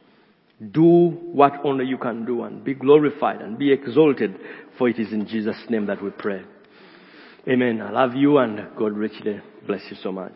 Do 0.69 1.09
what 1.33 1.53
only 1.63 1.85
you 1.85 1.97
can 1.97 2.25
do 2.25 2.43
and 2.43 2.63
be 2.63 2.75
glorified 2.75 3.41
and 3.41 3.57
be 3.57 3.71
exalted, 3.71 4.37
for 4.77 4.89
it 4.89 4.99
is 4.99 5.11
in 5.11 5.25
Jesus' 5.27 5.57
name 5.69 5.87
that 5.87 6.03
we 6.03 6.11
pray. 6.11 6.43
Amen. 7.47 7.81
I 7.81 7.89
love 7.89 8.15
you 8.15 8.37
and 8.37 8.67
God 8.77 8.95
richly 8.95 9.41
bless 9.65 9.81
you 9.89 9.97
so 10.03 10.11
much. 10.11 10.35